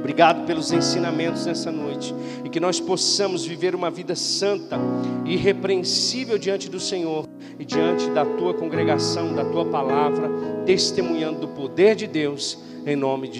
Obrigado 0.00 0.46
pelos 0.46 0.72
ensinamentos 0.72 1.46
nessa 1.46 1.70
noite. 1.70 2.12
E 2.44 2.48
que 2.48 2.58
nós 2.58 2.80
possamos 2.80 3.44
viver 3.44 3.74
uma 3.74 3.90
vida 3.90 4.16
santa 4.16 4.76
e 5.24 5.34
irrepreensível 5.34 6.38
diante 6.38 6.68
do 6.68 6.80
Senhor 6.80 7.28
e 7.58 7.64
diante 7.64 8.10
da 8.10 8.24
tua 8.24 8.54
congregação, 8.54 9.34
da 9.34 9.44
tua 9.44 9.66
palavra, 9.66 10.28
testemunhando 10.66 11.40
do 11.40 11.48
poder 11.48 11.94
de 11.94 12.06
Deus 12.06 12.58
em 12.86 12.96
nome 12.96 13.28
de 13.28 13.38